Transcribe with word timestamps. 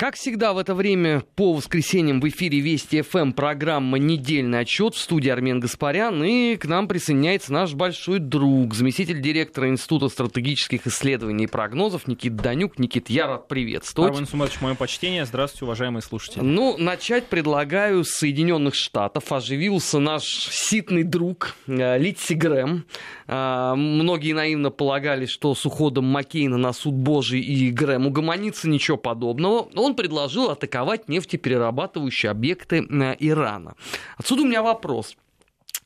Как 0.00 0.16
всегда 0.16 0.54
в 0.54 0.58
это 0.58 0.74
время 0.74 1.22
по 1.36 1.52
воскресеньям 1.52 2.22
в 2.22 2.28
эфире 2.30 2.60
Вести 2.60 3.02
ФМ 3.02 3.32
программа 3.32 3.98
«Недельный 3.98 4.60
отчет» 4.60 4.94
в 4.94 4.98
студии 4.98 5.28
Армен 5.28 5.60
Гаспарян. 5.60 6.24
И 6.24 6.56
к 6.56 6.64
нам 6.64 6.88
присоединяется 6.88 7.52
наш 7.52 7.74
большой 7.74 8.18
друг, 8.18 8.72
заместитель 8.72 9.20
директора 9.20 9.68
Института 9.68 10.08
стратегических 10.08 10.86
исследований 10.86 11.44
и 11.44 11.46
прогнозов 11.46 12.06
Никит 12.06 12.34
Данюк. 12.36 12.78
Никит, 12.78 13.10
я 13.10 13.26
рад 13.26 13.46
приветствовать. 13.46 14.12
Армен 14.12 14.26
Суматович, 14.26 14.62
мое 14.62 14.74
почтение. 14.74 15.26
Здравствуйте, 15.26 15.66
уважаемые 15.66 16.00
слушатели. 16.00 16.40
Ну, 16.42 16.78
начать 16.78 17.26
предлагаю 17.26 18.02
с 18.02 18.08
Соединенных 18.08 18.76
Штатов. 18.76 19.30
Оживился 19.30 19.98
наш 19.98 20.24
ситный 20.24 21.02
друг 21.02 21.56
э, 21.66 21.98
Литси 21.98 22.32
Грэм. 22.32 22.86
Э, 23.26 23.74
многие 23.76 24.32
наивно 24.32 24.70
полагали, 24.70 25.26
что 25.26 25.54
с 25.54 25.66
уходом 25.66 26.06
Маккейна 26.06 26.56
на 26.56 26.72
суд 26.72 26.94
Божий 26.94 27.40
и 27.40 27.70
Грэм 27.70 28.06
угомонится, 28.06 28.66
ничего 28.66 28.96
подобного. 28.96 29.68
Он 29.74 29.89
он 29.90 29.96
предложил 29.96 30.50
атаковать 30.50 31.08
нефтеперерабатывающие 31.08 32.30
объекты 32.30 32.86
э, 32.88 33.16
Ирана. 33.18 33.74
Отсюда 34.16 34.42
у 34.42 34.46
меня 34.46 34.62
вопрос. 34.62 35.16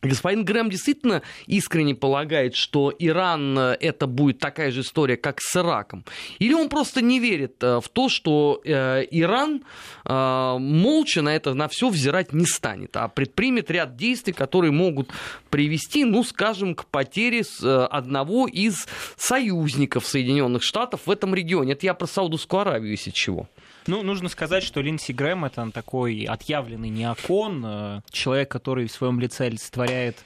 Господин 0.02 0.44
Грэм 0.44 0.68
действительно 0.68 1.22
искренне 1.46 1.94
полагает, 1.94 2.54
что 2.54 2.92
Иран 2.98 3.58
э, 3.58 3.76
это 3.80 4.06
будет 4.06 4.38
такая 4.38 4.70
же 4.70 4.82
история, 4.82 5.16
как 5.16 5.40
с 5.40 5.56
Ираком? 5.56 6.04
Или 6.38 6.52
он 6.52 6.68
просто 6.68 7.00
не 7.00 7.18
верит 7.18 7.62
э, 7.62 7.80
в 7.80 7.88
то, 7.88 8.10
что 8.10 8.60
Иран 8.64 9.62
молча 10.04 11.22
на 11.22 11.34
это 11.34 11.54
на 11.54 11.68
все 11.68 11.88
взирать 11.88 12.34
не 12.34 12.44
станет, 12.44 12.94
а 12.96 13.08
предпримет 13.08 13.70
ряд 13.70 13.96
действий, 13.96 14.34
которые 14.34 14.70
могут 14.70 15.08
привести, 15.48 16.04
ну, 16.04 16.22
скажем, 16.24 16.74
к 16.74 16.84
потере 16.84 17.42
одного 17.62 18.46
из 18.46 18.86
союзников 19.16 20.06
Соединенных 20.06 20.62
Штатов 20.62 21.06
в 21.06 21.10
этом 21.10 21.34
регионе? 21.34 21.72
Это 21.72 21.86
я 21.86 21.94
про 21.94 22.06
Саудовскую 22.06 22.60
Аравию, 22.60 22.90
если 22.90 23.10
чего. 23.10 23.48
Ну, 23.86 24.02
нужно 24.02 24.28
сказать, 24.28 24.62
что 24.62 24.80
Линдси 24.80 25.12
Грэм 25.12 25.44
это 25.44 25.70
такой 25.70 26.24
отъявленный 26.24 26.88
неокон, 26.88 27.62
э, 27.64 28.00
человек, 28.10 28.50
который 28.50 28.86
в 28.86 28.92
своем 28.92 29.20
лице 29.20 29.46
олицетворяет 29.46 30.16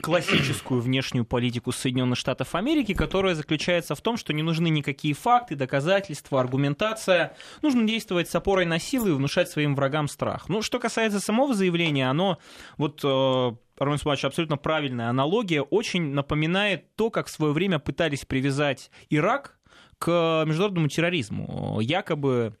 классическую 0.00 0.80
внешнюю 0.80 1.24
политику 1.24 1.70
Соединенных 1.70 2.18
Штатов 2.18 2.54
Америки, 2.54 2.94
которая 2.94 3.34
заключается 3.34 3.94
в 3.94 4.00
том, 4.00 4.16
что 4.16 4.32
не 4.32 4.42
нужны 4.42 4.68
никакие 4.68 5.14
факты, 5.14 5.54
доказательства, 5.54 6.40
аргументация. 6.40 7.36
Нужно 7.60 7.86
действовать 7.86 8.28
с 8.28 8.34
опорой 8.34 8.64
на 8.64 8.78
силы 8.78 9.10
и 9.10 9.12
внушать 9.12 9.50
своим 9.50 9.74
врагам 9.74 10.08
страх. 10.08 10.48
Ну, 10.48 10.62
что 10.62 10.78
касается 10.78 11.20
самого 11.20 11.54
заявления, 11.54 12.08
оно 12.08 12.38
вот 12.78 13.00
э, 13.04 13.52
Армен 13.78 13.98
Сумач, 13.98 14.24
абсолютно 14.24 14.56
правильная 14.56 15.08
аналогия, 15.08 15.62
очень 15.62 16.12
напоминает 16.12 16.96
то, 16.96 17.10
как 17.10 17.26
в 17.26 17.30
свое 17.30 17.52
время 17.52 17.78
пытались 17.78 18.24
привязать 18.24 18.90
Ирак 19.10 19.58
к 19.98 20.44
международному 20.46 20.88
терроризму. 20.88 21.78
Якобы 21.80 22.56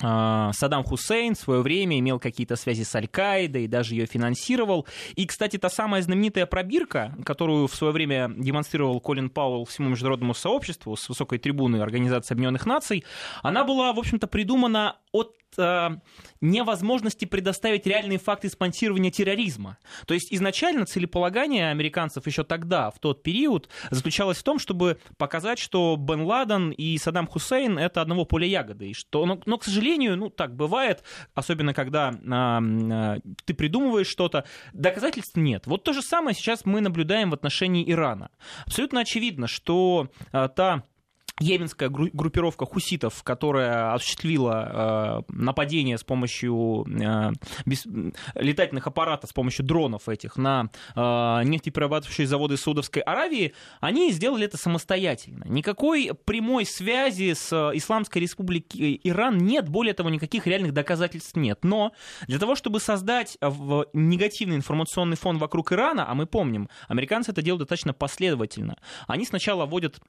Саддам 0.00 0.84
Хусейн 0.84 1.34
в 1.34 1.38
свое 1.38 1.60
время 1.60 1.98
имел 1.98 2.18
какие-то 2.18 2.56
связи 2.56 2.82
с 2.84 2.94
Аль-Каидой, 2.94 3.66
даже 3.66 3.94
ее 3.94 4.06
финансировал. 4.06 4.86
И, 5.16 5.26
кстати, 5.26 5.58
та 5.58 5.68
самая 5.68 6.02
знаменитая 6.02 6.46
пробирка, 6.46 7.14
которую 7.24 7.66
в 7.66 7.74
свое 7.74 7.92
время 7.92 8.30
демонстрировал 8.36 9.00
Колин 9.00 9.30
Пауэлл 9.30 9.64
всему 9.64 9.88
международному 9.90 10.34
сообществу 10.34 10.96
с 10.96 11.08
высокой 11.08 11.38
трибуны 11.38 11.76
Организации 11.78 12.34
Объединенных 12.34 12.66
Наций, 12.66 13.04
она 13.42 13.64
была, 13.64 13.92
в 13.92 13.98
общем-то, 13.98 14.26
придумана 14.26 14.96
от 15.12 15.34
э, 15.56 15.88
невозможности 16.40 17.24
предоставить 17.24 17.86
реальные 17.86 18.18
факты 18.18 18.48
спонсирования 18.48 19.10
терроризма. 19.10 19.78
То 20.06 20.14
есть 20.14 20.32
изначально 20.32 20.86
целеполагание 20.86 21.70
американцев 21.70 22.26
еще 22.26 22.44
тогда, 22.44 22.90
в 22.90 22.98
тот 22.98 23.22
период, 23.22 23.68
заключалось 23.90 24.38
в 24.38 24.42
том, 24.42 24.58
чтобы 24.58 24.98
показать, 25.16 25.58
что 25.58 25.96
Бен 25.96 26.22
Ладен 26.22 26.70
и 26.70 26.98
Саддам 26.98 27.26
Хусейн 27.26 27.78
это 27.78 28.00
одного 28.00 28.24
поля 28.24 28.46
ягоды. 28.46 28.90
И 28.90 28.94
что, 28.94 29.26
но, 29.26 29.40
но, 29.46 29.58
к 29.58 29.64
сожалению, 29.64 30.16
ну 30.16 30.30
так 30.30 30.54
бывает, 30.54 31.02
особенно 31.34 31.74
когда 31.74 32.10
э, 32.10 33.16
э, 33.16 33.32
ты 33.44 33.54
придумываешь 33.54 34.08
что-то, 34.08 34.44
доказательств 34.72 35.36
нет. 35.36 35.66
Вот 35.66 35.84
то 35.84 35.92
же 35.92 36.02
самое 36.02 36.34
сейчас 36.34 36.64
мы 36.64 36.80
наблюдаем 36.80 37.30
в 37.30 37.34
отношении 37.34 37.88
Ирана. 37.90 38.30
Абсолютно 38.66 39.00
очевидно, 39.00 39.46
что 39.46 40.10
э, 40.32 40.48
та 40.54 40.84
Йеменская 41.40 41.88
группировка 41.88 42.66
хуситов, 42.66 43.22
которая 43.22 43.94
осуществила 43.94 45.24
э, 45.28 45.32
нападение 45.32 45.98
с 45.98 46.04
помощью 46.04 46.86
э, 46.88 47.32
без, 47.64 47.86
летательных 48.34 48.86
аппаратов, 48.86 49.30
с 49.30 49.32
помощью 49.32 49.64
дронов 49.64 50.08
этих 50.08 50.36
на 50.36 50.70
э, 50.94 51.42
нефтеперерабатывающие 51.44 52.26
заводы 52.26 52.56
Саудовской 52.56 53.02
Аравии, 53.02 53.54
они 53.80 54.10
сделали 54.12 54.46
это 54.46 54.56
самостоятельно. 54.56 55.44
Никакой 55.46 56.12
прямой 56.24 56.66
связи 56.66 57.34
с 57.34 57.52
Исламской 57.74 58.22
Республикой 58.22 59.00
Иран 59.04 59.38
нет, 59.38 59.68
более 59.68 59.94
того, 59.94 60.10
никаких 60.10 60.46
реальных 60.46 60.72
доказательств 60.72 61.36
нет. 61.36 61.60
Но 61.62 61.92
для 62.26 62.38
того, 62.38 62.54
чтобы 62.54 62.80
создать 62.80 63.38
негативный 63.92 64.56
информационный 64.56 65.16
фон 65.16 65.38
вокруг 65.38 65.72
Ирана, 65.72 66.10
а 66.10 66.14
мы 66.14 66.26
помним, 66.26 66.68
американцы 66.88 67.30
это 67.30 67.42
делают 67.42 67.60
достаточно 67.60 67.92
последовательно, 67.92 68.76
они 69.06 69.24
сначала 69.24 69.66
вводят 69.66 70.00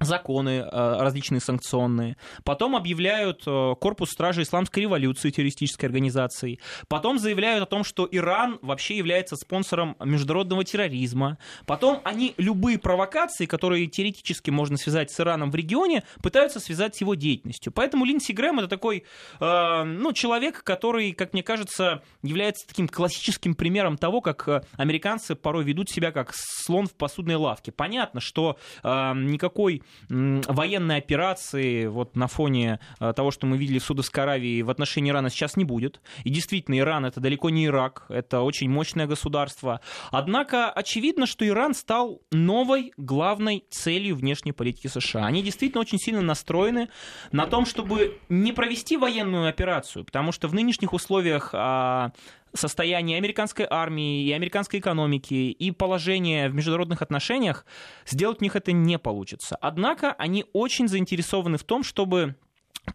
законы 0.00 0.60
э, 0.60 0.96
различные 1.00 1.40
санкционные, 1.40 2.16
потом 2.44 2.76
объявляют 2.76 3.42
э, 3.46 3.74
корпус 3.80 4.10
стражи 4.10 4.42
исламской 4.42 4.82
революции 4.82 5.30
террористической 5.30 5.88
организацией, 5.88 6.60
потом 6.88 7.18
заявляют 7.18 7.62
о 7.62 7.66
том, 7.66 7.84
что 7.84 8.08
Иран 8.10 8.58
вообще 8.62 8.96
является 8.96 9.36
спонсором 9.36 9.96
международного 10.00 10.64
терроризма, 10.64 11.38
потом 11.66 12.00
они 12.04 12.34
любые 12.36 12.78
провокации, 12.78 13.46
которые 13.46 13.86
теоретически 13.86 14.50
можно 14.50 14.76
связать 14.76 15.10
с 15.10 15.20
Ираном 15.20 15.50
в 15.50 15.54
регионе, 15.54 16.04
пытаются 16.22 16.60
связать 16.60 16.96
с 16.96 17.00
его 17.00 17.14
деятельностью. 17.14 17.72
Поэтому 17.72 18.04
Линдси 18.04 18.32
Грэм 18.32 18.60
это 18.60 18.68
такой 18.68 19.04
э, 19.40 19.82
ну, 19.84 20.12
человек, 20.12 20.64
который, 20.64 21.12
как 21.12 21.32
мне 21.32 21.42
кажется, 21.42 22.02
является 22.22 22.66
таким 22.66 22.88
классическим 22.88 23.54
примером 23.54 23.98
того, 23.98 24.20
как 24.20 24.48
э, 24.48 24.62
американцы 24.76 25.34
порой 25.34 25.64
ведут 25.64 25.90
себя 25.90 26.12
как 26.12 26.32
слон 26.34 26.86
в 26.86 26.94
посудной 26.94 27.36
лавке. 27.36 27.72
Понятно, 27.72 28.20
что 28.20 28.58
э, 28.82 29.12
никакой 29.14 29.81
военной 30.08 30.96
операции 30.96 31.86
вот 31.86 32.16
на 32.16 32.26
фоне 32.26 32.80
э, 33.00 33.12
того, 33.14 33.30
что 33.30 33.46
мы 33.46 33.56
видели 33.56 33.78
в 33.78 33.84
Судовской 33.84 34.22
Аравии 34.22 34.62
в 34.62 34.70
отношении 34.70 35.10
Ирана 35.10 35.30
сейчас 35.30 35.56
не 35.56 35.64
будет. 35.64 36.00
И 36.24 36.30
действительно, 36.30 36.78
Иран 36.78 37.04
это 37.04 37.20
далеко 37.20 37.50
не 37.50 37.66
Ирак, 37.66 38.06
это 38.08 38.40
очень 38.40 38.70
мощное 38.70 39.06
государство. 39.06 39.80
Однако 40.10 40.70
очевидно, 40.70 41.26
что 41.26 41.46
Иран 41.46 41.74
стал 41.74 42.22
новой 42.30 42.92
главной 42.96 43.64
целью 43.70 44.16
внешней 44.16 44.52
политики 44.52 44.86
США. 44.86 45.26
Они 45.26 45.42
действительно 45.42 45.80
очень 45.80 45.98
сильно 45.98 46.22
настроены 46.22 46.88
на 47.30 47.46
том, 47.46 47.66
чтобы 47.66 48.18
не 48.28 48.52
провести 48.52 48.96
военную 48.96 49.48
операцию, 49.48 50.04
потому 50.04 50.32
что 50.32 50.48
в 50.48 50.54
нынешних 50.54 50.92
условиях 50.92 51.50
а, 51.52 52.12
состояние 52.54 53.18
американской 53.18 53.66
армии 53.68 54.24
и 54.24 54.32
американской 54.32 54.80
экономики 54.80 55.34
и 55.34 55.70
положение 55.70 56.48
в 56.48 56.54
международных 56.54 57.02
отношениях, 57.02 57.64
сделать 58.06 58.40
у 58.40 58.44
них 58.44 58.56
это 58.56 58.72
не 58.72 58.98
получится. 58.98 59.56
Однако 59.60 60.12
они 60.12 60.44
очень 60.52 60.88
заинтересованы 60.88 61.58
в 61.58 61.64
том, 61.64 61.82
чтобы 61.82 62.36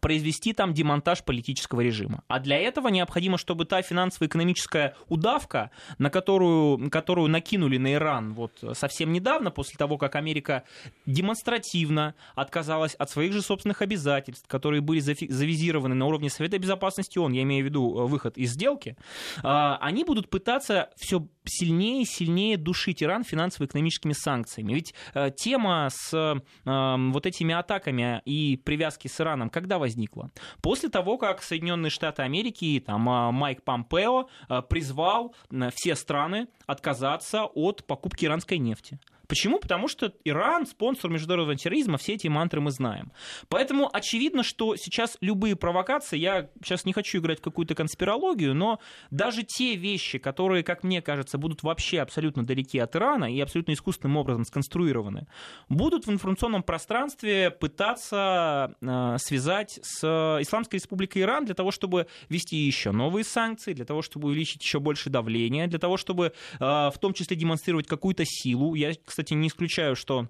произвести 0.02 0.54
там 0.54 0.74
демонтаж 0.74 1.24
политического 1.24 1.82
режима. 1.82 2.24
А 2.28 2.40
для 2.40 2.58
этого 2.58 2.88
необходимо, 2.90 3.38
чтобы 3.38 3.66
та 3.66 3.82
финансово-экономическая 3.82 4.96
удавка, 5.08 5.72
на 5.98 6.10
которую, 6.10 6.90
которую 6.90 7.30
накинули 7.30 7.78
на 7.78 7.94
Иран 7.94 8.34
вот 8.34 8.64
совсем 8.74 9.12
недавно, 9.14 9.52
после 9.52 9.78
того, 9.78 9.98
как 9.98 10.16
Америка 10.16 10.64
демонстративно 11.06 12.16
отказалась 12.36 12.96
от 12.96 13.10
своих 13.10 13.34
же 13.34 13.42
собственных 13.42 13.82
обязательств, 13.82 14.48
которые 14.48 14.82
были 14.82 15.00
завизированы 15.00 15.96
на 15.96 16.06
уровне 16.06 16.30
Совета 16.30 16.60
Безопасности 16.60 17.18
ООН, 17.18 17.34
я 17.34 17.44
имею 17.44 17.64
в 17.64 17.68
виду 17.68 18.00
э, 18.00 18.08
выход 18.08 18.38
из 18.38 18.52
сделки, 18.52 18.98
а, 19.44 19.78
они 19.78 20.04
будут 20.04 20.30
пытаться 20.30 20.90
все 20.98 21.28
сильнее 21.46 22.04
и 22.04 22.06
сильнее 22.06 22.58
душить 22.58 23.02
Иран 23.02 23.24
финансово-экономическими 23.24 24.14
санкциями. 24.14 24.74
Ведь 24.74 24.94
э, 25.14 25.32
тема 25.36 25.90
с 25.92 26.14
э, 26.14 26.36
вот 26.66 27.26
этими 27.26 27.54
атаками 27.54 28.22
и 28.26 28.58
привязки 28.58 29.08
с 29.08 29.22
Ираном 29.22 29.50
когда 29.50 29.77
возникла? 29.78 30.32
После 30.62 30.90
того, 30.90 31.18
как 31.18 31.42
Соединенные 31.42 31.90
Штаты 31.90 32.24
Америки 32.24 32.66
и 32.66 32.80
там, 32.80 33.10
э, 33.10 33.32
Майк 33.32 33.64
Помпео 33.64 34.28
э, 34.50 34.62
призвал 34.62 35.36
все 35.74 35.96
страны 35.96 36.48
отказаться 36.66 37.46
от 37.46 37.86
покупки 37.86 38.26
иранской 38.26 38.58
нефти. 38.58 39.00
Почему? 39.28 39.60
Потому 39.60 39.88
что 39.88 40.14
Иран 40.24 40.66
спонсор 40.66 41.12
международного 41.12 41.58
терроризма, 41.58 41.98
все 41.98 42.14
эти 42.14 42.28
мантры 42.28 42.62
мы 42.62 42.72
знаем. 42.72 43.12
Поэтому 43.50 43.90
очевидно, 43.92 44.44
что 44.44 44.76
сейчас 44.78 45.18
любые 45.20 45.56
провокации, 45.56 46.18
я 46.18 46.50
сейчас 46.64 46.86
не 46.86 46.94
хочу 46.94 47.20
играть 47.20 47.40
в 47.40 47.44
какую-то 47.44 47.76
конспирологию, 47.76 48.56
но 48.56 48.80
даже 49.12 49.44
те 49.44 49.76
вещи, 49.76 50.18
которые, 50.18 50.64
как 50.64 50.84
мне 50.84 51.02
кажется, 51.02 51.38
будут 51.38 51.62
вообще 51.64 52.00
абсолютно 52.00 52.46
далеки 52.46 52.80
от 52.80 52.96
Ирана 52.96 53.26
и 53.34 53.40
абсолютно 53.42 53.74
искусственным 53.74 54.18
образом 54.18 54.46
сконструированы, 54.46 55.28
будут 55.68 56.08
в 56.08 56.12
информационном 56.12 56.64
пространстве 56.64 57.52
пытаться 57.52 58.76
э, 58.82 59.18
связать 59.20 59.80
с 59.82 60.04
Исламской 60.42 60.80
Республикой 60.80 61.24
Иран 61.24 61.46
для 61.46 61.56
того, 61.56 61.72
чтобы 61.72 62.08
вести 62.30 62.56
еще 62.56 62.92
новые 62.92 63.26
санкции, 63.26 63.74
для 63.74 63.86
того, 63.86 64.02
чтобы 64.02 64.30
увеличить 64.30 64.62
еще 64.62 64.80
больше 64.80 65.10
давления, 65.10 65.68
для 65.68 65.80
того, 65.80 65.98
чтобы 65.98 66.28
э, 66.28 66.60
в 66.60 66.96
том 67.00 67.14
числе 67.14 67.36
демонстрировать 67.36 67.88
какую-то 67.88 68.24
силу. 68.26 68.74
Я, 68.76 68.94
кстати, 69.18 69.34
не 69.34 69.48
исключаю, 69.48 69.96
что 69.96 70.28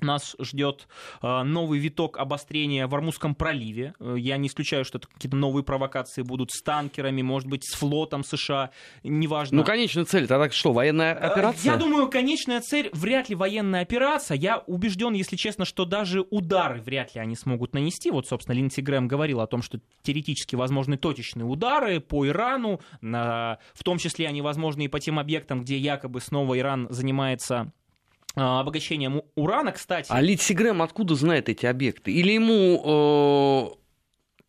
нас 0.00 0.36
ждет 0.40 0.88
э, 1.22 1.42
новый 1.42 1.78
виток 1.78 2.18
обострения 2.18 2.86
в 2.86 2.94
Армузском 2.94 3.34
проливе. 3.34 3.94
Э, 4.00 4.16
я 4.18 4.36
не 4.36 4.48
исключаю, 4.48 4.84
что 4.84 4.98
это 4.98 5.08
какие-то 5.08 5.36
новые 5.36 5.64
провокации 5.64 6.22
будут 6.22 6.50
с 6.50 6.62
танкерами, 6.62 7.22
может 7.22 7.48
быть, 7.48 7.64
с 7.64 7.74
флотом 7.74 8.24
США, 8.24 8.70
неважно. 9.02 9.58
Ну, 9.58 9.64
конечная 9.64 10.04
цель, 10.04 10.26
тогда 10.26 10.50
что, 10.50 10.72
военная 10.72 11.14
э, 11.14 11.18
операция? 11.18 11.72
Я 11.72 11.78
думаю, 11.78 12.08
конечная 12.08 12.60
цель 12.60 12.90
вряд 12.92 13.28
ли 13.28 13.34
военная 13.34 13.82
операция. 13.82 14.36
Я 14.36 14.58
убежден, 14.66 15.14
если 15.14 15.36
честно, 15.36 15.64
что 15.64 15.84
даже 15.84 16.22
удары 16.22 16.80
вряд 16.80 17.14
ли 17.14 17.20
они 17.20 17.36
смогут 17.36 17.74
нанести. 17.74 18.10
Вот, 18.10 18.26
собственно, 18.26 18.54
Линдси 18.54 18.80
Грэм 18.80 19.08
говорил 19.08 19.40
о 19.40 19.46
том, 19.46 19.62
что 19.62 19.80
теоретически 20.02 20.56
возможны 20.56 20.96
точечные 20.96 21.46
удары 21.46 22.00
по 22.00 22.26
Ирану, 22.26 22.80
в 23.00 23.84
том 23.84 23.98
числе 23.98 24.28
они 24.28 24.42
возможны 24.42 24.82
и 24.82 24.88
по 24.88 25.00
тем 25.00 25.18
объектам, 25.18 25.62
где 25.62 25.78
якобы 25.78 26.20
снова 26.20 26.58
Иран 26.58 26.86
занимается 26.90 27.72
обогащением 28.34 29.22
урана, 29.36 29.72
кстати. 29.72 30.08
А 30.10 30.20
Литси 30.20 30.52
Грэм 30.52 30.82
откуда 30.82 31.14
знает 31.14 31.48
эти 31.48 31.66
объекты? 31.66 32.12
Или 32.12 32.32
ему 32.32 33.74
э, 33.74 33.83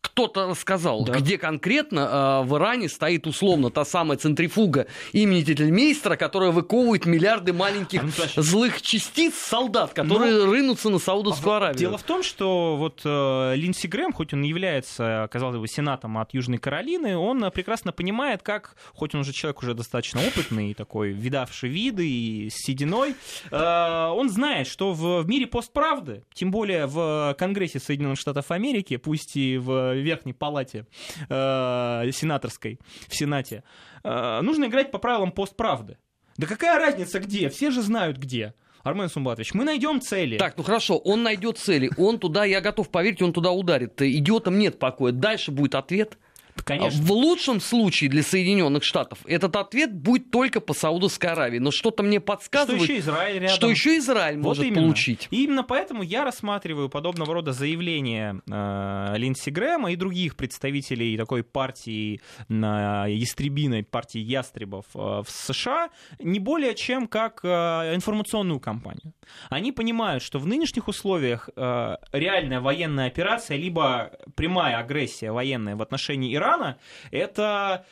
кто-то 0.06 0.46
рассказал, 0.46 1.04
да. 1.04 1.14
где 1.14 1.36
конкретно 1.36 2.42
э, 2.44 2.48
в 2.48 2.56
Иране 2.56 2.88
стоит 2.88 3.26
условно 3.26 3.70
та 3.70 3.84
самая 3.84 4.16
центрифуга 4.16 4.86
имени 5.12 5.42
Тительмейстера, 5.42 6.16
которая 6.16 6.52
выковывает 6.52 7.06
миллиарды 7.06 7.52
маленьких 7.52 8.02
а, 8.02 8.40
злых 8.40 8.82
частиц 8.82 9.34
солдат, 9.34 9.92
которые 9.94 10.44
ну, 10.44 10.52
рынутся 10.52 10.90
на 10.90 10.98
Саудовскую 10.98 11.54
а, 11.54 11.56
Аравию. 11.56 11.78
Дело 11.78 11.98
в 11.98 12.04
том, 12.04 12.22
что 12.22 12.76
вот 12.76 13.02
э, 13.04 13.54
Линдси 13.56 13.88
Грэм, 13.88 14.12
хоть 14.12 14.32
он 14.32 14.42
является, 14.42 15.28
казалось 15.30 15.58
бы, 15.58 15.66
сенатом 15.66 16.18
от 16.18 16.32
Южной 16.32 16.58
Каролины, 16.58 17.16
он 17.16 17.50
прекрасно 17.50 17.92
понимает, 17.92 18.42
как, 18.42 18.76
хоть 18.94 19.14
он 19.14 19.22
уже 19.22 19.32
человек 19.32 19.60
уже 19.62 19.74
достаточно 19.74 20.20
опытный, 20.20 20.74
такой, 20.74 21.10
видавший 21.10 21.68
виды 21.68 22.08
и 22.08 22.48
с 22.48 22.54
сединой, 22.54 23.16
э, 23.50 24.08
он 24.08 24.30
знает, 24.30 24.68
что 24.68 24.92
в, 24.92 25.22
в 25.22 25.28
мире 25.28 25.48
постправды, 25.48 26.22
тем 26.32 26.52
более 26.52 26.86
в 26.86 27.34
Конгрессе 27.38 27.80
Соединенных 27.80 28.20
Штатов 28.20 28.52
Америки, 28.52 28.96
пусть 28.96 29.36
и 29.36 29.58
в 29.58 29.95
верхней 30.02 30.32
палате 30.32 30.86
э, 31.28 32.10
сенаторской, 32.12 32.78
в 33.08 33.14
Сенате, 33.14 33.62
э, 34.02 34.40
нужно 34.42 34.66
играть 34.66 34.90
по 34.90 34.98
правилам 34.98 35.32
постправды. 35.32 35.98
Да 36.36 36.46
какая 36.46 36.78
разница 36.78 37.18
где? 37.20 37.48
Все 37.48 37.70
же 37.70 37.82
знают 37.82 38.18
где. 38.18 38.54
Армен 38.82 39.08
Сумбатович, 39.08 39.52
мы 39.52 39.64
найдем 39.64 40.00
цели. 40.00 40.38
Так, 40.38 40.56
ну 40.56 40.62
хорошо, 40.62 40.96
он 40.98 41.24
найдет 41.24 41.58
цели, 41.58 41.90
он 41.96 42.20
туда, 42.20 42.44
я 42.44 42.60
готов 42.60 42.88
поверить, 42.88 43.20
он 43.20 43.32
туда 43.32 43.50
ударит. 43.50 44.00
Идиотам 44.00 44.58
нет 44.58 44.78
покоя. 44.78 45.10
Дальше 45.10 45.50
будет 45.50 45.74
ответ. 45.74 46.18
Конечно. 46.64 47.02
В 47.02 47.12
лучшем 47.12 47.60
случае 47.60 48.10
для 48.10 48.22
Соединенных 48.22 48.84
Штатов 48.84 49.18
этот 49.26 49.56
ответ 49.56 49.94
будет 49.94 50.30
только 50.30 50.60
по 50.60 50.74
Саудовской 50.74 51.30
Аравии. 51.30 51.58
Но 51.58 51.70
что-то 51.70 52.02
мне 52.02 52.20
подсказывает, 52.20 52.82
что 52.82 52.92
еще 52.92 53.00
Израиль, 53.00 53.38
рядом. 53.40 53.56
Что 53.56 53.70
еще 53.70 53.98
Израиль 53.98 54.36
вот 54.36 54.44
может 54.44 54.64
именно. 54.64 54.82
получить. 54.82 55.28
И 55.30 55.44
именно 55.44 55.62
поэтому 55.62 56.02
я 56.02 56.24
рассматриваю 56.24 56.88
подобного 56.88 57.34
рода 57.34 57.52
заявления 57.52 58.40
э, 58.50 59.14
Линдси 59.16 59.50
Грэма 59.50 59.92
и 59.92 59.96
других 59.96 60.36
представителей 60.36 61.16
такой 61.16 61.42
партии 61.42 62.20
э, 62.48 62.52
ястребиной, 62.52 63.84
партии 63.84 64.20
ястребов 64.20 64.84
э, 64.94 64.98
в 64.98 65.26
США 65.28 65.90
не 66.18 66.40
более 66.40 66.74
чем 66.74 67.06
как 67.06 67.40
э, 67.42 67.48
информационную 67.94 68.60
кампанию. 68.60 69.12
Они 69.50 69.72
понимают, 69.72 70.22
что 70.22 70.38
в 70.38 70.46
нынешних 70.46 70.88
условиях 70.88 71.48
э, 71.56 71.96
реальная 72.12 72.60
военная 72.60 73.06
операция, 73.06 73.56
либо 73.56 74.12
прямая 74.34 74.78
агрессия 74.78 75.32
военная 75.32 75.76
в 75.76 75.82
отношении 75.82 76.34
Ирана, 76.34 76.45
Ирана, 76.46 76.78
это 77.10 77.84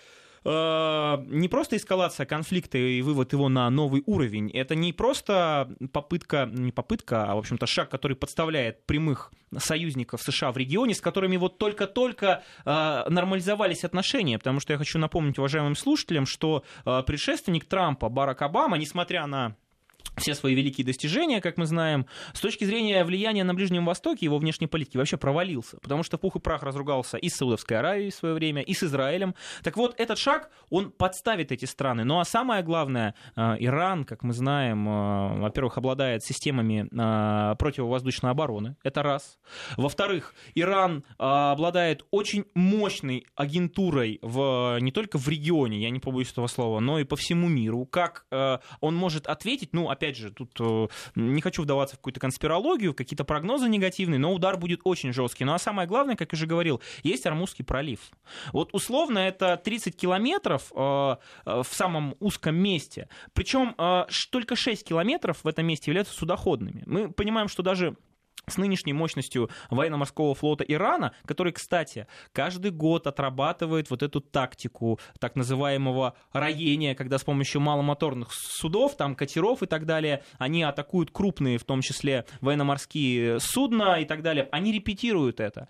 э, 0.45 1.25
не 1.29 1.49
просто 1.49 1.77
эскалация 1.77 2.27
конфликта 2.27 2.79
и 2.79 3.03
вывод 3.03 3.33
его 3.33 3.49
на 3.49 3.69
новый 3.71 4.03
уровень. 4.07 4.51
Это 4.51 4.75
не 4.75 4.93
просто 4.93 5.69
попытка, 5.93 6.49
не 6.51 6.73
попытка, 6.73 7.31
а, 7.31 7.35
в 7.35 7.39
общем-то, 7.39 7.67
шаг, 7.67 7.89
который 7.91 8.17
подставляет 8.17 8.87
прямых 8.87 9.33
союзников 9.57 10.23
США 10.23 10.53
в 10.53 10.57
регионе, 10.57 10.95
с 10.95 11.01
которыми 11.01 11.37
вот 11.37 11.59
только-только 11.59 12.43
э, 12.65 13.05
нормализовались 13.09 13.85
отношения. 13.85 14.39
Потому 14.39 14.61
что 14.61 14.73
я 14.73 14.79
хочу 14.79 14.99
напомнить 14.99 15.39
уважаемым 15.39 15.77
слушателям, 15.77 16.27
что 16.27 16.65
э, 16.85 17.03
предшественник 17.07 17.65
Трампа, 17.65 18.09
Барак 18.09 18.43
Обама, 18.43 18.79
несмотря 18.79 19.27
на 19.27 19.57
все 20.17 20.35
свои 20.35 20.55
великие 20.55 20.87
достижения, 20.87 21.41
как 21.41 21.57
мы 21.57 21.67
знаем, 21.67 22.07
с 22.33 22.41
точки 22.41 22.65
зрения 22.65 23.05
влияния 23.05 23.45
на 23.45 23.55
Ближнем 23.55 23.85
Востоке, 23.85 24.27
его 24.27 24.39
внешней 24.39 24.67
политики 24.67 24.97
вообще 24.97 25.17
провалился, 25.17 25.79
потому 25.79 26.03
что 26.03 26.19
пух 26.19 26.37
и 26.37 26.41
прах 26.41 26.63
разругался 26.63 27.17
и 27.17 27.29
с 27.29 27.35
Саудовской 27.35 27.79
Аравией 27.79 28.11
в 28.11 28.15
свое 28.15 28.35
время, 28.35 28.63
и 28.63 28.75
с 28.75 28.83
Израилем. 28.83 29.35
Так 29.63 29.77
вот, 29.77 29.95
этот 29.99 30.19
шаг, 30.19 30.51
он 30.71 30.91
подставит 30.91 31.53
эти 31.53 31.65
страны. 31.65 32.05
Ну 32.05 32.21
а 32.21 32.25
самое 32.25 32.63
главное, 32.63 33.15
э, 33.37 33.57
Иран, 33.59 34.05
как 34.05 34.23
мы 34.23 34.33
знаем, 34.33 34.89
э, 34.89 35.41
во-первых, 35.41 35.79
обладает 35.79 36.23
системами 36.23 36.89
э, 36.91 37.57
противовоздушной 37.57 38.31
обороны, 38.31 38.77
это 38.83 39.03
раз. 39.03 39.39
Во-вторых, 39.77 40.35
Иран 40.55 41.05
обладает 41.19 42.05
очень 42.11 42.45
мощной 42.55 43.27
агентурой 43.35 44.19
в, 44.23 44.79
не 44.81 44.93
только 44.93 45.19
в 45.19 45.29
регионе, 45.29 45.81
я 45.81 45.91
не 45.91 46.01
побоюсь 46.01 46.31
этого 46.31 46.47
слова, 46.47 46.81
но 46.81 46.99
и 46.99 47.05
по 47.05 47.17
всему 47.17 47.49
миру. 47.49 47.87
Как 47.87 48.27
он 48.81 48.97
может 48.97 49.27
ответить, 49.27 49.73
ну, 49.73 49.89
опять 49.95 50.17
же, 50.17 50.31
тут 50.31 50.51
э, 50.61 50.89
не 51.15 51.41
хочу 51.41 51.63
вдаваться 51.63 51.97
в 51.97 51.99
какую-то 51.99 52.21
конспирологию, 52.21 52.93
в 52.93 52.97
какие-то 52.97 53.25
прогнозы 53.25 53.69
негативные, 53.69 54.19
но 54.19 54.33
удар 54.33 54.57
будет 54.57 54.81
очень 54.85 55.13
жесткий. 55.13 55.45
Ну 55.45 55.55
а 55.55 55.59
самое 55.59 55.89
главное, 55.89 56.17
как 56.17 56.33
я 56.33 56.37
уже 56.37 56.47
говорил, 56.47 56.81
есть 57.03 57.27
Армузский 57.27 57.65
пролив. 57.65 58.01
Вот 58.53 58.71
условно 58.73 59.19
это 59.19 59.57
30 59.57 59.97
километров 59.97 60.73
э, 60.75 61.17
э, 61.47 61.63
в 61.63 61.75
самом 61.75 62.15
узком 62.21 62.57
месте. 62.57 63.09
Причем 63.33 63.75
только 64.31 64.57
6 64.57 64.87
километров 64.87 65.43
в 65.43 65.49
этом 65.49 65.67
месте 65.67 65.91
являются 65.91 66.15
судоходными. 66.15 66.83
Мы 66.87 67.11
понимаем, 67.11 67.49
что 67.49 67.63
даже 67.63 67.97
с 68.47 68.57
нынешней 68.57 68.93
мощностью 68.93 69.51
военно-морского 69.71 70.35
флота 70.35 70.65
Ирана, 70.65 71.15
который, 71.27 71.53
кстати, 71.53 72.07
каждый 72.33 72.71
год 72.71 73.07
отрабатывает 73.07 73.91
вот 73.91 74.03
эту 74.03 74.21
тактику 74.21 74.99
так 75.19 75.37
называемого 75.37 76.15
роения, 76.33 76.95
когда 76.95 77.19
с 77.19 77.25
помощью 77.25 77.61
маломоторных 77.61 78.29
судов, 78.33 78.97
там 78.97 79.15
катеров 79.15 79.63
и 79.63 79.67
так 79.67 79.87
далее, 79.87 80.23
они 80.39 80.63
атакуют 80.63 81.11
крупные, 81.11 81.59
в 81.59 81.65
том 81.65 81.81
числе 81.81 82.27
военно-морские 82.41 83.41
судна 83.41 84.01
и 84.01 84.05
так 84.05 84.23
далее. 84.23 84.49
Они 84.53 84.73
репетируют 84.73 85.41
это. 85.41 85.69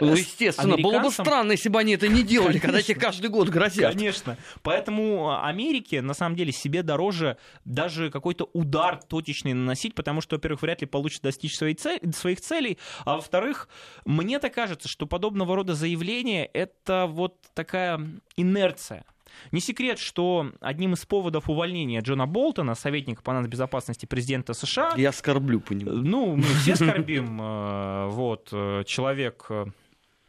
Ну, 0.00 0.14
естественно, 0.14 0.76
было 0.76 1.00
бы 1.00 1.10
странно, 1.10 1.52
если 1.52 1.68
бы 1.68 1.78
они 1.78 1.94
это 1.94 2.08
не 2.08 2.22
делали, 2.22 2.58
Конечно. 2.58 2.68
когда 2.68 2.82
тебе 2.82 3.00
каждый 3.00 3.30
год 3.30 3.48
грозят. 3.48 3.92
Конечно. 3.92 4.36
Поэтому 4.62 5.42
Америке, 5.42 6.02
на 6.02 6.14
самом 6.14 6.36
деле, 6.36 6.52
себе 6.52 6.82
дороже 6.82 7.36
даже 7.64 8.10
какой-то 8.10 8.48
удар 8.52 9.00
точечный 9.02 9.54
наносить, 9.54 9.94
потому 9.94 10.20
что, 10.20 10.36
во-первых, 10.36 10.62
вряд 10.62 10.80
ли 10.80 10.86
получит 10.86 11.22
достичь 11.22 11.56
своей 11.56 11.74
цели, 11.74 11.97
своих 12.12 12.40
целей, 12.40 12.78
а 13.04 13.16
во-вторых, 13.16 13.68
мне 14.04 14.38
так 14.38 14.54
кажется, 14.54 14.88
что 14.88 15.06
подобного 15.06 15.56
рода 15.56 15.74
заявления— 15.74 16.44
это 16.52 17.06
вот 17.08 17.36
такая 17.54 18.00
инерция. 18.36 19.04
Не 19.52 19.60
секрет, 19.60 19.98
что 19.98 20.50
одним 20.60 20.94
из 20.94 21.04
поводов 21.06 21.48
увольнения 21.48 22.00
Джона 22.00 22.26
Болтона, 22.26 22.74
советника 22.74 23.22
по 23.22 23.38
безопасности 23.42 24.06
президента 24.06 24.54
США... 24.54 24.94
Я 24.96 25.12
скорблю 25.12 25.60
по 25.60 25.72
нему. 25.72 25.92
Ну, 25.92 26.36
мы 26.36 26.42
все 26.42 26.76
скорбим. 26.76 27.40
Э, 27.40 28.08
вот, 28.08 28.48
э, 28.52 28.84
человек 28.86 29.46
э, 29.50 29.66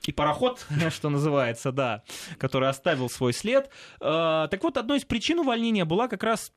и 0.03 0.12
пароход, 0.12 0.65
что 0.89 1.10
называется, 1.10 1.72
да, 1.72 2.03
который 2.38 2.70
оставил 2.70 3.10
свой 3.10 3.34
след. 3.34 3.70
Так 4.00 4.63
вот, 4.63 4.77
одной 4.77 5.00
из 5.00 5.05
причин 5.05 5.39
увольнения 5.39 5.86
была 5.86 6.08
как 6.08 6.24
раз 6.24 6.51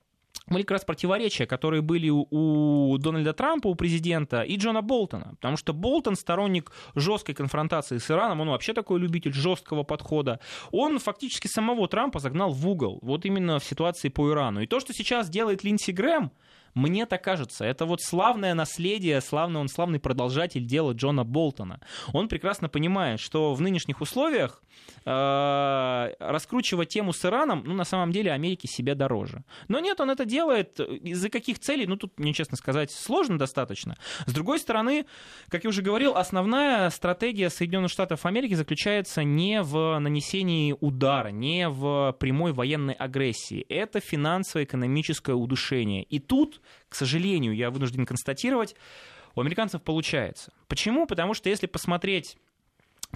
были 0.49 0.63
как 0.63 0.73
раз 0.73 0.85
противоречия, 0.85 1.47
которые 1.47 1.83
были 1.83 2.09
у 2.11 2.97
Дональда 2.99 3.33
Трампа, 3.33 3.69
у 3.69 3.75
президента, 3.75 4.43
и 4.43 4.57
Джона 4.57 4.83
Болтона. 4.83 5.35
Потому 5.37 5.57
что 5.57 5.73
Болтон 5.73 6.17
сторонник 6.17 6.73
жесткой 6.95 7.35
конфронтации 7.35 7.99
с 7.99 8.11
Ираном, 8.11 8.41
он 8.41 8.49
вообще 8.49 8.73
такой 8.73 8.99
любитель 8.99 9.33
жесткого 9.33 9.83
подхода. 9.83 10.41
Он 10.71 10.99
фактически 10.99 11.47
самого 11.47 11.89
Трампа 11.89 12.19
загнал 12.19 12.51
в 12.51 12.69
угол, 12.69 12.99
вот 13.03 13.25
именно 13.25 13.59
в 13.59 13.65
ситуации 13.65 14.09
по 14.09 14.31
Ирану. 14.31 14.61
И 14.61 14.67
то, 14.67 14.81
что 14.81 14.93
сейчас 14.93 15.29
делает 15.29 15.65
Линдси 15.65 15.93
Грэм, 15.93 16.33
мне 16.75 17.07
так 17.07 17.23
кажется. 17.23 17.65
Это 17.65 17.85
вот 17.85 18.01
славное 18.01 18.55
наследие, 18.55 19.21
славный, 19.21 19.61
он 19.61 19.69
славный 19.69 20.01
продолжатель 20.01 20.65
дела 20.65 20.93
Джона 20.93 21.25
Болтона. 21.25 21.81
Он 22.13 22.29
прекрасно 22.29 22.69
понимает, 22.69 23.21
что 23.21 23.55
в 23.55 23.61
нынешних 23.61 24.01
условиях 24.01 24.63
э, 25.05 26.15
раскручивать 26.19 26.89
тему 26.89 27.13
с 27.13 27.25
Ираном, 27.25 27.63
ну, 27.67 27.75
на 27.75 27.85
самом 27.85 28.13
деле, 28.13 28.33
Америке 28.33 28.69
себе 28.69 28.95
дороже. 28.95 29.45
Но 29.69 29.81
нет, 29.81 30.01
он 30.01 30.11
это 30.11 30.25
делает. 30.25 30.81
Из-за 30.81 31.29
каких 31.29 31.59
целей? 31.59 31.87
Ну, 31.87 31.97
тут, 31.97 32.19
мне 32.19 32.33
честно 32.33 32.57
сказать, 32.57 32.91
сложно 32.91 33.39
достаточно. 33.39 33.97
С 34.27 34.33
другой 34.33 34.59
стороны, 34.59 35.07
как 35.49 35.65
я 35.65 35.71
уже 35.71 35.83
говорил, 35.83 36.17
основная 36.17 36.89
стратегия 36.91 37.51
Соединенных 37.51 37.91
Штатов 37.91 38.25
Америки 38.25 38.55
заключается 38.55 39.25
не 39.25 39.63
в 39.63 39.99
нанесении 39.99 40.75
удара, 40.81 41.29
не 41.29 41.69
в 41.69 42.17
прямой 42.19 42.53
военной 42.53 42.95
агрессии. 42.95 43.67
Это 43.69 44.01
финансово-экономическое 44.01 45.35
удушение. 45.35 46.05
И 46.05 46.19
тут 46.19 46.62
к 46.89 46.95
сожалению, 46.95 47.55
я 47.55 47.71
вынужден 47.71 48.07
констатировать, 48.07 48.75
у 49.35 49.41
американцев 49.41 49.83
получается. 49.83 50.53
Почему? 50.69 51.07
Потому 51.07 51.35
что 51.35 51.49
если 51.49 51.67
посмотреть 51.67 52.37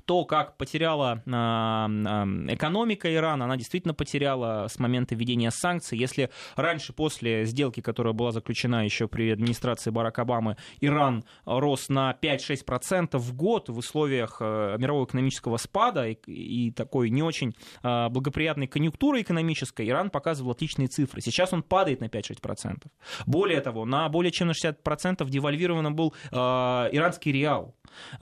то, 0.04 0.24
как 0.24 0.56
потеряла 0.56 1.22
а, 1.26 1.88
а, 1.88 2.24
экономика 2.48 3.12
Ирана, 3.12 3.44
она 3.44 3.56
действительно 3.56 3.94
потеряла 3.94 4.66
с 4.68 4.78
момента 4.78 5.14
введения 5.14 5.50
санкций. 5.50 5.98
Если 5.98 6.30
раньше, 6.56 6.92
после 6.92 7.44
сделки, 7.44 7.80
которая 7.80 8.12
была 8.12 8.32
заключена 8.32 8.84
еще 8.84 9.08
при 9.08 9.30
администрации 9.30 9.90
Барака 9.90 10.22
Обамы, 10.22 10.56
Иран 10.80 11.24
рос 11.44 11.88
на 11.88 12.16
5-6% 12.20 13.18
в 13.18 13.34
год 13.34 13.68
в 13.68 13.78
условиях 13.78 14.38
э, 14.40 14.76
мирового 14.78 15.04
экономического 15.04 15.56
спада 15.56 16.08
и, 16.08 16.16
и 16.26 16.70
такой 16.70 17.10
не 17.10 17.22
очень 17.22 17.54
а, 17.82 18.08
благоприятной 18.08 18.66
конъюнктуры 18.66 19.22
экономической, 19.22 19.88
Иран 19.88 20.10
показывал 20.10 20.52
отличные 20.52 20.88
цифры. 20.88 21.20
Сейчас 21.20 21.52
он 21.52 21.62
падает 21.62 22.00
на 22.00 22.06
5-6%. 22.06 22.86
Более 23.26 23.60
того, 23.60 23.84
на 23.84 24.08
более 24.08 24.32
чем 24.32 24.48
на 24.48 24.52
60% 24.52 25.28
девальвирован 25.28 25.94
был 25.94 26.14
иранский 26.32 27.32
реал. 27.32 27.75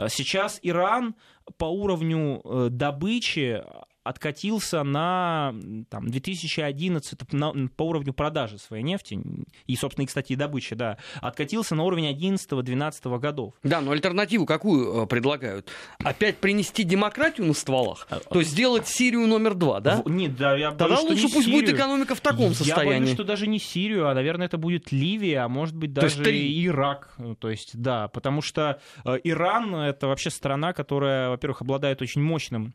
Сейчас 0.08 0.58
Иран 0.62 1.14
по 1.56 1.66
уровню 1.66 2.40
э, 2.44 2.68
добычи 2.70 3.62
откатился 4.04 4.82
на 4.82 5.54
там, 5.88 6.08
2011 6.08 7.32
на, 7.32 7.52
по 7.68 7.82
уровню 7.84 8.12
продажи 8.12 8.58
своей 8.58 8.82
нефти, 8.82 9.18
и, 9.66 9.76
собственно, 9.76 10.04
и, 10.04 10.06
кстати, 10.06 10.34
и 10.34 10.36
добычи, 10.36 10.74
да, 10.74 10.98
откатился 11.20 11.74
на 11.74 11.84
уровень 11.84 12.10
11-12 12.10 13.18
годов. 13.18 13.54
Да, 13.62 13.80
но 13.80 13.92
альтернативу 13.92 14.44
какую 14.46 15.04
э, 15.04 15.06
предлагают? 15.06 15.70
Опять 15.98 16.36
принести 16.36 16.84
демократию 16.84 17.46
на 17.46 17.54
стволах? 17.54 18.06
А, 18.10 18.20
То 18.20 18.40
есть 18.40 18.52
сделать 18.52 18.86
Сирию 18.86 19.26
номер 19.26 19.54
два, 19.54 19.80
да? 19.80 20.02
В, 20.04 20.10
нет, 20.10 20.36
да, 20.36 20.54
я 20.54 20.70
Тогда 20.70 20.96
боюсь, 20.96 21.10
лучше 21.10 21.22
пусть 21.34 21.46
Сирию. 21.46 21.62
будет 21.62 21.74
экономика 21.74 22.14
в 22.14 22.20
таком 22.20 22.48
я 22.50 22.54
состоянии. 22.54 22.92
Я 22.92 22.98
боюсь, 23.00 23.14
что 23.14 23.24
даже 23.24 23.46
не 23.46 23.58
Сирию, 23.58 24.08
а, 24.08 24.14
наверное, 24.14 24.46
это 24.46 24.58
будет 24.58 24.92
Ливия, 24.92 25.44
а 25.44 25.48
может 25.48 25.74
быть 25.74 25.92
даже 25.92 26.22
и 26.30 26.66
Ирак. 26.66 27.16
То 27.38 27.48
есть, 27.48 27.70
да, 27.80 28.08
потому 28.08 28.42
что 28.42 28.80
э, 29.04 29.18
Иран— 29.24 29.74
это 29.76 30.08
вообще 30.08 30.28
страна, 30.28 30.74
которая, 30.74 31.30
во-первых, 31.30 31.62
обладает 31.62 32.02
очень 32.02 32.20
мощным 32.20 32.74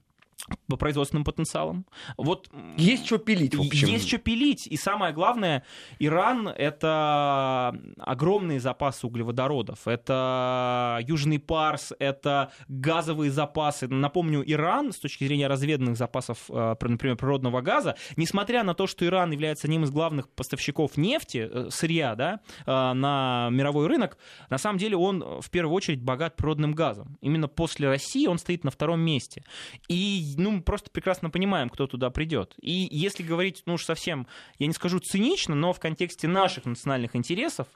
по 0.67 0.77
производственным 0.77 1.23
потенциалам. 1.23 1.85
Вот 2.17 2.49
есть 2.77 3.05
что 3.05 3.17
пилить, 3.17 3.55
в 3.55 3.61
общем. 3.61 3.87
Есть 3.87 4.07
что 4.07 4.17
пилить. 4.17 4.67
И 4.67 4.77
самое 4.77 5.13
главное, 5.13 5.63
Иран— 5.99 6.47
это 6.57 7.75
огромные 7.97 8.59
запасы 8.59 9.07
углеводородов. 9.07 9.87
Это 9.87 10.99
Южный 11.01 11.39
Парс, 11.39 11.93
это 11.99 12.51
газовые 12.67 13.31
запасы. 13.31 13.87
Напомню, 13.87 14.43
Иран, 14.45 14.91
с 14.91 14.99
точки 14.99 15.25
зрения 15.25 15.47
разведанных 15.47 15.97
запасов, 15.97 16.45
э, 16.49 16.75
например, 16.81 17.17
природного 17.17 17.61
газа, 17.61 17.95
несмотря 18.15 18.63
на 18.63 18.73
то, 18.73 18.87
что 18.87 19.05
Иран 19.05 19.31
является 19.31 19.67
одним 19.67 19.83
из 19.83 19.91
главных 19.91 20.29
поставщиков 20.29 20.97
нефти, 20.97 21.49
э, 21.51 21.67
сырья, 21.71 22.15
да, 22.15 22.39
э, 22.65 22.93
на 22.93 23.49
мировой 23.51 23.87
рынок, 23.87 24.17
на 24.49 24.57
самом 24.57 24.77
деле 24.77 24.95
он 24.95 25.41
в 25.41 25.49
первую 25.49 25.75
очередь 25.75 26.01
богат 26.01 26.35
природным 26.35 26.73
газом. 26.73 27.17
Именно 27.21 27.47
после 27.47 27.87
России 27.87 28.27
он 28.27 28.37
стоит 28.37 28.63
на 28.63 28.71
втором 28.71 28.99
месте. 29.01 29.43
И 29.87 30.28
ну, 30.37 30.51
мы 30.51 30.61
просто 30.61 30.89
прекрасно 30.89 31.29
понимаем, 31.29 31.69
кто 31.69 31.87
туда 31.87 32.09
придет. 32.09 32.55
И 32.61 32.87
если 32.91 33.23
говорить, 33.23 33.63
ну 33.65 33.73
уж 33.75 33.85
совсем, 33.85 34.27
я 34.57 34.67
не 34.67 34.73
скажу 34.73 34.99
цинично, 34.99 35.55
но 35.55 35.73
в 35.73 35.79
контексте 35.79 36.27
наших 36.27 36.65
национальных 36.65 37.15
интересов, 37.15 37.67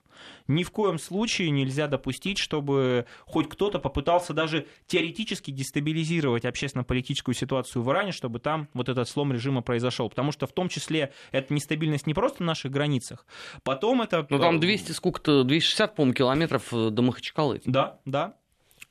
ни 0.47 0.63
в 0.63 0.71
коем 0.71 0.99
случае 0.99 1.49
нельзя 1.49 1.87
допустить, 1.87 2.37
чтобы 2.37 3.05
хоть 3.25 3.49
кто-то 3.49 3.79
попытался 3.79 4.33
даже 4.33 4.67
теоретически 4.87 5.51
дестабилизировать 5.51 6.45
общественно-политическую 6.45 7.35
ситуацию 7.35 7.83
в 7.83 7.91
Иране, 7.91 8.11
чтобы 8.11 8.39
там 8.39 8.69
вот 8.73 8.89
этот 8.89 9.07
слом 9.09 9.33
режима 9.33 9.61
произошел. 9.61 10.09
Потому 10.09 10.31
что 10.31 10.47
в 10.47 10.53
том 10.53 10.69
числе 10.69 11.13
эта 11.31 11.53
нестабильность 11.53 12.07
не 12.07 12.13
просто 12.13 12.43
на 12.43 12.47
наших 12.47 12.71
границах, 12.71 13.25
потом 13.63 14.01
это... 14.01 14.25
Ну 14.29 14.39
там 14.39 14.59
200 14.59 14.91
сколько-то, 14.91 15.43
260, 15.43 15.95
по-моему, 15.95 16.13
километров 16.13 16.73
э, 16.73 16.89
до 16.89 17.01
Махачкалы. 17.01 17.61
Да, 17.65 17.99
да. 18.05 18.35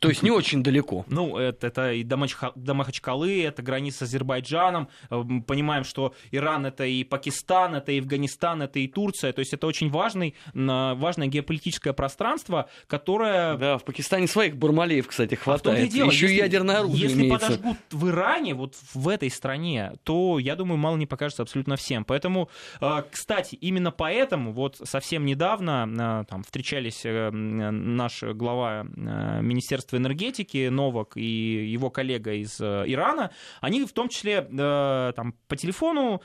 То 0.03 0.09
есть 0.09 0.23
не 0.23 0.31
очень 0.33 0.63
далеко. 0.65 1.05
Ну, 1.09 1.37
это, 1.37 1.69
это 1.69 1.93
и 1.93 2.03
до, 2.03 2.17
Махачкалы, 2.17 3.45
это 3.45 3.63
граница 3.63 3.99
с 3.99 4.03
Азербайджаном. 4.03 4.89
Э, 5.11 5.23
мы 5.25 5.43
понимаем, 5.43 5.85
что 5.85 6.13
Иран 6.33 6.67
это 6.67 6.85
и 6.85 7.05
Пакистан, 7.05 7.77
это 7.77 7.93
и 7.93 8.01
Афганистан, 8.01 8.63
это 8.63 8.81
и 8.81 8.89
Турция. 8.89 9.33
То 9.33 9.39
есть 9.39 9.55
это 9.55 9.67
очень 9.67 9.91
важный, 9.91 10.35
важное 10.55 11.29
геополитическое 11.29 11.93
пространство, 11.93 12.69
которое... 12.89 13.57
Да, 13.57 13.79
в 13.79 13.85
Пакистане 13.85 14.27
своих 14.27 14.57
Бармалеев, 14.57 15.07
кстати, 15.07 15.37
хватает. 15.37 15.89
А 15.89 15.93
дело, 15.93 16.11
Еще 16.11 16.27
если, 16.27 16.39
ядерное 16.39 16.79
оружие 16.81 17.03
Если 17.03 17.21
имеется. 17.21 17.47
подожгут 17.47 17.77
в 17.91 18.09
Иране, 18.09 18.55
вот 18.55 18.75
в 18.95 19.09
этой 19.09 19.31
стране, 19.31 19.93
то, 20.03 20.41
я 20.41 20.57
думаю, 20.57 20.79
мало 20.79 20.97
не 20.97 21.07
покажется 21.07 21.43
абсолютно 21.43 21.77
всем. 21.77 22.05
Поэтому, 22.05 22.49
э, 22.81 23.03
кстати, 23.09 23.55
именно 23.55 23.93
поэтому 23.93 24.53
вот 24.53 24.81
совсем 24.83 25.25
недавно 25.25 26.23
э, 26.23 26.25
там 26.29 26.43
встречались 26.43 27.03
наш 27.05 28.23
глава 28.23 28.85
Министерства 28.85 29.92
Министерства 29.93 29.97
энергетики 29.97 30.69
Новак 30.69 31.17
и 31.17 31.71
его 31.71 31.91
коллега 31.91 32.35
из 32.35 32.61
э, 32.61 32.85
Ирана, 32.87 33.31
они 33.61 33.85
в 33.85 33.93
том 33.93 34.09
числе 34.09 34.47
э, 34.51 35.13
там, 35.15 35.35
по 35.49 35.57
телефону 35.57 36.23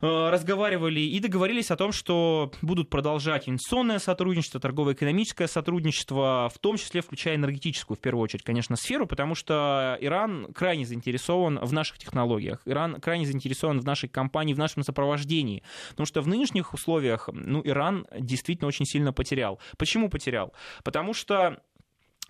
э, 0.00 0.30
разговаривали 0.30 1.00
и 1.00 1.20
договорились 1.20 1.70
о 1.70 1.76
том, 1.76 1.92
что 1.92 2.52
будут 2.62 2.90
продолжать 2.90 3.48
инвестиционное 3.48 3.98
сотрудничество, 3.98 4.60
торгово-экономическое 4.60 5.48
сотрудничество, 5.48 6.50
в 6.52 6.58
том 6.58 6.76
числе 6.76 7.00
включая 7.00 7.36
энергетическую, 7.36 7.96
в 7.96 8.00
первую 8.00 8.24
очередь, 8.24 8.44
конечно, 8.44 8.76
сферу, 8.76 9.06
потому 9.06 9.34
что 9.34 9.96
Иран 10.00 10.52
крайне 10.52 10.84
заинтересован 10.84 11.58
в 11.62 11.72
наших 11.72 11.98
технологиях, 11.98 12.60
Иран 12.66 13.00
крайне 13.00 13.26
заинтересован 13.26 13.80
в 13.80 13.84
нашей 13.84 14.08
компании, 14.08 14.54
в 14.54 14.58
нашем 14.58 14.82
сопровождении, 14.82 15.62
потому 15.90 16.06
что 16.06 16.20
в 16.20 16.28
нынешних 16.28 16.74
условиях 16.74 17.28
ну, 17.32 17.62
Иран 17.64 18.06
действительно 18.18 18.68
очень 18.68 18.86
сильно 18.86 19.12
потерял. 19.12 19.58
Почему 19.76 20.08
потерял? 20.08 20.52
Потому 20.84 21.14
что 21.14 21.60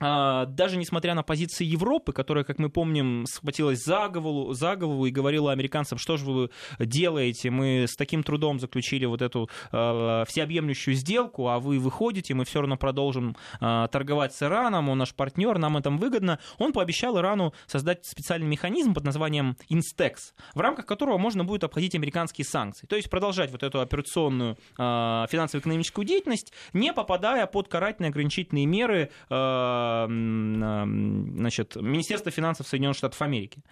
даже 0.01 0.77
несмотря 0.77 1.15
на 1.15 1.23
позиции 1.23 1.65
Европы, 1.65 2.13
которая, 2.13 2.45
как 2.45 2.59
мы 2.59 2.71
помним, 2.71 3.27
схватилась 3.27 3.83
за 3.85 4.09
голову, 4.09 4.53
за 4.53 4.77
голову 4.77 5.07
и 5.07 5.11
говорила 5.11 5.53
американцам, 5.53 5.99
что 5.99 6.17
же 6.17 6.25
вы 6.25 6.51
делаете, 6.79 7.51
мы 7.51 7.87
с 7.89 7.97
таким 7.97 8.23
трудом 8.23 8.61
заключили 8.61 9.07
вот 9.07 9.23
эту 9.23 9.49
э, 9.73 10.25
всеобъемлющую 10.27 10.95
сделку, 10.95 11.49
а 11.49 11.59
вы 11.59 11.79
выходите, 11.79 12.35
мы 12.35 12.45
все 12.45 12.61
равно 12.61 12.77
продолжим 12.77 13.37
э, 13.61 13.89
торговать 13.91 14.35
с 14.35 14.43
Ираном, 14.43 14.89
он 14.89 14.99
наш 14.99 15.15
партнер, 15.15 15.59
нам 15.59 15.77
это 15.77 15.91
выгодно. 15.91 16.39
Он 16.59 16.73
пообещал 16.73 17.19
Ирану 17.19 17.53
создать 17.67 18.05
специальный 18.07 18.47
механизм 18.47 18.95
под 18.95 19.05
названием 19.05 19.57
Instex, 19.71 20.35
в 20.55 20.61
рамках 20.61 20.87
которого 20.87 21.19
можно 21.19 21.45
будет 21.45 21.65
обходить 21.65 21.95
американские 21.95 22.45
санкции. 22.45 22.87
То 22.87 22.97
есть 22.97 23.11
продолжать 23.11 23.51
вот 23.51 23.63
эту 23.63 23.81
операционную 23.81 24.57
э, 24.79 25.27
финансово-экономическую 25.29 26.05
деятельность, 26.05 26.53
не 26.73 26.93
попадая 26.93 27.47
под 27.47 27.69
карательные 27.69 28.11
ограничительные 28.11 28.67
меры 28.67 29.11
э, 29.29 29.88
значит, 30.09 31.77
Министерство 31.77 32.31
финансов 32.31 32.67
Соединенных 32.67 32.97
Штатов 32.97 33.21
Америки. 33.23 33.63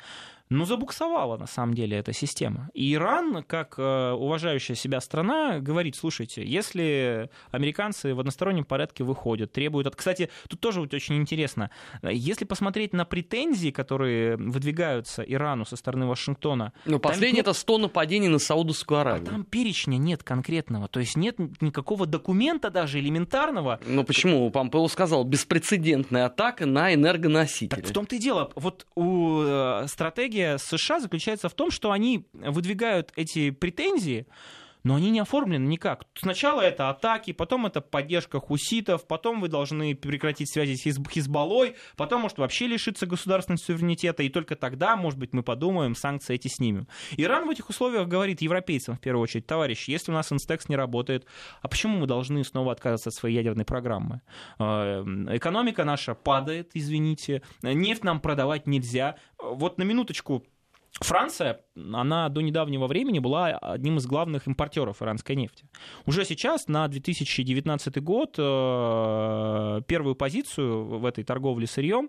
Но 0.48 0.64
забуксовала 0.64 1.36
на 1.36 1.46
самом 1.46 1.74
деле 1.74 1.96
эта 1.98 2.12
система. 2.12 2.70
И 2.72 2.94
Иран, 2.94 3.42
как 3.42 3.74
э, 3.78 4.12
уважающая 4.12 4.76
себя 4.76 5.00
страна, 5.00 5.58
говорит, 5.58 5.96
слушайте, 5.96 6.44
если 6.44 7.30
американцы 7.50 8.14
в 8.14 8.20
одностороннем 8.20 8.64
порядке 8.64 9.02
выходят, 9.02 9.52
требуют... 9.52 9.94
Кстати, 9.96 10.30
тут 10.48 10.60
тоже 10.60 10.80
вот 10.80 10.94
очень 10.94 11.16
интересно. 11.16 11.70
Если 12.02 12.44
посмотреть 12.44 12.92
на 12.92 13.04
претензии, 13.04 13.70
которые 13.70 14.36
выдвигаются 14.36 15.22
Ирану 15.22 15.64
со 15.64 15.76
стороны 15.76 16.06
Вашингтона... 16.06 16.72
Ну, 16.84 17.00
последнее 17.00 17.38
нет... 17.38 17.48
это 17.48 17.52
100 17.52 17.78
нападений 17.78 18.28
на 18.28 18.38
Саудовскую 18.38 19.00
Аравию. 19.00 19.28
А 19.28 19.30
там 19.32 19.44
перечня 19.44 19.96
нет 19.96 20.22
конкретного. 20.22 20.86
То 20.86 21.00
есть 21.00 21.16
нет 21.16 21.38
никакого 21.60 22.06
документа 22.06 22.70
даже 22.70 23.00
элементарного. 23.00 23.80
Ну 23.86 24.04
почему? 24.04 24.48
Помпео 24.50 24.86
сказал, 24.88 25.24
беспрецедентная 25.24 26.26
атака 26.26 26.66
на 26.66 26.94
энергоносители. 26.94 27.80
Так 27.80 27.90
в 27.90 27.92
том-то 27.92 28.14
и 28.14 28.18
дело. 28.18 28.52
Вот 28.54 28.86
у 28.94 29.42
э, 29.42 29.86
стратегии 29.88 30.35
стратегия 30.36 30.58
США 30.58 31.00
заключается 31.00 31.48
в 31.48 31.54
том, 31.54 31.70
что 31.70 31.90
они 31.92 32.26
выдвигают 32.32 33.12
эти 33.16 33.50
претензии, 33.50 34.26
но 34.86 34.94
они 34.94 35.10
не 35.10 35.18
оформлены 35.18 35.66
никак. 35.66 36.04
Сначала 36.14 36.60
это 36.60 36.90
атаки, 36.90 37.32
потом 37.32 37.66
это 37.66 37.80
поддержка 37.80 38.38
хуситов, 38.38 39.04
потом 39.08 39.40
вы 39.40 39.48
должны 39.48 39.96
прекратить 39.96 40.48
связи 40.48 40.76
с 40.76 40.96
Хизбаллой, 41.10 41.74
потом, 41.96 42.20
может, 42.22 42.38
вообще 42.38 42.68
лишиться 42.68 43.04
государственного 43.04 43.58
суверенитета, 43.58 44.22
и 44.22 44.28
только 44.28 44.54
тогда, 44.54 44.94
может 44.94 45.18
быть, 45.18 45.32
мы 45.32 45.42
подумаем, 45.42 45.96
санкции 45.96 46.36
эти 46.36 46.46
снимем. 46.46 46.86
Иран 47.16 47.48
в 47.48 47.50
этих 47.50 47.68
условиях 47.68 48.06
говорит 48.06 48.42
европейцам, 48.42 48.94
в 48.94 49.00
первую 49.00 49.24
очередь, 49.24 49.48
товарищи, 49.48 49.90
если 49.90 50.12
у 50.12 50.14
нас 50.14 50.30
инстекс 50.30 50.68
не 50.68 50.76
работает, 50.76 51.26
а 51.62 51.66
почему 51.66 51.98
мы 51.98 52.06
должны 52.06 52.44
снова 52.44 52.70
отказаться 52.70 53.08
от 53.08 53.14
своей 53.16 53.34
ядерной 53.34 53.64
программы? 53.64 54.20
Э, 54.60 55.02
экономика 55.32 55.82
наша 55.82 56.14
падает, 56.14 56.70
извините, 56.74 57.42
нефть 57.62 58.04
нам 58.04 58.20
продавать 58.20 58.68
нельзя. 58.68 59.16
Вот 59.42 59.78
на 59.78 59.82
минуточку 59.82 60.44
Франция, 61.00 61.60
она 61.76 62.28
до 62.30 62.40
недавнего 62.40 62.86
времени 62.86 63.18
была 63.18 63.48
одним 63.48 63.98
из 63.98 64.06
главных 64.06 64.46
импортеров 64.46 65.02
иранской 65.02 65.36
нефти. 65.36 65.66
Уже 66.06 66.24
сейчас, 66.24 66.68
на 66.68 66.88
2019 66.88 68.02
год, 68.02 68.36
э, 68.38 69.82
первую 69.86 70.14
позицию 70.14 70.84
в 70.98 71.04
этой 71.04 71.22
торговле 71.22 71.66
сырьем 71.66 72.08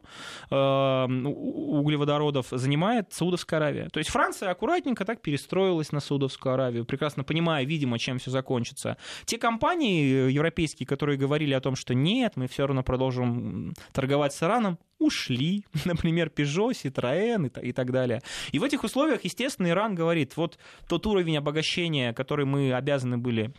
э, 0.49 0.55
углеводородов 0.55 2.47
занимает 2.51 3.11
Саудовская 3.11 3.59
Аравия. 3.59 3.89
То 3.89 3.99
есть 3.99 4.09
Франция 4.09 4.51
аккуратненько 4.51 5.03
так 5.03 5.21
перестроилась 5.21 5.91
на 5.91 5.99
Саудовскую 5.99 6.53
Аравию, 6.53 6.85
прекрасно 6.85 7.25
понимая, 7.25 7.65
видимо, 7.65 7.99
чем 7.99 8.19
все 8.19 8.31
закончится. 8.31 8.95
Те 9.25 9.37
компании 9.37 10.31
европейские, 10.31 10.87
которые 10.87 11.17
говорили 11.17 11.53
о 11.53 11.59
том, 11.59 11.75
что 11.75 11.93
нет, 11.93 12.33
мы 12.37 12.47
все 12.47 12.65
равно 12.65 12.83
продолжим 12.83 13.73
торговать 13.91 14.33
с 14.33 14.41
Ираном, 14.41 14.79
ушли, 14.99 15.65
например, 15.85 16.31
Peugeot, 16.35 16.71
Citroën 16.71 17.61
и, 17.61 17.69
и 17.69 17.73
так 17.73 17.91
далее. 17.91 18.21
И 18.51 18.59
в 18.59 18.63
этих 18.63 18.83
условиях, 18.83 19.23
естественно, 19.23 19.67
Иран 19.67 19.95
говорит, 19.95 20.37
вот 20.37 20.57
тот 20.87 21.05
уровень 21.05 21.37
обогащения, 21.37 22.13
который 22.13 22.45
мы 22.45 22.73
обязаны 22.73 23.17
были 23.17 23.53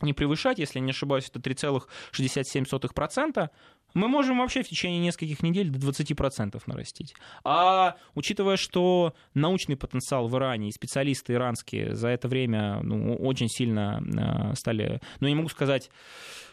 не 0.00 0.12
превышать, 0.12 0.58
если 0.58 0.80
не 0.80 0.90
ошибаюсь, 0.90 1.30
это 1.32 1.40
3,67%, 1.40 3.48
мы 3.94 4.08
можем 4.08 4.38
вообще 4.38 4.62
в 4.62 4.68
течение 4.68 5.00
нескольких 5.00 5.42
недель 5.42 5.70
до 5.70 5.78
20% 5.78 6.60
нарастить. 6.66 7.14
А 7.44 7.96
учитывая, 8.14 8.56
что 8.56 9.14
научный 9.34 9.76
потенциал 9.76 10.28
в 10.28 10.36
Иране 10.36 10.68
и 10.68 10.72
специалисты 10.72 11.34
иранские 11.34 11.94
за 11.94 12.08
это 12.08 12.28
время 12.28 12.80
ну, 12.82 13.14
очень 13.16 13.48
сильно 13.48 14.02
э, 14.02 14.54
стали, 14.56 15.00
ну, 15.20 15.28
не 15.28 15.34
могу 15.34 15.48
сказать, 15.48 15.90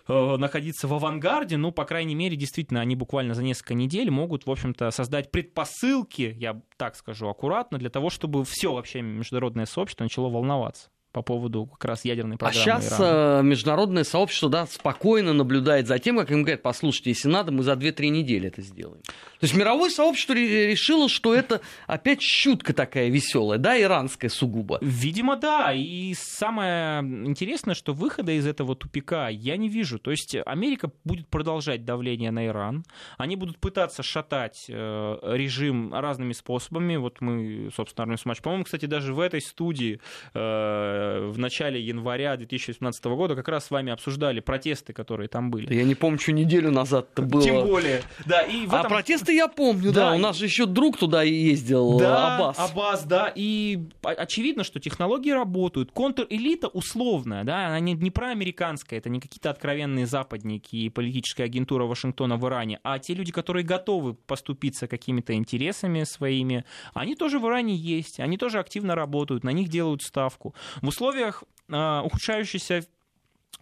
э, 0.08 0.38
находиться 0.38 0.88
в 0.88 0.94
авангарде, 0.94 1.58
ну, 1.58 1.72
по 1.72 1.86
крайней 1.86 2.16
мере, 2.16 2.36
действительно, 2.36 2.82
они 2.82 2.96
буквально 2.96 3.34
за 3.34 3.44
несколько 3.44 3.74
недель 3.74 4.12
могут, 4.12 4.46
в 4.46 4.52
общем-то, 4.52 4.92
создать 4.92 5.32
предпосылки, 5.32 6.36
я 6.38 6.62
так 6.78 6.96
скажу 6.96 7.28
аккуратно, 7.28 7.78
для 7.78 7.90
того, 7.90 8.10
чтобы 8.10 8.46
все 8.46 8.72
вообще 8.74 9.02
международное 9.02 9.66
сообщество 9.66 10.04
начало 10.04 10.30
волноваться 10.30 10.90
по 11.12 11.22
поводу 11.22 11.66
как 11.66 11.86
раз 11.86 12.06
ядерной 12.06 12.38
программы. 12.38 12.62
А 12.62 12.82
сейчас 12.82 13.00
Ирана. 13.00 13.40
Э, 13.40 13.44
международное 13.44 14.04
сообщество 14.04 14.50
да, 14.50 14.66
спокойно 14.66 15.34
наблюдает 15.34 15.88
за 15.88 16.00
тем, 16.00 16.18
как 16.18 16.32
им 16.32 16.44
говорят, 16.44 16.62
послушайте, 16.62 17.10
если 17.12 17.28
надо, 17.28 17.52
мы 17.52 17.64
за 17.64 17.74
2-3 17.74 18.10
недели 18.10 18.48
это 18.48 18.62
сделаем. 18.62 19.02
То 19.04 19.46
есть 19.46 19.56
мировое 19.56 19.90
сообщество 19.90 20.34
решило, 20.34 21.10
что 21.10 21.34
это 21.34 21.62
опять 21.88 22.22
щутка 22.22 22.74
такая 22.74 23.10
веселая, 23.10 23.60
да, 23.60 23.80
иранская 23.80 24.30
сугубо. 24.30 24.78
Видимо, 24.82 25.36
да. 25.36 25.74
И 25.74 26.14
самое 26.14 27.02
интересное, 27.02 27.76
что 27.76 27.94
выхода 27.94 28.32
из 28.32 28.48
этого 28.48 28.76
тупика 28.76 29.30
я 29.30 29.58
не 29.58 29.68
вижу. 29.68 30.00
То 30.00 30.12
есть 30.12 30.36
Америка 30.46 30.92
будет 31.04 31.28
продолжать 31.28 31.86
давление 31.86 32.32
на 32.32 32.48
Иран. 32.48 32.86
Они 33.18 33.36
будут 33.36 33.58
пытаться 33.58 34.04
шатать 34.04 34.66
э, 34.70 35.18
режим 35.24 35.94
разными 35.94 36.34
способами. 36.34 36.96
Вот 36.96 37.20
мы, 37.20 37.70
собственно, 37.76 38.04
Армия 38.04 38.18
По-моему, 38.42 38.64
кстати, 38.64 38.86
даже 38.86 39.14
в 39.14 39.20
этой 39.20 39.42
студии 39.42 40.00
э, 40.34 41.01
в 41.32 41.38
начале 41.38 41.82
января 41.82 42.38
2017 42.38 43.04
года 43.06 43.36
как 43.36 43.48
раз 43.48 43.66
с 43.66 43.72
вами 43.72 43.92
обсуждали 43.92 44.40
протесты, 44.40 44.94
которые 44.94 45.28
там 45.28 45.52
были. 45.52 45.74
Я 45.74 45.84
не 45.84 45.96
помню, 45.96 46.20
что 46.20 46.32
неделю 46.32 46.72
назад 46.72 47.10
это 47.14 47.22
было. 47.22 47.42
Тем 47.42 47.66
более. 47.66 48.02
Да, 48.26 48.42
и 48.42 48.64
а 48.64 48.66
этом... 48.66 48.80
А 48.80 48.90
протесты 48.90 49.34
я 49.34 49.48
помню, 49.48 49.92
да. 49.92 50.12
да. 50.12 50.16
У 50.16 50.20
нас 50.20 50.38
же 50.38 50.46
еще 50.46 50.66
друг 50.66 50.98
туда 50.98 51.24
ездил, 51.24 51.98
да, 51.98 52.36
Аббас. 52.36 52.60
Аббас, 52.60 53.04
да. 53.04 53.32
И 53.36 53.80
очевидно, 54.04 54.64
что 54.64 54.80
технологии 54.80 55.32
работают. 55.32 55.92
Контр-элита 55.92 56.68
условная, 56.68 57.44
да, 57.44 57.68
она 57.68 57.80
не, 57.80 57.94
не 57.94 58.12
проамериканская, 58.12 59.00
это 59.00 59.10
не 59.10 59.20
какие-то 59.20 59.50
откровенные 59.50 60.06
западники 60.06 60.76
и 60.76 60.90
политическая 60.90 61.44
агентура 61.44 61.86
Вашингтона 61.86 62.38
в 62.38 62.48
Иране, 62.48 62.80
а 62.84 63.00
те 63.00 63.14
люди, 63.14 63.32
которые 63.32 63.64
готовы 63.64 64.14
поступиться 64.14 64.88
какими-то 64.88 65.34
интересами 65.34 66.04
своими, 66.04 66.66
они 66.94 67.16
тоже 67.16 67.40
в 67.40 67.48
Иране 67.48 67.76
есть, 67.76 68.20
они 68.20 68.38
тоже 68.38 68.60
активно 68.60 68.96
работают, 68.96 69.44
на 69.44 69.52
них 69.52 69.70
делают 69.70 70.02
ставку. 70.02 70.56
В 70.82 70.90
условиях 70.92 71.44
э, 71.70 72.02
ухудшающейся 72.04 72.84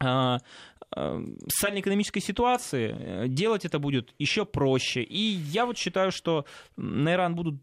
э, 0.04 0.38
социально-экономической 1.48 2.20
ситуации 2.20 2.96
э, 2.98 3.28
делать 3.28 3.66
это 3.66 3.80
будет 3.80 4.14
еще 4.20 4.46
проще. 4.46 5.04
И 5.04 5.20
я 5.54 5.66
вот 5.66 5.78
считаю, 5.78 6.12
что 6.12 6.46
на 6.78 7.14
Иран 7.14 7.36
будут 7.36 7.56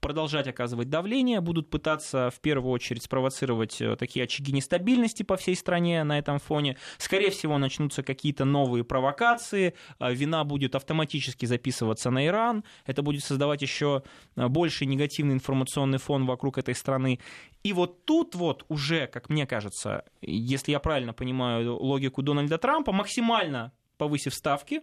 продолжать 0.00 0.48
оказывать 0.48 0.88
давление, 0.88 1.40
будут 1.40 1.70
пытаться 1.70 2.30
в 2.30 2.40
первую 2.40 2.72
очередь 2.72 3.02
спровоцировать 3.02 3.80
э, 3.80 3.96
такие 3.96 4.24
очаги 4.24 4.52
нестабильности 4.52 5.22
по 5.22 5.36
всей 5.36 5.56
стране 5.56 6.04
на 6.04 6.18
этом 6.18 6.38
фоне. 6.38 6.76
Скорее 6.98 7.30
всего, 7.30 7.58
начнутся 7.58 8.02
какие-то 8.02 8.44
новые 8.44 8.84
провокации, 8.84 9.74
э, 9.98 10.14
вина 10.14 10.44
будет 10.44 10.74
автоматически 10.74 11.46
записываться 11.46 12.10
на 12.10 12.26
Иран, 12.26 12.64
это 12.86 13.02
будет 13.02 13.24
создавать 13.24 13.62
еще 13.62 14.02
э, 14.36 14.48
больше 14.48 14.86
негативный 14.86 15.34
информационный 15.34 15.98
фон 15.98 16.26
вокруг 16.26 16.58
этой 16.58 16.74
страны. 16.74 17.18
И 17.62 17.72
вот 17.72 18.04
тут 18.04 18.34
вот 18.34 18.64
уже, 18.68 19.06
как 19.06 19.28
мне 19.28 19.46
кажется, 19.46 20.04
если 20.20 20.72
я 20.72 20.78
правильно 20.78 21.12
понимаю 21.12 21.76
логику 21.76 22.22
Дональда 22.22 22.58
Трампа, 22.58 22.92
максимально 22.92 23.72
повысив 23.96 24.34
ставки, 24.34 24.82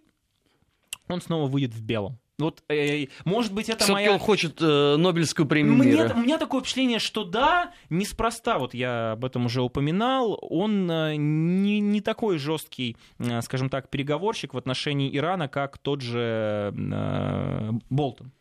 он 1.07 1.21
снова 1.21 1.47
выйдет 1.47 1.73
в 1.73 1.81
белом. 1.81 2.19
Вот, 2.37 2.63
э, 2.67 3.07
может 3.23 3.53
быть, 3.53 3.69
это 3.69 3.85
Все-таки 3.85 3.93
моя... 3.93 4.11
он 4.11 4.19
хочет 4.19 4.61
э, 4.61 4.95
Нобелевскую 4.97 5.47
премию 5.47 5.75
Мне, 5.75 5.91
мира. 5.91 6.13
У 6.13 6.19
меня 6.19 6.37
такое 6.37 6.61
впечатление, 6.61 6.99
что 6.99 7.23
да, 7.23 7.71
неспроста, 7.89 8.59
вот 8.59 8.73
я 8.73 9.13
об 9.13 9.23
этом 9.23 9.45
уже 9.45 9.61
упоминал, 9.61 10.37
он 10.41 10.91
э, 10.91 11.15
не, 11.15 11.79
не 11.79 12.01
такой 12.01 12.37
жесткий, 12.37 12.97
э, 13.19 13.41
скажем 13.41 13.69
так, 13.69 13.89
переговорщик 13.89 14.53
в 14.53 14.57
отношении 14.57 15.15
Ирана, 15.15 15.47
как 15.47 15.77
тот 15.77 16.01
же 16.01 16.73
э, 16.75 17.71
Болтон. 17.89 18.33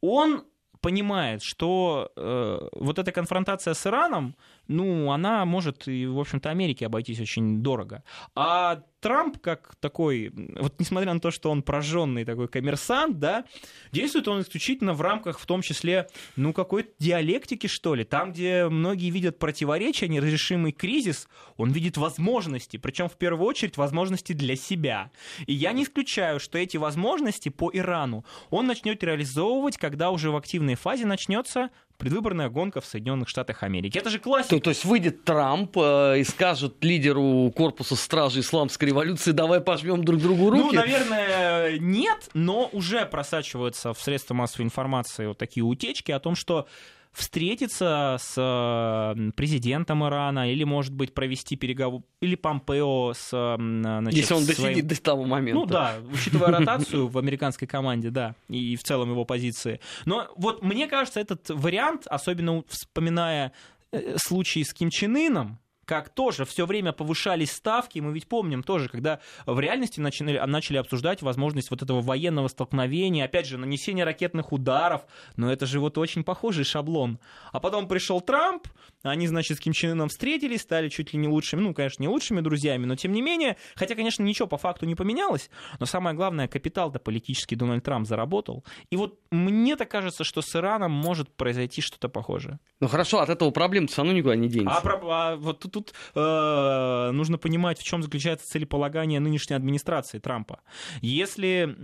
Он 0.00 0.44
понимает, 0.80 1.42
что 1.42 2.10
э, 2.16 2.68
вот 2.72 2.98
эта 2.98 3.12
конфронтация 3.12 3.74
с 3.74 3.86
Ираном, 3.86 4.36
ну, 4.68 5.10
она 5.12 5.44
может 5.44 5.88
и, 5.88 6.06
в 6.06 6.18
общем-то, 6.18 6.50
Америке 6.50 6.86
обойтись 6.86 7.20
очень 7.20 7.62
дорого. 7.62 8.02
А 8.34 8.82
Трамп, 9.00 9.38
как 9.40 9.74
такой, 9.80 10.32
вот 10.32 10.78
несмотря 10.78 11.12
на 11.12 11.18
то, 11.18 11.32
что 11.32 11.50
он 11.50 11.62
прожженный 11.62 12.24
такой 12.24 12.46
коммерсант, 12.46 13.18
да, 13.18 13.44
действует 13.90 14.28
он 14.28 14.42
исключительно 14.42 14.94
в 14.94 15.00
рамках, 15.00 15.40
в 15.40 15.46
том 15.46 15.60
числе, 15.60 16.06
ну, 16.36 16.52
какой-то 16.52 16.90
диалектики, 17.00 17.66
что 17.66 17.96
ли. 17.96 18.04
Там, 18.04 18.32
где 18.32 18.68
многие 18.68 19.10
видят 19.10 19.40
противоречия, 19.40 20.06
неразрешимый 20.06 20.70
кризис, 20.70 21.28
он 21.56 21.72
видит 21.72 21.96
возможности, 21.96 22.76
причем 22.76 23.08
в 23.08 23.16
первую 23.16 23.46
очередь 23.46 23.76
возможности 23.76 24.34
для 24.34 24.54
себя. 24.54 25.10
И 25.46 25.52
я 25.52 25.72
не 25.72 25.82
исключаю, 25.82 26.38
что 26.38 26.56
эти 26.58 26.76
возможности 26.76 27.48
по 27.48 27.70
Ирану 27.72 28.24
он 28.50 28.68
начнет 28.68 29.02
реализовывать, 29.02 29.78
когда 29.78 30.10
уже 30.12 30.30
в 30.30 30.36
активной 30.36 30.76
фазе 30.76 31.06
начнется 31.06 31.70
предвыборная 31.98 32.48
гонка 32.48 32.80
в 32.80 32.86
Соединенных 32.86 33.28
Штатах 33.28 33.62
Америки. 33.62 33.98
Это 33.98 34.10
же 34.10 34.18
классика. 34.18 34.56
То, 34.56 34.60
то 34.60 34.70
есть 34.70 34.84
выйдет 34.84 35.24
Трамп 35.24 35.76
э, 35.76 36.20
и 36.20 36.24
скажет 36.24 36.82
лидеру 36.82 37.52
корпуса 37.56 37.96
стражи 37.96 38.40
исламской 38.40 38.88
революции, 38.88 39.32
давай 39.32 39.60
пожмем 39.60 40.04
друг 40.04 40.20
другу 40.20 40.50
руки? 40.50 40.64
Ну, 40.64 40.72
наверное, 40.72 41.78
нет, 41.78 42.28
но 42.34 42.68
уже 42.72 43.06
просачиваются 43.06 43.92
в 43.92 44.00
средства 44.00 44.34
массовой 44.34 44.64
информации 44.64 45.26
вот 45.26 45.38
такие 45.38 45.64
утечки 45.64 46.10
о 46.12 46.18
том, 46.18 46.34
что 46.34 46.66
встретиться 47.12 48.16
с 48.18 49.14
президентом 49.36 50.04
Ирана 50.06 50.50
или, 50.50 50.64
может 50.64 50.94
быть, 50.94 51.12
провести 51.12 51.56
переговоры, 51.56 52.04
или 52.20 52.34
Помпео 52.34 53.12
с... 53.12 53.28
Значит, 53.28 54.14
Если 54.14 54.34
он 54.34 54.42
своим... 54.44 54.74
досидит 54.74 54.86
до 54.86 55.02
того 55.02 55.24
момента. 55.24 55.60
Ну 55.60 55.66
да, 55.66 55.96
учитывая 56.12 56.58
ротацию 56.58 57.08
в 57.08 57.18
американской 57.18 57.68
команде, 57.68 58.10
да, 58.10 58.34
и 58.48 58.76
в 58.76 58.82
целом 58.82 59.10
его 59.10 59.24
позиции. 59.24 59.80
Но 60.06 60.28
вот 60.36 60.62
мне 60.62 60.88
кажется, 60.88 61.20
этот 61.20 61.50
вариант, 61.50 62.06
особенно 62.06 62.64
вспоминая 62.68 63.52
э, 63.92 64.16
случай 64.16 64.64
с 64.64 64.72
Ким 64.72 64.90
Чен 64.90 65.16
Ыном, 65.16 65.58
как 65.84 66.08
тоже 66.08 66.44
все 66.44 66.66
время 66.66 66.92
повышались 66.92 67.52
ставки. 67.52 67.98
Мы 67.98 68.12
ведь 68.12 68.28
помним 68.28 68.62
тоже, 68.62 68.88
когда 68.88 69.20
в 69.46 69.58
реальности 69.58 70.00
начали, 70.00 70.38
начали 70.46 70.76
обсуждать 70.76 71.22
возможность 71.22 71.70
вот 71.70 71.82
этого 71.82 72.00
военного 72.00 72.48
столкновения, 72.48 73.24
опять 73.24 73.46
же, 73.46 73.58
нанесения 73.58 74.04
ракетных 74.04 74.52
ударов. 74.52 75.02
Но 75.36 75.52
это 75.52 75.66
же 75.66 75.80
вот 75.80 75.98
очень 75.98 76.24
похожий 76.24 76.64
шаблон. 76.64 77.18
А 77.52 77.60
потом 77.60 77.88
пришел 77.88 78.20
Трамп, 78.20 78.68
они, 79.02 79.26
значит, 79.26 79.58
с 79.58 79.60
Ким 79.60 79.72
Чен 79.72 79.92
Ыном 79.92 80.08
встретились, 80.08 80.62
стали 80.62 80.88
чуть 80.88 81.12
ли 81.12 81.18
не 81.18 81.28
лучшими, 81.28 81.60
ну, 81.60 81.74
конечно, 81.74 82.02
не 82.02 82.08
лучшими 82.08 82.40
друзьями, 82.40 82.86
но 82.86 82.96
тем 82.96 83.12
не 83.12 83.22
менее, 83.22 83.56
хотя, 83.74 83.94
конечно, 83.94 84.22
ничего 84.22 84.46
по 84.46 84.58
факту 84.58 84.86
не 84.86 84.94
поменялось, 84.94 85.50
но 85.80 85.86
самое 85.86 86.14
главное, 86.14 86.46
капитал-то 86.46 86.98
политический 86.98 87.56
Дональд 87.56 87.84
Трамп 87.84 88.06
заработал. 88.06 88.64
И 88.90 88.96
вот 88.96 89.18
мне 89.30 89.76
так 89.76 89.90
кажется, 89.90 90.24
что 90.24 90.42
с 90.42 90.54
Ираном 90.54 90.92
может 90.92 91.34
произойти 91.34 91.80
что-то 91.80 92.08
похожее. 92.08 92.60
Ну 92.80 92.88
хорошо, 92.88 93.20
от 93.20 93.28
этого 93.28 93.50
проблем 93.50 93.86
все 93.88 93.98
равно 93.98 94.12
никуда 94.12 94.36
не 94.36 94.48
денется. 94.48 94.78
А, 94.78 95.32
а 95.32 95.36
вот 95.36 95.60
тут, 95.60 95.71
тут 95.72 95.94
э, 96.14 97.10
нужно 97.12 97.38
понимать, 97.38 97.78
в 97.78 97.82
чем 97.82 98.02
заключается 98.02 98.48
целеполагание 98.48 99.20
нынешней 99.20 99.56
администрации 99.56 100.18
Трампа. 100.18 100.60
Если 101.00 101.76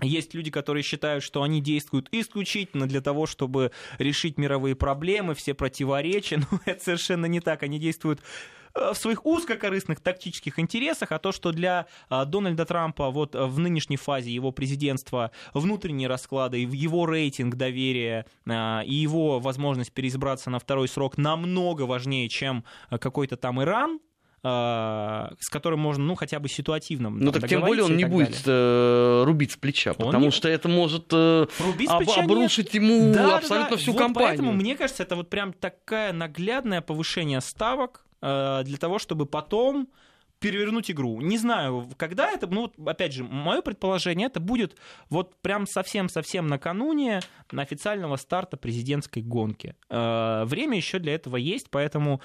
есть 0.00 0.34
люди, 0.34 0.50
которые 0.50 0.82
считают, 0.82 1.22
что 1.22 1.42
они 1.42 1.60
действуют 1.60 2.08
исключительно 2.12 2.88
для 2.88 3.00
того, 3.00 3.26
чтобы 3.26 3.70
решить 3.98 4.38
мировые 4.38 4.74
проблемы, 4.74 5.34
все 5.34 5.54
противоречия. 5.54 6.38
Но 6.50 6.60
это 6.64 6.82
совершенно 6.82 7.26
не 7.26 7.40
так. 7.40 7.62
Они 7.62 7.78
действуют 7.78 8.20
в 8.74 8.94
своих 8.94 9.26
узкокорыстных 9.26 10.00
тактических 10.00 10.58
интересах, 10.58 11.12
а 11.12 11.18
то, 11.18 11.32
что 11.32 11.52
для 11.52 11.86
э, 12.10 12.24
Дональда 12.26 12.64
Трампа 12.64 13.10
вот 13.10 13.34
в 13.34 13.58
нынешней 13.58 13.96
фазе 13.96 14.30
его 14.30 14.52
президентства 14.52 15.30
внутренние 15.54 16.08
расклады, 16.08 16.58
его 16.58 17.06
рейтинг 17.06 17.56
доверия 17.56 18.26
э, 18.46 18.84
и 18.84 18.94
его 18.94 19.40
возможность 19.40 19.92
переизбраться 19.92 20.50
на 20.50 20.58
второй 20.58 20.88
срок 20.88 21.18
намного 21.18 21.82
важнее, 21.82 22.28
чем 22.28 22.64
какой-то 22.90 23.36
там 23.36 23.62
Иран, 23.62 24.00
а, 24.44 25.34
с 25.38 25.48
которым 25.48 25.78
можно, 25.78 26.02
ну, 26.02 26.16
хотя 26.16 26.40
бы 26.40 26.48
ситуативно 26.48 27.10
Ну, 27.10 27.30
так 27.30 27.48
тем 27.48 27.60
более 27.60 27.84
он 27.84 27.96
не 27.96 28.04
будет 28.04 28.42
э, 28.44 29.22
рубить 29.24 29.52
с 29.52 29.56
плеча, 29.56 29.92
он 29.92 30.06
потому 30.06 30.26
не... 30.26 30.30
что 30.32 30.48
это 30.48 30.68
может 30.68 31.12
э, 31.12 31.46
об, 31.86 32.10
обрушить 32.10 32.74
нет. 32.74 32.82
ему 32.82 33.14
да, 33.14 33.36
абсолютно 33.36 33.70
да, 33.70 33.76
да. 33.76 33.76
всю 33.76 33.92
вот 33.92 34.00
компанию. 34.00 34.30
Поэтому, 34.30 34.52
мне 34.52 34.74
кажется, 34.74 35.04
это 35.04 35.14
вот 35.14 35.30
прям 35.30 35.52
такая 35.52 36.12
наглядное 36.12 36.80
повышение 36.80 37.40
ставок 37.40 38.04
э, 38.04 38.11
для 38.22 38.76
того, 38.78 38.98
чтобы 38.98 39.26
потом 39.26 39.88
перевернуть 40.42 40.90
игру. 40.90 41.20
Не 41.20 41.38
знаю, 41.38 41.88
когда 41.96 42.30
это, 42.30 42.48
ну, 42.48 42.70
опять 42.84 43.14
же, 43.14 43.22
мое 43.22 43.62
предположение, 43.62 44.26
это 44.26 44.40
будет 44.40 44.76
вот 45.08 45.40
прям 45.40 45.66
совсем-совсем 45.66 46.48
накануне 46.48 47.20
официального 47.48 48.16
старта 48.16 48.56
президентской 48.56 49.22
гонки. 49.22 49.76
Э, 49.88 50.42
время 50.44 50.76
еще 50.76 50.98
для 50.98 51.14
этого 51.14 51.36
есть, 51.36 51.70
поэтому 51.70 52.20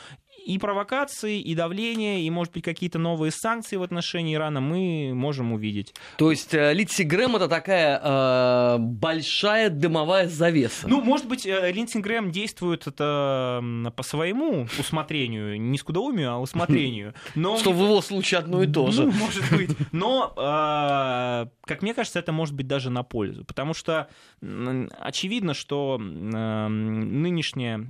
и 0.45 0.57
провокации, 0.57 1.39
и 1.39 1.55
давление, 1.55 2.21
и, 2.21 2.29
может 2.29 2.53
быть, 2.53 2.63
какие-то 2.63 2.99
новые 2.99 3.31
санкции 3.31 3.75
в 3.75 3.83
отношении 3.83 4.35
Ирана 4.35 4.61
мы 4.61 5.13
можем 5.13 5.53
увидеть. 5.53 5.93
То 6.17 6.31
есть 6.31 6.53
э, 6.53 6.73
Линдси 6.73 7.03
Грэм 7.03 7.35
это 7.35 7.47
такая 7.47 7.99
э, 8.01 8.77
большая 8.79 9.69
дымовая 9.69 10.27
завеса. 10.27 10.87
Ну, 10.87 11.01
может 11.01 11.27
быть, 11.27 11.45
э, 11.45 11.71
Линдси 11.71 11.97
Грэм 11.97 12.31
действует 12.31 12.87
это 12.87 13.61
по 13.95 14.03
своему 14.03 14.67
усмотрению, 14.79 15.59
не 15.59 15.77
скудоумию, 15.77 16.31
а 16.31 16.39
усмотрению. 16.39 17.13
Но... 17.35 17.57
Что 17.57 17.71
в 17.71 17.81
его 17.81 18.01
случае 18.01 18.39
одно 18.39 18.63
и 18.63 18.67
то 18.67 18.91
же. 18.91 19.05
Ну, 19.05 19.11
может 19.19 19.51
быть. 19.51 19.71
Но, 19.91 20.33
э, 20.35 21.49
как 21.65 21.81
мне 21.81 21.93
кажется, 21.93 22.19
это 22.19 22.31
может 22.31 22.55
быть 22.55 22.67
даже 22.67 22.89
на 22.89 23.03
пользу. 23.03 23.43
Потому 23.45 23.73
что 23.73 24.07
очевидно, 24.41 25.53
что 25.53 25.97
э, 25.99 26.67
нынешняя 26.67 27.87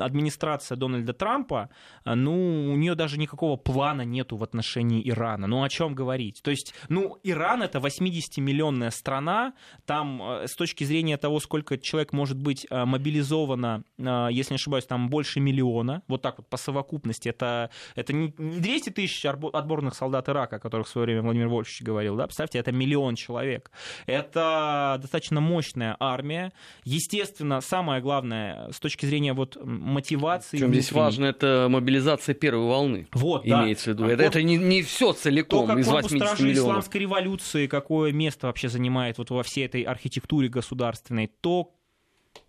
администрация 0.00 0.76
Дональда 0.76 1.12
Трампа, 1.12 1.70
а, 2.04 2.14
ну, 2.14 2.72
у 2.72 2.76
нее 2.76 2.94
даже 2.94 3.18
никакого 3.18 3.56
плана 3.56 4.02
нету 4.02 4.36
в 4.36 4.42
отношении 4.42 5.06
Ирана. 5.08 5.46
Ну, 5.46 5.62
о 5.62 5.68
чем 5.68 5.94
говорить? 5.94 6.40
То 6.42 6.50
есть, 6.50 6.74
ну, 6.88 7.18
Иран 7.22 7.62
это 7.62 7.78
80-миллионная 7.78 8.90
страна, 8.90 9.54
там 9.86 10.22
э, 10.22 10.46
с 10.46 10.54
точки 10.54 10.84
зрения 10.84 11.16
того, 11.16 11.40
сколько 11.40 11.78
человек 11.78 12.12
может 12.12 12.38
быть 12.38 12.66
э, 12.70 12.84
мобилизовано, 12.84 13.84
э, 13.98 14.28
если 14.30 14.54
не 14.54 14.56
ошибаюсь, 14.56 14.86
там 14.86 15.08
больше 15.08 15.40
миллиона, 15.40 16.02
вот 16.08 16.22
так 16.22 16.38
вот 16.38 16.48
по 16.48 16.56
совокупности, 16.56 17.28
это, 17.28 17.70
это 17.94 18.12
не 18.12 18.28
200 18.38 18.90
тысяч 18.90 19.24
отборных 19.24 19.94
солдат 19.94 20.28
Ирака, 20.28 20.56
о 20.56 20.58
которых 20.58 20.86
в 20.86 20.90
свое 20.90 21.06
время 21.06 21.22
Владимир 21.22 21.48
Вольфович 21.48 21.82
говорил, 21.82 22.16
да, 22.16 22.26
представьте, 22.26 22.58
это 22.58 22.72
миллион 22.72 23.14
человек. 23.14 23.70
Это 24.06 24.98
достаточно 25.00 25.40
мощная 25.40 25.96
армия. 25.98 26.52
Естественно, 26.84 27.60
самое 27.60 28.00
главное, 28.00 28.70
с 28.70 28.80
точки 28.80 29.06
зрения 29.06 29.32
вот 29.32 29.56
мотивации. 29.88 30.58
Причем 30.58 30.72
здесь 30.72 30.92
важно, 30.92 31.26
это 31.26 31.66
мобилизация 31.70 32.34
первой 32.34 32.66
волны. 32.66 33.08
Вот, 33.12 33.46
имеется 33.46 33.94
да. 33.94 34.04
в 34.04 34.06
виду. 34.06 34.12
Это, 34.14 34.22
это 34.22 34.42
не, 34.42 34.56
не 34.56 34.82
все 34.82 35.12
целиком 35.12 35.66
то, 35.66 35.66
как 35.66 35.78
из 35.78 35.88
80 35.88 36.16
стражи 36.16 36.42
миллионов. 36.44 36.70
исламской 36.70 37.00
революции, 37.00 37.66
какое 37.66 38.12
место 38.12 38.46
вообще 38.46 38.68
занимает 38.68 39.18
вот 39.18 39.30
во 39.30 39.42
всей 39.42 39.66
этой 39.66 39.82
архитектуре 39.82 40.48
государственной, 40.48 41.26
то, 41.26 41.74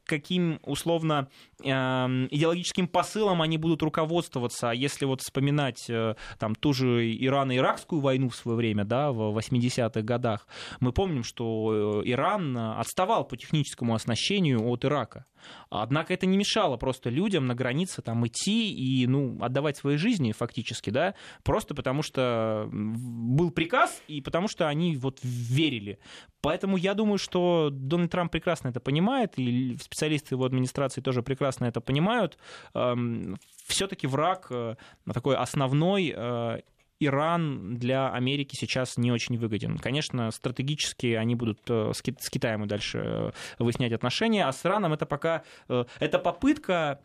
каким 0.06 0.60
условно 0.64 1.30
идеологическим 1.62 2.88
посылом 2.88 3.42
они 3.42 3.58
будут 3.58 3.82
руководствоваться. 3.84 4.70
А 4.70 4.74
если 4.74 5.06
вот 5.06 5.22
вспоминать 5.22 5.90
э, 5.90 6.16
там 6.38 6.56
ту 6.56 6.74
же 6.74 7.12
Ирано-Иракскую 7.14 8.00
войну 8.00 8.30
в 8.30 8.36
свое 8.36 8.58
время, 8.58 8.86
да, 8.86 9.12
в 9.12 9.38
80-х 9.38 10.02
годах, 10.02 10.48
мы 10.80 10.92
помним, 10.92 11.24
что 11.24 12.02
э, 12.04 12.10
Иран 12.10 12.58
отставал 12.58 13.26
по 13.26 13.38
техническому 13.38 13.94
оснащению 13.94 14.68
от 14.68 14.86
Ирака. 14.86 15.26
Однако 15.70 16.14
это 16.14 16.26
не 16.26 16.38
мешало 16.38 16.78
просто 16.78 17.10
людям 17.10 17.48
на 17.48 17.56
границе 17.56 18.02
там 18.02 18.26
идти 18.28 18.74
и 18.74 19.08
ну, 19.08 19.38
отдавать 19.42 19.78
свои 19.78 19.96
жизни 19.96 20.34
фактически, 20.34 20.90
да, 20.90 21.16
просто 21.44 21.74
потому 21.74 22.04
что 22.04 22.68
был 22.72 23.52
приказ 23.52 24.02
и 24.08 24.22
потому 24.22 24.48
что 24.48 24.68
они 24.68 24.98
вот 24.98 25.20
верили. 25.24 26.00
Поэтому 26.42 26.78
я 26.78 26.94
думаю, 26.94 27.18
что 27.18 27.70
Дональд 27.72 28.12
Трамп 28.12 28.32
прекрасно 28.32 28.70
это 28.70 28.80
понимает, 28.80 29.38
и 29.38 29.78
специалисты 29.82 30.36
его 30.36 30.46
администрации 30.46 31.02
тоже 31.02 31.22
прекрасно 31.24 31.49
это 31.60 31.82
понимают. 31.82 32.38
Эм, 32.74 33.38
Все-таки 33.66 34.08
враг 34.08 34.48
э, 34.50 34.76
такой 35.12 35.36
основной 35.36 36.14
э, 36.16 36.60
Иран 37.00 37.78
для 37.78 38.10
Америки 38.10 38.56
сейчас 38.56 38.98
не 38.98 39.12
очень 39.12 39.38
выгоден. 39.38 39.78
Конечно, 39.78 40.32
стратегически 40.32 41.14
они 41.14 41.36
будут 41.36 41.60
э, 41.70 41.92
с 41.94 42.30
Китаем 42.30 42.64
и 42.64 42.68
дальше 42.68 43.34
выяснять 43.58 43.94
отношения, 43.94 44.46
а 44.46 44.52
с 44.52 44.66
Ираном 44.66 44.94
это 44.94 45.06
пока 45.06 45.44
это 45.68 46.20
попытка 46.20 47.00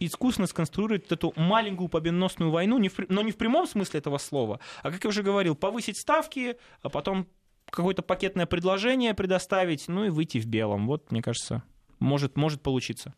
искусственно 0.00 0.48
сконструировать 0.48 1.10
эту 1.12 1.32
маленькую 1.36 1.88
победоносную 1.88 2.50
войну, 2.50 2.80
но 3.08 3.22
не 3.22 3.30
в 3.30 3.36
прямом 3.36 3.68
смысле 3.68 3.98
этого 3.98 4.18
слова, 4.18 4.58
а, 4.82 4.90
как 4.90 5.04
я 5.04 5.08
уже 5.08 5.22
говорил, 5.22 5.54
повысить 5.54 5.96
ставки, 5.96 6.56
а 6.82 6.88
потом 6.88 7.28
какое-то 7.70 8.02
пакетное 8.02 8.46
предложение 8.46 9.14
предоставить, 9.14 9.88
ну 9.88 10.04
и 10.04 10.08
выйти 10.08 10.38
в 10.38 10.46
белом. 10.46 10.86
Вот, 10.86 11.10
мне 11.10 11.22
кажется, 11.22 11.62
может, 11.98 12.36
может 12.36 12.62
получиться. 12.62 13.14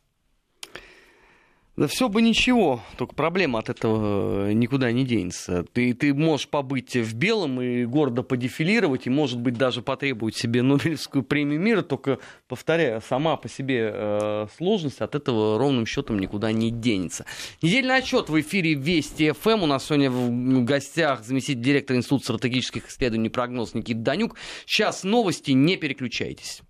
Да 1.79 1.87
все 1.87 2.09
бы 2.09 2.23
ничего, 2.23 2.83
только 2.97 3.15
проблема 3.15 3.61
от 3.61 3.69
этого 3.69 4.49
э, 4.49 4.53
никуда 4.53 4.91
не 4.91 5.05
денется. 5.05 5.65
Ты, 5.73 5.95
ты 5.95 6.13
можешь 6.13 6.49
побыть 6.49 6.97
в 6.97 7.15
белом 7.15 7.63
и 7.63 7.85
гордо 7.85 8.25
подефилировать, 8.25 9.07
и, 9.07 9.11
может 9.11 9.39
быть, 9.39 9.55
даже 9.57 9.81
потребовать 9.81 10.35
себе 10.35 10.63
Нобелевскую 10.65 11.23
премию 11.23 11.61
мира, 11.61 11.83
только, 11.83 12.19
повторяю, 12.49 13.01
сама 13.01 13.37
по 13.37 13.49
себе 13.49 13.93
э, 13.95 14.47
сложность 14.57 15.01
от 15.01 15.15
этого 15.15 15.57
ровным 15.57 15.87
счетом 15.87 16.19
никуда 16.19 16.51
не 16.51 16.73
денется. 16.73 17.27
Недельный 17.63 17.99
отчет 17.99 18.29
в 18.29 18.41
эфире 18.41 18.75
Вести 18.75 19.31
ФМ. 19.31 19.63
У 19.63 19.67
нас 19.67 19.87
сегодня 19.87 20.11
в 20.11 20.65
гостях 20.65 21.23
заместитель 21.23 21.63
директора 21.63 21.99
Института 21.99 22.25
стратегических 22.25 22.89
исследований 22.89 23.29
и 23.29 23.31
прогноз 23.31 23.75
Никита 23.75 24.01
Данюк. 24.01 24.35
Сейчас 24.67 25.05
новости, 25.05 25.53
не 25.53 25.77
переключайтесь. 25.77 26.63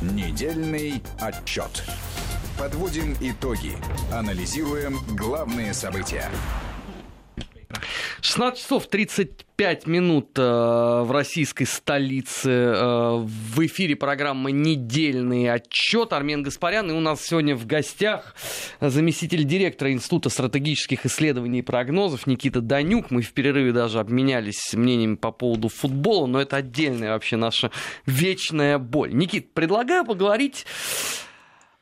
Недельный 0.00 1.02
отчет. 1.20 1.84
Подводим 2.62 3.16
итоги. 3.20 3.72
Анализируем 4.12 4.98
главные 5.16 5.74
события. 5.74 6.30
16 8.20 8.62
часов 8.62 8.86
35 8.86 9.88
минут 9.88 10.38
э, 10.38 10.42
в 10.42 11.08
российской 11.10 11.64
столице. 11.64 12.50
Э, 12.50 13.16
в 13.16 13.66
эфире 13.66 13.96
программа 13.96 14.52
«Недельный 14.52 15.50
отчет». 15.50 16.12
Армен 16.12 16.44
Гаспарян. 16.44 16.88
И 16.88 16.94
у 16.94 17.00
нас 17.00 17.20
сегодня 17.22 17.56
в 17.56 17.66
гостях 17.66 18.36
заместитель 18.80 19.42
директора 19.42 19.90
Института 19.90 20.28
стратегических 20.28 21.04
исследований 21.04 21.58
и 21.58 21.62
прогнозов 21.62 22.28
Никита 22.28 22.60
Данюк. 22.60 23.10
Мы 23.10 23.22
в 23.22 23.32
перерыве 23.32 23.72
даже 23.72 23.98
обменялись 23.98 24.72
мнениями 24.72 25.16
по 25.16 25.32
поводу 25.32 25.68
футбола, 25.68 26.28
но 26.28 26.40
это 26.40 26.58
отдельная 26.58 27.10
вообще 27.10 27.34
наша 27.34 27.72
вечная 28.06 28.78
боль. 28.78 29.12
Никит, 29.12 29.52
предлагаю 29.52 30.04
поговорить 30.04 30.64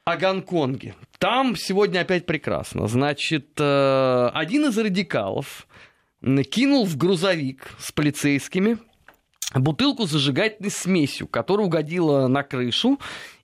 о 0.04 0.16
Гонконге. 0.16 0.94
Там 1.18 1.56
сегодня 1.56 2.00
опять 2.00 2.26
прекрасно. 2.26 2.88
Значит, 2.88 3.50
э, 3.58 4.30
один 4.32 4.66
из 4.66 4.78
радикалов 4.78 5.66
кинул 6.50 6.84
в 6.86 6.96
грузовик 6.96 7.74
с 7.78 7.92
полицейскими 7.92 8.78
бутылку 9.54 10.06
зажигательной 10.06 10.70
смесью, 10.70 11.26
которая 11.26 11.66
угодила 11.66 12.28
на 12.28 12.42
крышу 12.42 12.98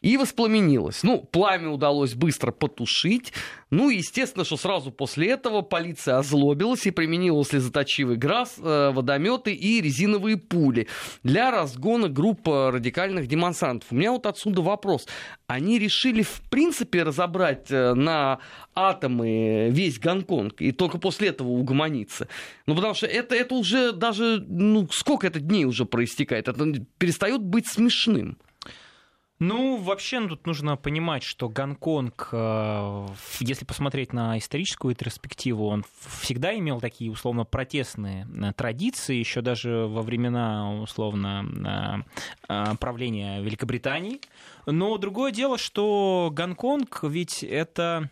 и 0.06 0.16
воспламенилась. 0.16 1.02
Ну, 1.02 1.18
пламя 1.18 1.68
удалось 1.68 2.14
быстро 2.14 2.52
потушить. 2.52 3.32
Ну, 3.70 3.90
естественно, 3.90 4.44
что 4.44 4.56
сразу 4.56 4.92
после 4.92 5.30
этого 5.30 5.62
полиция 5.62 6.18
озлобилась 6.18 6.86
и 6.86 6.92
применила 6.92 7.44
слезоточивый 7.44 8.16
газ, 8.16 8.54
э, 8.56 8.92
водометы 8.94 9.52
и 9.52 9.80
резиновые 9.80 10.36
пули 10.36 10.86
для 11.24 11.50
разгона 11.50 12.08
группы 12.08 12.70
радикальных 12.72 13.26
демонстрантов. 13.26 13.90
У 13.90 13.96
меня 13.96 14.12
вот 14.12 14.26
отсюда 14.26 14.62
вопрос. 14.62 15.08
Они 15.48 15.76
решили, 15.80 16.22
в 16.22 16.40
принципе, 16.50 17.02
разобрать 17.02 17.72
э, 17.72 17.94
на 17.94 18.38
атомы 18.76 19.70
весь 19.70 19.98
Гонконг 19.98 20.62
и 20.62 20.70
только 20.70 20.98
после 20.98 21.30
этого 21.30 21.48
угомониться? 21.48 22.28
Ну, 22.66 22.76
потому 22.76 22.94
что 22.94 23.06
это, 23.08 23.34
это 23.34 23.56
уже 23.56 23.90
даже, 23.90 24.44
ну, 24.46 24.88
сколько 24.92 25.26
это 25.26 25.40
дней 25.40 25.64
уже 25.64 25.84
проистекает? 25.84 26.46
Это 26.46 26.64
перестает 26.98 27.42
быть 27.42 27.66
смешным. 27.66 28.38
Ну, 29.38 29.76
вообще, 29.76 30.18
ну, 30.20 30.28
тут 30.30 30.46
нужно 30.46 30.78
понимать, 30.78 31.22
что 31.22 31.50
Гонконг, 31.50 32.30
э, 32.32 33.06
если 33.40 33.66
посмотреть 33.66 34.14
на 34.14 34.38
историческую 34.38 34.94
перспективу, 34.94 35.66
он 35.66 35.84
всегда 36.22 36.56
имел 36.56 36.80
такие 36.80 37.10
условно 37.10 37.44
протестные 37.44 38.26
э, 38.26 38.52
традиции, 38.54 39.14
еще 39.14 39.42
даже 39.42 39.88
во 39.88 40.00
времена 40.00 40.80
условно 40.80 42.04
э, 42.48 42.74
правления 42.80 43.42
Великобритании. 43.42 44.22
Но 44.64 44.96
другое 44.96 45.32
дело, 45.32 45.58
что 45.58 46.30
Гонконг 46.32 47.00
ведь 47.02 47.42
это 47.42 48.08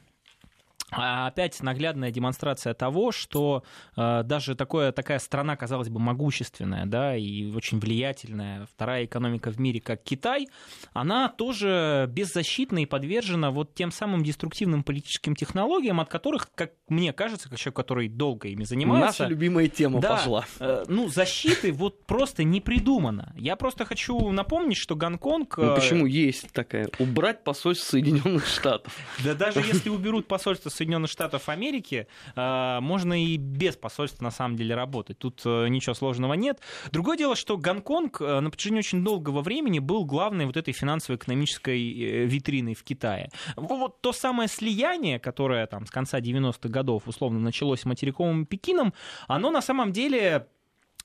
опять 0.90 1.62
наглядная 1.62 2.11
демонстрация 2.11 2.75
того, 2.75 3.12
что 3.12 3.64
э, 3.97 4.23
даже 4.25 4.55
такое, 4.55 4.92
такая 4.92 5.18
страна, 5.18 5.57
казалось 5.57 5.88
бы, 5.88 5.99
могущественная, 5.99 6.87
да, 6.87 7.16
и 7.16 7.51
очень 7.53 7.81
влиятельная, 7.81 8.66
вторая 8.66 9.05
экономика 9.05 9.51
в 9.51 9.59
мире, 9.59 9.81
как 9.81 10.03
Китай, 10.03 10.49
она 10.92 11.29
тоже 11.29 12.09
беззащитна 12.11 12.83
и 12.83 12.87
подвержена 12.87 13.51
вот 13.51 13.75
тем 13.75 13.90
самым 13.90 14.23
деструктивным 14.23 14.85
политическим 14.85 15.35
технологиям, 15.35 16.01
от 16.01 16.09
которых, 16.09 16.51
как 16.55 16.73
мне 16.88 17.12
кажется, 17.12 17.49
как 17.49 17.59
человек, 17.59 17.77
который 17.77 18.09
долго 18.09 18.49
ими 18.49 18.64
занимается... 18.64 19.23
Наша 19.23 19.31
любимая 19.31 19.68
тема 19.68 20.01
да, 20.01 20.11
пошла. 20.11 20.44
Э, 20.61 20.85
ну, 20.87 21.09
защиты 21.09 21.73
вот 21.73 22.05
просто 22.07 22.44
не 22.44 22.61
придумано. 22.61 23.33
Я 23.37 23.57
просто 23.57 23.85
хочу 23.85 24.31
напомнить, 24.31 24.77
что 24.77 24.94
Гонконг... 24.94 25.57
Ну, 25.57 25.75
почему 25.75 26.07
есть 26.07 26.53
такая? 26.53 26.88
Убрать 26.99 27.42
посольство 27.42 27.90
Соединенных 27.90 28.47
Штатов. 28.47 28.94
Да 29.25 29.35
даже 29.35 29.61
если 29.61 29.88
уберут 29.88 30.29
посольство 30.29 30.70
Соединенных 30.74 31.10
Штатов 31.10 31.48
Америки 31.48 32.06
э, 32.34 32.78
можно 32.80 33.22
и 33.22 33.37
без 33.37 33.76
посольства 33.76 34.24
на 34.24 34.30
самом 34.30 34.56
деле 34.56 34.74
работать. 34.74 35.18
Тут 35.18 35.42
э, 35.44 35.68
ничего 35.68 35.94
сложного 35.94 36.34
нет. 36.34 36.60
Другое 36.90 37.16
дело, 37.16 37.37
что 37.37 37.56
Гонконг 37.56 38.20
э, 38.20 38.40
на 38.40 38.50
протяжении 38.50 38.80
очень 38.80 39.04
долгого 39.04 39.40
времени 39.42 39.78
был 39.78 40.04
главной 40.04 40.46
вот 40.46 40.56
этой 40.56 40.72
финансово-экономической 40.72 42.26
витриной 42.26 42.74
в 42.74 42.82
Китае. 42.84 43.30
Вот 43.56 44.00
то 44.00 44.12
самое 44.12 44.48
слияние, 44.48 45.18
которое 45.18 45.66
там 45.66 45.87
с 45.87 45.90
конца 45.90 46.20
90-х 46.20 46.68
годов 46.68 47.06
условно 47.06 47.40
началось 47.40 47.80
с 47.80 47.84
материковым 47.84 48.46
Пекином, 48.46 48.92
оно 49.28 49.50
на 49.50 49.62
самом 49.62 49.92
деле 49.92 50.46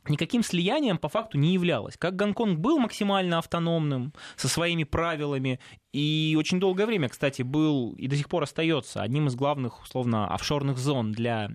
никаким 0.08 0.44
слиянием 0.44 0.98
по 0.98 1.10
факту 1.10 1.38
не 1.38 1.54
являлось. 1.54 1.98
Как 1.98 2.16
Гонконг 2.16 2.60
был 2.60 2.80
максимально 2.80 3.38
автономным, 3.40 4.14
со 4.36 4.48
своими 4.48 4.84
правилами, 4.84 5.60
и 5.92 6.36
очень 6.38 6.60
долгое 6.60 6.86
время, 6.86 7.10
кстати, 7.10 7.42
был 7.42 7.94
и 7.94 8.08
до 8.08 8.16
сих 8.16 8.30
пор 8.30 8.44
остается 8.44 9.02
одним 9.02 9.28
из 9.28 9.36
главных, 9.36 9.82
условно, 9.82 10.28
офшорных 10.28 10.78
зон 10.78 11.12
для 11.12 11.50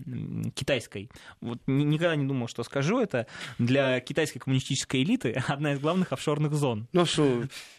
китайской. 0.55 1.09
Вот 1.39 1.59
никогда 1.67 2.15
не 2.17 2.25
думал, 2.25 2.47
что 2.49 2.63
скажу 2.63 2.99
это. 2.99 3.27
Для 3.59 3.99
китайской 4.01 4.39
коммунистической 4.39 5.03
элиты 5.03 5.31
одна 5.47 5.73
из 5.73 5.79
главных 5.79 6.11
офшорных 6.11 6.53
зон. 6.53 6.87
Ну 6.91 7.05
что, 7.05 7.23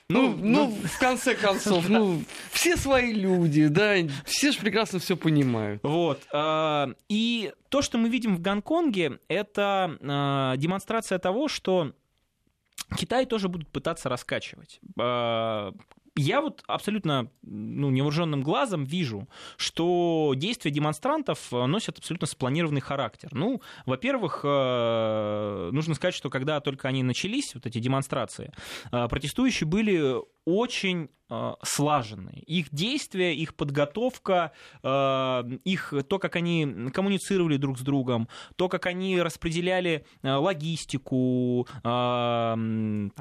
ну, 0.08 0.34
ну, 0.36 0.36
ну, 0.36 0.70
в 0.70 0.98
конце 0.98 1.34
концов, 1.40 1.88
ну, 1.88 2.22
все 2.52 2.76
свои 2.76 3.12
люди, 3.12 3.66
да, 3.66 3.96
все 4.24 4.52
же 4.52 4.58
прекрасно 4.58 4.98
все 4.98 5.16
понимают. 5.16 5.82
Вот. 5.82 6.22
А, 6.32 6.88
и 7.08 7.52
то, 7.68 7.82
что 7.82 7.98
мы 7.98 8.08
видим 8.08 8.36
в 8.36 8.40
Гонконге, 8.40 9.18
это 9.28 9.98
а, 10.00 10.56
демонстрация 10.56 11.18
того, 11.18 11.48
что 11.48 11.92
Китай 12.96 13.26
тоже 13.26 13.48
будут 13.48 13.68
пытаться 13.68 14.08
раскачивать. 14.08 14.80
Я 16.16 16.40
вот 16.40 16.64
абсолютно 16.66 17.30
ну, 17.42 17.90
невооруженным 17.90 18.42
глазом 18.42 18.84
вижу, 18.84 19.28
что 19.58 20.32
действия 20.34 20.70
демонстрантов 20.70 21.52
носят 21.52 21.98
абсолютно 21.98 22.26
спланированный 22.26 22.80
характер. 22.80 23.28
Ну, 23.32 23.60
во-первых, 23.84 24.40
э, 24.42 25.70
нужно 25.72 25.94
сказать, 25.94 26.14
что 26.14 26.30
когда 26.30 26.60
только 26.60 26.88
они 26.88 27.02
начались, 27.02 27.54
вот 27.54 27.66
эти 27.66 27.78
демонстрации, 27.78 28.52
э, 28.92 29.08
протестующие 29.08 29.68
были 29.68 30.16
очень 30.46 31.10
э, 31.28 31.54
слаженные. 31.62 32.38
Их 32.46 32.70
действия, 32.70 33.34
их 33.34 33.56
подготовка, 33.56 34.52
э, 34.82 35.42
их, 35.64 35.92
то, 36.08 36.18
как 36.18 36.36
они 36.36 36.90
коммуницировали 36.94 37.56
друг 37.56 37.78
с 37.78 37.82
другом, 37.82 38.28
то, 38.54 38.68
как 38.68 38.86
они 38.86 39.20
распределяли 39.20 40.06
э, 40.22 40.32
логистику, 40.32 41.66
там, 41.82 43.12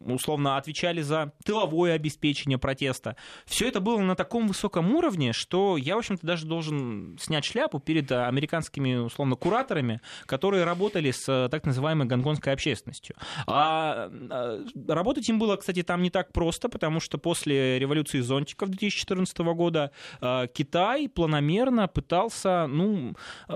условно 0.00 0.58
отвечали 0.58 1.00
за 1.00 1.32
тыловое 1.44 1.94
обеспечение 1.94 2.58
протеста. 2.58 3.16
Все 3.46 3.68
это 3.68 3.80
было 3.80 4.00
на 4.00 4.14
таком 4.14 4.48
высоком 4.48 4.94
уровне, 4.94 5.32
что 5.32 5.78
я, 5.78 5.96
в 5.96 5.98
общем-то, 5.98 6.26
даже 6.26 6.46
должен 6.46 7.16
снять 7.18 7.46
шляпу 7.46 7.80
перед 7.80 8.12
американскими, 8.12 8.96
условно, 8.96 9.36
кураторами, 9.36 10.02
которые 10.26 10.64
работали 10.64 11.10
с 11.10 11.48
так 11.50 11.64
называемой 11.64 12.06
гонконгской 12.06 12.52
общественностью. 12.52 13.16
А 13.46 14.10
работать 14.86 15.26
им 15.30 15.38
было, 15.38 15.56
кстати, 15.56 15.82
там 15.82 16.02
не 16.02 16.10
так 16.10 16.32
просто, 16.34 16.65
просто 16.66 16.86
потому, 16.86 17.00
что 17.00 17.18
после 17.18 17.78
революции 17.78 18.20
зонтиков 18.20 18.68
2014 18.68 19.38
года 19.38 19.90
э, 20.20 20.46
Китай 20.52 21.08
планомерно 21.08 21.88
пытался, 21.88 22.66
ну, 22.66 23.14
э, 23.48 23.54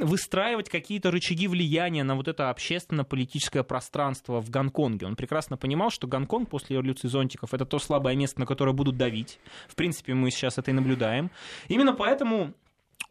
выстраивать 0.00 0.68
какие-то 0.68 1.10
рычаги 1.10 1.48
влияния 1.48 2.04
на 2.04 2.14
вот 2.14 2.28
это 2.28 2.50
общественно-политическое 2.50 3.64
пространство 3.64 4.40
в 4.40 4.50
Гонконге. 4.50 5.06
Он 5.06 5.16
прекрасно 5.16 5.56
понимал, 5.56 5.90
что 5.90 6.06
Гонконг 6.06 6.48
после 6.48 6.76
революции 6.76 7.08
зонтиков 7.08 7.52
это 7.52 7.64
то 7.64 7.78
слабое 7.78 8.16
место, 8.16 8.40
на 8.40 8.46
которое 8.46 8.72
будут 8.72 8.96
давить. 8.96 9.40
В 9.68 9.74
принципе, 9.74 10.14
мы 10.14 10.30
сейчас 10.30 10.58
это 10.58 10.70
и 10.70 10.74
наблюдаем. 10.74 11.30
Именно 11.68 11.94
поэтому 11.94 12.54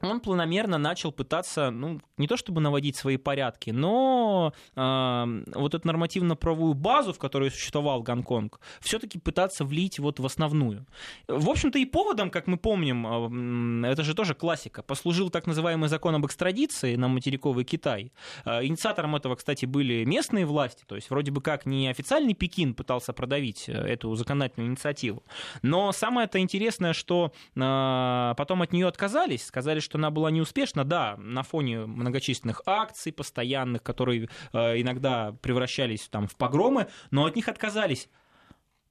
он 0.10 0.20
планомерно 0.20 0.78
начал 0.78 1.12
пытаться, 1.12 1.72
ну, 1.72 2.02
не 2.18 2.28
то 2.28 2.38
чтобы 2.38 2.62
наводить 2.62 2.96
свои 2.96 3.18
порядки, 3.18 3.72
но 3.72 4.54
э, 4.76 5.44
вот 5.56 5.74
эту 5.74 5.88
нормативно-правовую 5.88 6.74
базу, 6.74 7.14
в 7.14 7.20
которой 7.20 7.52
существовал 7.52 8.02
Гонконг, 8.02 8.60
все-таки 8.80 9.20
пытаться 9.20 9.66
влить 9.66 10.00
вот 10.00 10.20
в 10.20 10.26
основную. 10.26 10.86
В 11.28 11.50
общем-то, 11.50 11.80
и 11.80 11.86
поводом, 11.86 12.30
как 12.30 12.48
мы 12.48 12.58
помним, 12.58 13.86
э, 13.86 13.92
это 13.92 14.04
же 14.04 14.14
тоже 14.14 14.34
классика, 14.34 14.84
послужил 14.84 15.30
так 15.30 15.48
называемый 15.48 15.90
закон 15.90 16.16
об 16.16 16.26
экстрадиции 16.26 16.96
на 16.96 17.08
материковый 17.08 17.66
Китай. 17.66 18.12
Э, 18.46 18.64
инициатором 18.66 19.16
этого, 19.16 19.36
кстати, 19.36 19.66
были 19.66 20.04
местные 20.06 20.46
власти, 20.46 20.84
то 20.88 20.96
есть 20.96 21.10
вроде 21.10 21.32
бы 21.32 21.42
как 21.42 21.66
не 21.66 21.88
официальный 21.88 22.34
Пекин 22.34 22.74
пытался 22.74 23.14
продавить 23.14 23.70
э, 23.70 23.74
эту 23.74 24.14
законодательную 24.16 24.72
инициативу, 24.72 25.24
но 25.62 25.92
самое-то 25.92 26.40
интересное, 26.40 26.94
что 26.94 27.32
э, 27.56 28.34
потом 28.38 28.62
от 28.62 28.74
нее 28.74 28.88
отказались, 28.88 29.46
сказали, 29.46 29.80
что 29.80 29.95
она 29.96 30.12
была 30.12 30.32
неуспешна, 30.32 30.84
да, 30.84 31.16
на 31.18 31.44
фоне 31.44 31.86
многочисленных 31.86 32.62
акций 32.66 33.12
постоянных, 33.12 33.84
которые 33.84 34.30
э, 34.54 34.82
иногда 34.82 35.34
превращались 35.42 36.08
там, 36.10 36.28
в 36.28 36.36
погромы, 36.36 36.88
но 37.12 37.26
от 37.26 37.36
них 37.36 37.48
отказались 37.48 38.10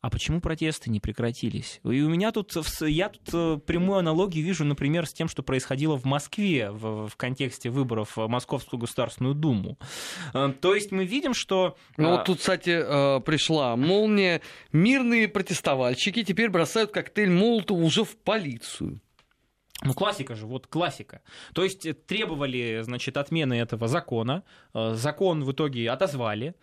а 0.04 0.10
почему 0.10 0.42
протесты 0.42 0.90
не 0.90 1.00
прекратились? 1.00 1.80
И 1.82 2.02
у 2.02 2.10
меня 2.10 2.30
тут, 2.30 2.52
я 2.82 3.08
тут 3.08 3.22
э, 3.32 3.58
прямую 3.64 4.00
аналогию 4.00 4.44
вижу, 4.44 4.62
например, 4.62 5.06
с 5.06 5.14
тем, 5.14 5.28
что 5.28 5.42
происходило 5.42 5.96
в 5.96 6.04
Москве 6.04 6.70
в, 6.70 7.08
в 7.08 7.16
контексте 7.16 7.70
выборов 7.70 8.14
в 8.18 8.28
Московскую 8.28 8.78
Государственную 8.78 9.34
Думу. 9.34 9.78
Э, 10.34 10.52
то 10.60 10.74
есть 10.74 10.92
мы 10.92 11.06
видим, 11.06 11.32
что... 11.32 11.78
Ну 11.96 12.10
вот 12.10 12.26
тут, 12.26 12.40
кстати, 12.40 12.80
пришла 13.22 13.76
молния. 13.76 14.42
Мирные 14.72 15.26
протестовальщики 15.26 16.22
теперь 16.22 16.50
бросают 16.50 16.90
коктейль 16.90 17.30
Молотова 17.30 17.82
уже 17.82 18.04
в 18.04 18.14
полицию. 18.18 19.00
Ну, 19.82 19.92
классика 19.92 20.34
же, 20.34 20.46
вот 20.46 20.66
классика. 20.66 21.20
То 21.52 21.64
есть 21.64 21.86
э, 21.86 21.94
требовали, 21.94 22.82
значит, 22.82 23.16
отмены 23.16 23.54
этого 23.54 23.88
закона. 23.88 24.42
Э, 24.72 24.94
закон 24.94 25.44
в 25.44 25.52
итоге 25.52 25.90
отозвали. 25.90 26.54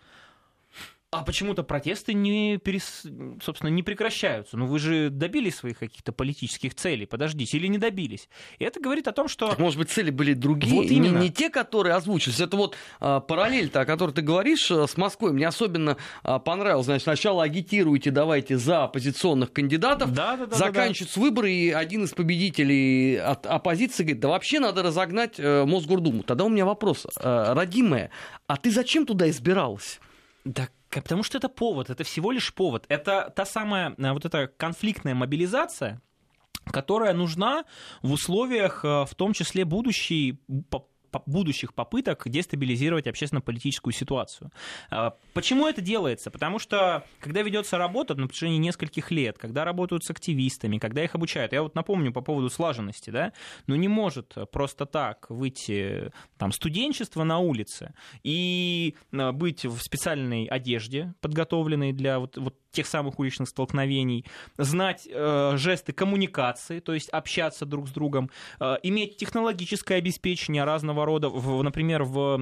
А 1.12 1.24
почему-то 1.24 1.62
протесты 1.62 2.14
не, 2.14 2.56
перес... 2.56 3.04
собственно, 3.44 3.68
не 3.68 3.82
прекращаются. 3.82 4.56
Ну 4.56 4.64
вы 4.64 4.78
же 4.78 5.10
добились 5.10 5.56
своих 5.56 5.78
каких-то 5.78 6.10
политических 6.10 6.74
целей, 6.74 7.04
подождите, 7.04 7.58
или 7.58 7.66
не 7.66 7.76
добились. 7.76 8.30
И 8.58 8.64
это 8.64 8.80
говорит 8.80 9.06
о 9.08 9.12
том, 9.12 9.28
что... 9.28 9.50
Так, 9.50 9.58
может 9.58 9.78
быть, 9.78 9.90
цели 9.90 10.10
были 10.10 10.32
другие, 10.32 10.74
вот 10.74 10.86
именно. 10.86 11.18
Не, 11.18 11.24
не 11.24 11.30
те, 11.30 11.50
которые 11.50 11.96
озвучились. 11.96 12.40
Это 12.40 12.56
вот 12.56 12.76
а, 12.98 13.20
параллель-то, 13.20 13.82
о 13.82 13.84
которой 13.84 14.12
ты 14.12 14.22
говоришь 14.22 14.70
а, 14.70 14.86
с 14.86 14.96
Москвой, 14.96 15.34
мне 15.34 15.46
особенно 15.46 15.98
а, 16.22 16.38
понравилось. 16.38 16.86
Значит, 16.86 17.02
сначала 17.02 17.42
агитируйте, 17.42 18.10
давайте 18.10 18.56
за 18.56 18.84
оппозиционных 18.84 19.52
кандидатов, 19.52 20.14
да, 20.14 20.38
да, 20.38 20.46
да, 20.46 20.56
заканчиваются 20.56 21.20
да, 21.20 21.24
да. 21.24 21.28
выборы, 21.28 21.52
и 21.52 21.70
один 21.72 22.04
из 22.04 22.14
победителей 22.14 23.16
от 23.16 23.44
оппозиции 23.44 24.02
говорит, 24.02 24.20
да 24.20 24.28
вообще 24.28 24.60
надо 24.60 24.82
разогнать 24.82 25.34
э, 25.36 25.66
Мосгордуму. 25.66 26.22
Тогда 26.22 26.44
у 26.44 26.48
меня 26.48 26.64
вопрос, 26.64 27.06
э, 27.20 27.52
родимая, 27.52 28.10
а 28.46 28.56
ты 28.56 28.70
зачем 28.70 29.04
туда 29.04 29.28
избиралась? 29.28 30.00
Да 30.46 30.70
Потому 31.00 31.22
что 31.22 31.38
это 31.38 31.48
повод, 31.48 31.90
это 31.90 32.04
всего 32.04 32.32
лишь 32.32 32.52
повод. 32.52 32.84
Это 32.88 33.32
та 33.34 33.44
самая 33.44 33.94
э, 33.96 34.12
вот 34.12 34.24
эта 34.24 34.46
конфликтная 34.46 35.14
мобилизация, 35.14 36.00
которая 36.70 37.14
нужна 37.14 37.64
в 38.02 38.12
условиях, 38.12 38.84
э, 38.84 39.04
в 39.04 39.14
том 39.14 39.32
числе 39.32 39.64
будущей 39.64 40.40
будущих 41.26 41.74
попыток 41.74 42.22
дестабилизировать 42.26 43.06
общественно-политическую 43.06 43.92
ситуацию. 43.92 44.50
А, 44.90 45.16
почему 45.34 45.66
это 45.66 45.80
делается? 45.80 46.30
Потому 46.30 46.58
что, 46.58 47.04
когда 47.20 47.42
ведется 47.42 47.78
работа 47.78 48.14
на 48.14 48.26
протяжении 48.26 48.58
нескольких 48.58 49.10
лет, 49.10 49.38
когда 49.38 49.64
работают 49.64 50.04
с 50.04 50.10
активистами, 50.10 50.78
когда 50.78 51.02
их 51.02 51.14
обучают, 51.14 51.52
я 51.52 51.62
вот 51.62 51.74
напомню 51.74 52.12
по 52.12 52.20
поводу 52.20 52.50
слаженности, 52.50 53.10
да, 53.10 53.32
ну 53.66 53.74
не 53.74 53.88
может 53.88 54.34
просто 54.50 54.86
так 54.86 55.26
выйти 55.28 56.12
там 56.38 56.52
студенчество 56.52 57.24
на 57.24 57.38
улице 57.38 57.94
и 58.22 58.94
а, 59.12 59.32
быть 59.32 59.64
в 59.64 59.78
специальной 59.80 60.46
одежде, 60.46 61.14
подготовленной 61.20 61.92
для 61.92 62.18
вот, 62.18 62.36
вот 62.36 62.56
тех 62.72 62.86
самых 62.86 63.18
уличных 63.18 63.48
столкновений, 63.48 64.24
знать 64.58 65.08
э, 65.10 65.52
жесты 65.56 65.92
коммуникации, 65.92 66.80
то 66.80 66.94
есть 66.94 67.08
общаться 67.10 67.66
друг 67.66 67.88
с 67.88 67.92
другом, 67.92 68.30
э, 68.60 68.76
иметь 68.82 69.16
технологическое 69.16 69.98
обеспечение 69.98 70.64
разного 70.64 71.04
рода, 71.04 71.28
в, 71.28 71.62
например, 71.62 72.02
в 72.02 72.40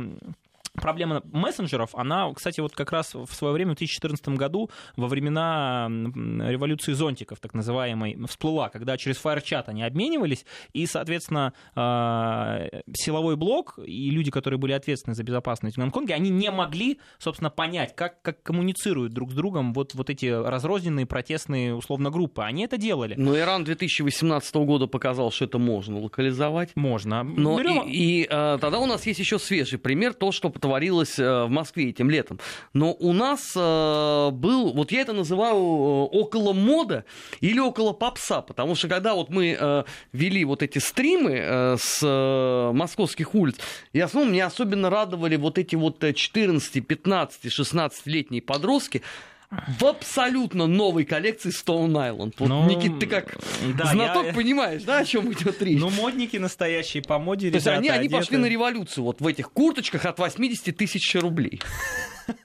Проблема 0.74 1.20
мессенджеров, 1.24 1.94
она, 1.94 2.33
кстати, 2.33 2.61
вот 2.61 2.74
как 2.76 2.92
раз 2.92 3.14
в 3.14 3.33
свое 3.33 3.52
время, 3.52 3.72
в 3.72 3.78
2014 3.78 4.28
году, 4.30 4.70
во 4.96 5.09
времена 5.09 5.88
революции 5.88 6.92
зонтиков, 6.92 7.40
так 7.40 7.54
называемой, 7.54 8.16
всплыла, 8.28 8.68
когда 8.68 8.96
через 8.96 9.16
фаерчат 9.16 9.68
они 9.68 9.83
обменивались, 9.83 10.46
и, 10.72 10.87
соответственно, 10.87 11.54
а, 11.74 12.68
силовой 12.94 13.37
блок 13.37 13.78
и 13.85 14.11
люди, 14.11 14.30
которые 14.30 14.59
были 14.59 14.72
ответственны 14.72 15.14
за 15.14 15.24
безопасность 15.24 15.76
в 15.76 15.80
Гонконге, 15.80 16.14
они 16.14 16.30
не 16.30 16.50
могли, 16.50 17.00
собственно, 17.18 17.50
понять, 17.50 17.96
как, 17.96 18.22
как 18.22 18.42
коммуницируют 18.42 19.12
друг 19.12 19.33
с 19.33 19.35
другом 19.35 19.72
вот, 19.72 19.94
вот 19.94 20.09
эти 20.09 20.26
разрозненные 20.26 21.06
протестные, 21.06 21.74
условно, 21.74 22.11
группы. 22.11 22.42
Они 22.42 22.64
это 22.64 22.76
делали. 22.76 23.14
Но 23.16 23.37
Иран 23.37 23.64
2018 23.64 24.54
года 24.56 24.87
показал, 24.87 25.33
что 25.33 25.46
это 25.46 25.59
можно 25.59 25.98
локализовать. 25.98 26.76
Можно. 26.76 27.24
Но 27.24 27.59
Берем... 27.59 27.88
и, 27.88 28.22
и 28.22 28.28
а, 28.30 28.59
тогда 28.59 28.78
у 28.78 28.87
нас 28.87 29.06
есть 29.06 29.18
еще 29.18 29.38
свежий 29.38 29.78
пример, 29.78 30.14
то, 30.14 30.30
что 30.30 30.50
творилось 30.61 31.18
в 31.18 31.49
Москве 31.49 31.88
этим 31.88 32.11
летом. 32.11 32.38
Но 32.75 32.92
у 32.92 33.12
нас 33.12 33.55
был, 33.55 34.73
вот 34.73 34.92
я 34.92 35.01
это 35.01 35.12
называю 35.12 35.57
около 35.57 36.53
мода 36.53 37.05
или 37.40 37.59
около 37.59 37.92
попса, 37.92 38.42
потому 38.42 38.75
что 38.75 38.88
когда 38.88 39.14
вот 39.14 39.31
мы 39.31 39.85
вели 40.12 40.44
вот 40.44 40.62
эти 40.62 40.79
стримы 40.79 41.77
с 41.79 42.73
московских 42.75 43.35
улиц, 43.35 43.57
и 43.92 44.01
основном 44.01 44.33
меня 44.33 44.46
особенно 44.46 44.90
радовали 44.90 45.37
вот 45.37 45.57
эти 45.57 45.77
вот 45.77 46.05
14, 46.14 46.87
15, 46.87 47.46
16-летние 47.46 48.42
подростки, 48.42 49.03
в 49.50 49.84
абсолютно 49.84 50.66
новой 50.66 51.04
коллекции 51.04 51.50
Stone 51.50 51.92
Island. 51.92 52.34
Вот, 52.38 52.48
ну, 52.48 52.68
Никит, 52.68 53.00
ты 53.00 53.06
как 53.06 53.36
да, 53.76 53.86
знаток 53.86 54.26
я... 54.26 54.32
понимаешь, 54.32 54.82
да, 54.84 54.98
о 54.98 55.04
чем 55.04 55.32
идет 55.32 55.60
речь? 55.60 55.80
Ну, 55.80 55.90
модники 55.90 56.36
настоящие 56.36 57.02
по 57.02 57.18
моде, 57.18 57.50
То 57.50 57.56
есть 57.56 57.66
они, 57.66 57.88
они 57.88 58.08
пошли 58.08 58.36
на 58.36 58.46
революцию 58.46 59.04
вот 59.04 59.20
в 59.20 59.26
этих 59.26 59.50
курточках 59.50 60.04
от 60.04 60.18
80 60.18 60.76
тысяч 60.76 61.14
рублей. 61.16 61.60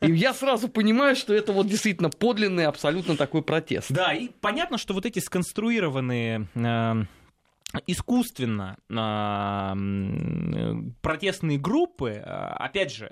И 0.02 0.12
я 0.12 0.34
сразу 0.34 0.68
понимаю, 0.68 1.16
что 1.16 1.34
это 1.34 1.52
вот 1.52 1.68
действительно 1.68 2.10
подлинный 2.10 2.66
абсолютно 2.66 3.16
такой 3.16 3.44
протест. 3.44 3.92
Да, 3.92 4.12
и 4.14 4.30
понятно, 4.42 4.80
что 4.80 4.96
вот 4.96 5.06
эти 5.06 5.20
сконструированные 5.20 6.48
э, 6.56 7.04
искусственно 7.88 8.78
э, 8.90 10.76
протестные 11.02 11.58
группы, 11.58 12.22
а, 12.26 12.56
опять 12.58 12.94
же, 12.94 13.12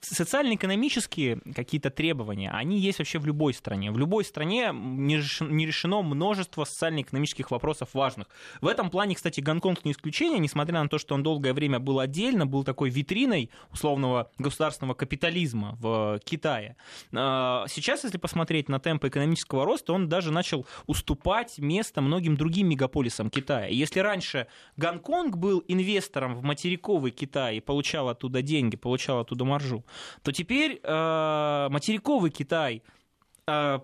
социально-экономические 0.00 1.40
какие-то 1.54 1.90
требования, 1.90 2.50
они 2.50 2.78
есть 2.78 2.98
вообще 2.98 3.18
в 3.18 3.26
любой 3.26 3.54
стране. 3.54 3.90
В 3.90 3.98
любой 3.98 4.24
стране 4.24 4.70
не 4.72 5.66
решено 5.66 6.02
множество 6.02 6.64
социально-экономических 6.64 7.50
вопросов 7.50 7.90
важных. 7.94 8.28
В 8.60 8.68
этом 8.68 8.90
плане, 8.90 9.14
кстати, 9.14 9.40
Гонконг 9.40 9.84
не 9.84 9.92
исключение, 9.92 10.38
несмотря 10.38 10.82
на 10.82 10.88
то, 10.88 10.98
что 10.98 11.14
он 11.14 11.22
долгое 11.22 11.52
время 11.52 11.78
был 11.78 11.98
отдельно, 11.98 12.46
был 12.46 12.64
такой 12.64 12.90
витриной 12.90 13.50
условного 13.72 14.30
государственного 14.38 14.94
капитализма 14.94 15.76
в 15.80 16.20
Китае. 16.24 16.76
А, 17.12 17.64
сейчас, 17.68 18.04
если 18.04 18.18
посмотреть 18.18 18.68
на 18.68 18.78
темпы 18.78 19.08
экономического 19.08 19.64
роста, 19.64 19.92
он 19.92 20.08
даже 20.08 20.32
начал 20.32 20.66
уступать 20.86 21.58
место 21.58 22.00
многим 22.00 22.36
другим 22.36 22.68
мегаполисам 22.68 23.30
Китая 23.30 23.57
Китая. 23.58 23.66
Если 23.66 24.00
раньше 24.00 24.46
Гонконг 24.76 25.36
был 25.36 25.64
инвестором 25.68 26.34
в 26.34 26.42
материковый 26.42 27.10
Китай 27.10 27.56
и 27.56 27.60
получал 27.60 28.08
оттуда 28.08 28.42
деньги, 28.42 28.76
получал 28.76 29.20
оттуда 29.20 29.44
маржу, 29.44 29.84
то 30.22 30.32
теперь 30.32 30.80
э, 30.82 31.68
материковый 31.70 32.30
Китай 32.30 32.82
э, 33.46 33.80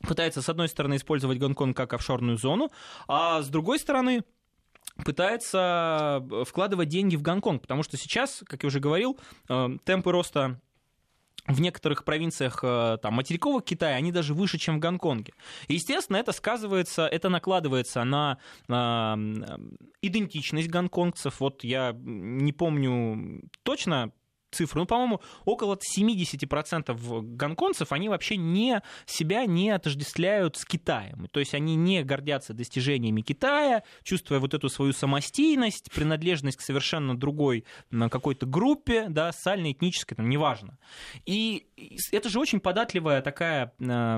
пытается, 0.00 0.42
с 0.42 0.48
одной 0.48 0.68
стороны, 0.68 0.96
использовать 0.96 1.38
Гонконг 1.38 1.76
как 1.76 1.92
офшорную 1.92 2.38
зону, 2.38 2.70
а 3.08 3.42
с 3.42 3.48
другой 3.48 3.78
стороны, 3.78 4.24
пытается 5.04 6.22
вкладывать 6.46 6.88
деньги 6.88 7.16
в 7.16 7.22
Гонконг, 7.22 7.62
потому 7.62 7.82
что 7.82 7.96
сейчас, 7.96 8.42
как 8.46 8.62
я 8.62 8.66
уже 8.66 8.80
говорил, 8.80 9.18
э, 9.48 9.78
темпы 9.84 10.12
роста 10.12 10.60
в 11.46 11.60
некоторых 11.60 12.04
провинциях 12.04 12.60
э, 12.62 12.98
там, 13.02 13.14
материкового 13.14 13.62
Китая 13.62 13.96
они 13.96 14.12
даже 14.12 14.34
выше, 14.34 14.58
чем 14.58 14.76
в 14.76 14.78
Гонконге. 14.78 15.32
Естественно, 15.68 16.16
это 16.16 16.32
сказывается, 16.32 17.06
это 17.06 17.28
накладывается 17.28 18.04
на 18.04 18.38
э, 18.68 18.72
идентичность 20.02 20.68
гонконгцев. 20.68 21.40
Вот 21.40 21.64
я 21.64 21.94
не 21.96 22.52
помню 22.52 23.42
точно 23.64 24.12
цифру, 24.52 24.80
ну, 24.80 24.86
по-моему, 24.86 25.20
около 25.44 25.78
70% 25.96 27.22
гонконцев, 27.22 27.92
они 27.92 28.08
вообще 28.08 28.36
не, 28.36 28.82
себя 29.06 29.46
не 29.46 29.70
отождествляют 29.70 30.56
с 30.56 30.64
Китаем. 30.64 31.28
То 31.30 31.40
есть 31.40 31.54
они 31.54 31.76
не 31.76 32.02
гордятся 32.02 32.54
достижениями 32.54 33.22
Китая, 33.22 33.82
чувствуя 34.02 34.40
вот 34.40 34.54
эту 34.54 34.68
свою 34.68 34.92
самостийность, 34.92 35.90
принадлежность 35.92 36.58
к 36.58 36.60
совершенно 36.60 37.16
другой 37.16 37.64
какой-то 37.90 38.46
группе, 38.46 39.06
да, 39.08 39.32
социальной, 39.32 39.72
этнической, 39.72 40.16
там, 40.16 40.28
неважно. 40.28 40.78
И 41.26 41.66
это 42.10 42.28
же 42.28 42.38
очень 42.38 42.60
податливая 42.60 43.22
такая 43.22 43.72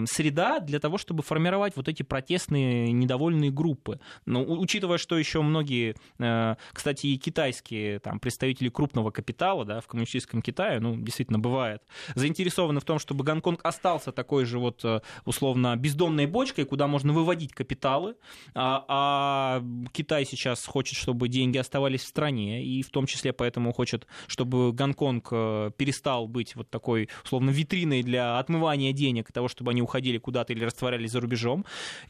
среда 0.06 0.60
для 0.60 0.80
того, 0.80 0.98
чтобы 0.98 1.22
формировать 1.22 1.76
вот 1.76 1.88
эти 1.88 2.02
протестные, 2.02 2.92
недовольные 2.92 3.50
группы. 3.50 4.00
Но 4.26 4.44
учитывая, 4.44 4.98
что 4.98 5.16
еще 5.18 5.42
многие, 5.42 5.94
э, 6.18 6.56
кстати, 6.72 7.06
и 7.06 7.18
китайские 7.18 7.98
там, 7.98 8.18
представители 8.18 8.68
крупного 8.68 9.10
капитала 9.10 9.64
да, 9.64 9.80
в 9.80 9.86
коммунистической 9.86 10.23
коммунистическом 10.26 10.42
Китае, 10.42 10.80
ну, 10.80 10.96
действительно, 10.96 11.38
бывает, 11.38 11.82
заинтересованы 12.14 12.80
в 12.80 12.84
том, 12.84 12.98
чтобы 12.98 13.24
Гонконг 13.24 13.60
остался 13.64 14.12
такой 14.12 14.44
же 14.44 14.58
вот, 14.58 14.84
э, 14.84 15.00
условно, 15.24 15.76
бездонной 15.76 16.26
бочкой, 16.26 16.64
куда 16.64 16.86
можно 16.86 17.12
выводить 17.12 17.52
капиталы, 17.52 18.14
а, 18.54 18.84
а 18.88 19.62
Китай 19.92 20.24
сейчас 20.24 20.66
хочет, 20.66 20.98
чтобы 20.98 21.28
деньги 21.28 21.58
оставались 21.58 22.02
в 22.02 22.06
стране, 22.06 22.64
и 22.64 22.82
в 22.82 22.90
том 22.90 23.06
числе 23.06 23.32
поэтому 23.32 23.72
хочет, 23.72 24.06
чтобы 24.26 24.72
Гонконг 24.72 25.28
э, 25.30 25.70
перестал 25.76 26.28
быть 26.28 26.56
вот 26.56 26.70
такой, 26.70 27.08
условно, 27.24 27.50
витриной 27.50 28.02
для 28.02 28.38
отмывания 28.38 28.92
денег, 28.92 29.32
того, 29.32 29.48
чтобы 29.48 29.70
они 29.70 29.82
уходили 29.82 30.18
куда-то 30.18 30.52
или 30.52 30.64
растворялись 30.64 31.10
за 31.10 31.20
рубежом. 31.20 31.64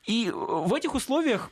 И 0.07 0.31
в 0.35 0.74
этих 0.74 0.94
условиях 0.94 1.50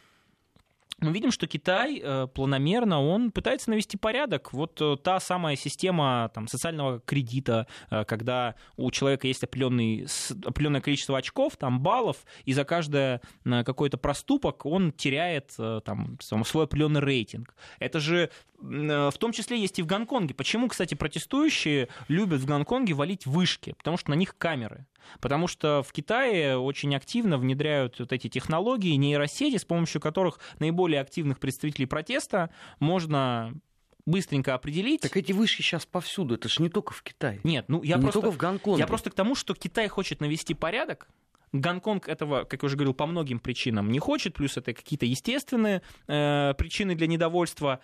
мы 1.03 1.13
видим, 1.13 1.31
что 1.31 1.47
Китай 1.47 2.01
э, 2.03 2.27
планомерно, 2.33 3.03
он 3.03 3.31
пытается 3.31 3.71
навести 3.71 3.97
порядок. 3.97 4.53
Вот 4.53 4.81
э, 4.81 4.97
та 5.03 5.21
самая 5.21 5.57
система 5.57 6.31
там, 6.35 6.49
социального 6.49 7.01
кредита, 7.01 7.67
э, 7.91 8.05
когда 8.05 8.55
у 8.77 8.91
человека 8.91 9.27
есть 9.27 9.43
определенный, 9.43 10.07
определенное 10.45 10.81
количество 10.81 11.19
очков, 11.19 11.57
там, 11.57 11.81
баллов, 11.81 12.25
и 12.45 12.53
за 12.53 12.65
каждое 12.65 13.21
какой-то 13.45 13.99
проступок 13.99 14.67
он 14.67 14.93
теряет 14.93 15.55
там, 15.85 16.19
свой 16.21 16.65
определенный 16.65 17.01
рейтинг. 17.01 17.55
Это 17.79 18.01
же 18.01 18.31
в 18.61 19.15
том 19.19 19.33
числе 19.33 19.61
есть 19.61 19.79
и 19.79 19.83
в 19.83 19.87
Гонконге. 19.87 20.35
Почему, 20.35 20.69
кстати, 20.69 20.95
протестующие 20.95 21.89
любят 22.09 22.41
в 22.41 22.47
Гонконге 22.47 22.95
валить 22.95 23.27
вышки? 23.27 23.75
Потому 23.77 23.97
что 23.97 24.11
на 24.11 24.15
них 24.15 24.37
камеры. 24.39 24.87
Потому 25.21 25.47
что 25.47 25.83
в 25.83 25.93
Китае 25.93 26.57
очень 26.57 26.95
активно 26.95 27.39
внедряют 27.39 27.99
вот 27.99 28.13
эти 28.13 28.29
технологии, 28.29 28.95
нейросети, 28.95 29.57
с 29.57 29.65
помощью 29.65 30.01
которых 30.01 30.39
наиболее 30.59 31.01
активных 31.01 31.39
представителей 31.39 31.87
протеста 31.87 32.51
можно 32.79 33.55
быстренько 34.07 34.55
определить. 34.55 35.01
Так 35.01 35.17
эти 35.17 35.33
вышки 35.33 35.63
сейчас 35.63 35.87
повсюду, 35.87 36.35
это 36.35 36.49
же 36.49 36.63
не 36.63 36.69
только 36.69 36.93
в 36.93 37.03
Китае. 37.03 37.41
Нет, 37.45 37.67
ну 37.69 37.83
я 37.83 37.97
не 37.97 38.03
просто... 38.03 38.21
только 38.21 38.35
в 38.35 38.37
Гонконге. 38.37 38.81
Я 38.81 38.87
просто 38.87 39.11
к 39.11 39.15
тому, 39.15 39.35
что 39.35 39.55
Китай 39.55 39.89
хочет 39.89 40.21
навести 40.21 40.55
порядок, 40.55 41.09
Гонконг 41.53 42.09
этого, 42.09 42.45
как 42.45 42.63
я 42.63 42.67
уже 42.67 42.77
говорил, 42.77 42.95
по 42.95 43.07
многим 43.07 43.39
причинам 43.39 43.91
не 43.91 43.99
хочет, 43.99 44.35
плюс 44.35 44.57
это 44.57 44.73
какие-то 44.73 45.05
естественные 45.05 45.83
э, 46.09 46.55
причины 46.57 46.95
для 46.95 47.07
недовольства. 47.07 47.81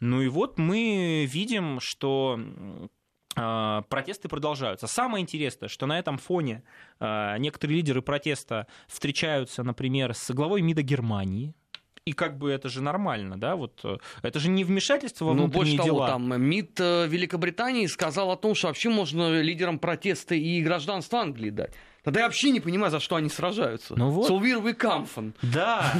Ну 0.00 0.20
и 0.20 0.28
вот 0.28 0.58
мы 0.58 1.28
видим, 1.30 1.78
что 1.78 2.40
протесты 3.34 4.28
продолжаются. 4.28 4.86
Самое 4.86 5.22
интересное, 5.22 5.68
что 5.68 5.86
на 5.86 5.98
этом 5.98 6.18
фоне 6.18 6.62
а, 7.00 7.38
некоторые 7.38 7.76
лидеры 7.78 8.02
протеста 8.02 8.66
встречаются, 8.88 9.62
например, 9.62 10.14
с 10.14 10.30
главой 10.32 10.60
МИДа 10.60 10.82
Германии, 10.82 11.54
и 12.04 12.12
как 12.12 12.36
бы 12.36 12.50
это 12.50 12.68
же 12.68 12.82
нормально, 12.82 13.38
да, 13.38 13.54
вот 13.54 13.80
э, 13.84 13.96
это 14.22 14.40
же 14.40 14.48
не 14.48 14.64
вмешательство 14.64 15.26
во 15.26 15.34
ну, 15.34 15.44
внутренние 15.44 15.76
больше 15.76 15.84
дела. 15.84 16.06
Того, 16.08 16.18
там 16.18 16.42
МИД 16.42 16.80
э, 16.80 17.06
Великобритании 17.06 17.86
сказал 17.86 18.32
о 18.32 18.36
том, 18.36 18.56
что 18.56 18.66
вообще 18.66 18.88
можно 18.88 19.40
лидерам 19.40 19.78
протеста 19.78 20.34
и 20.34 20.60
гражданство 20.62 21.20
Англии 21.20 21.50
дать. 21.50 21.72
Тогда 22.02 22.20
я 22.20 22.26
вообще 22.26 22.50
не 22.50 22.58
понимаю, 22.58 22.90
за 22.90 22.98
что 22.98 23.14
они 23.14 23.28
сражаются. 23.28 23.94
Ну 23.96 24.10
вот. 24.10 24.28
So 24.28 24.40
we're 24.40 24.60
we 24.60 24.76
come 24.76 25.08
from. 25.08 25.32
Да, 25.42 25.92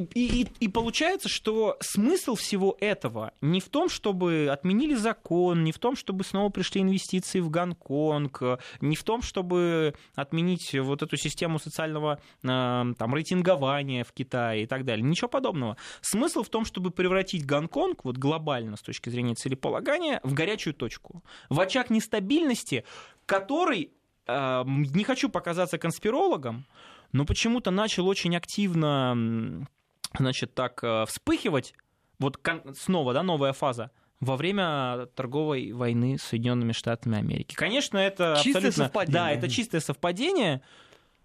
и, 0.00 0.42
и, 0.42 0.48
и 0.60 0.68
получается, 0.68 1.28
что 1.28 1.76
смысл 1.80 2.34
всего 2.34 2.76
этого 2.80 3.32
не 3.40 3.60
в 3.60 3.68
том, 3.68 3.88
чтобы 3.88 4.48
отменили 4.50 4.94
закон, 4.94 5.64
не 5.64 5.72
в 5.72 5.78
том, 5.78 5.96
чтобы 5.96 6.24
снова 6.24 6.50
пришли 6.50 6.82
инвестиции 6.82 7.40
в 7.40 7.48
Гонконг, 7.48 8.42
не 8.80 8.96
в 8.96 9.04
том, 9.04 9.22
чтобы 9.22 9.94
отменить 10.14 10.74
вот 10.74 11.02
эту 11.02 11.16
систему 11.16 11.58
социального 11.58 12.20
э, 12.42 12.46
там, 12.98 13.14
рейтингования 13.14 14.04
в 14.04 14.12
Китае 14.12 14.64
и 14.64 14.66
так 14.66 14.84
далее. 14.84 15.04
Ничего 15.04 15.28
подобного. 15.28 15.76
Смысл 16.00 16.42
в 16.42 16.48
том, 16.48 16.64
чтобы 16.64 16.90
превратить 16.90 17.46
Гонконг 17.46 18.04
вот 18.04 18.18
глобально 18.18 18.76
с 18.76 18.82
точки 18.82 19.08
зрения 19.08 19.34
целеполагания 19.34 20.20
в 20.22 20.34
горячую 20.34 20.74
точку, 20.74 21.24
в 21.48 21.58
очаг 21.60 21.90
нестабильности, 21.90 22.84
который, 23.24 23.92
э, 24.26 24.62
не 24.66 25.04
хочу 25.04 25.28
показаться 25.28 25.78
конспирологом, 25.78 26.66
но 27.12 27.24
почему-то 27.24 27.70
начал 27.70 28.06
очень 28.06 28.36
активно 28.36 29.66
значит, 30.18 30.54
так 30.54 30.82
э, 30.82 31.04
вспыхивать, 31.06 31.74
вот 32.18 32.38
снова, 32.74 33.12
да, 33.12 33.22
новая 33.22 33.52
фаза, 33.52 33.90
во 34.20 34.36
время 34.36 35.06
торговой 35.14 35.72
войны 35.72 36.18
с 36.18 36.22
Соединенными 36.22 36.72
Штатами 36.72 37.18
Америки. 37.18 37.54
Конечно, 37.54 37.98
это 37.98 38.36
чистое 38.42 38.68
абсолютно... 38.68 38.84
Совпадение. 38.84 39.14
Да, 39.14 39.30
это 39.30 39.48
чистое 39.48 39.80
совпадение, 39.80 40.62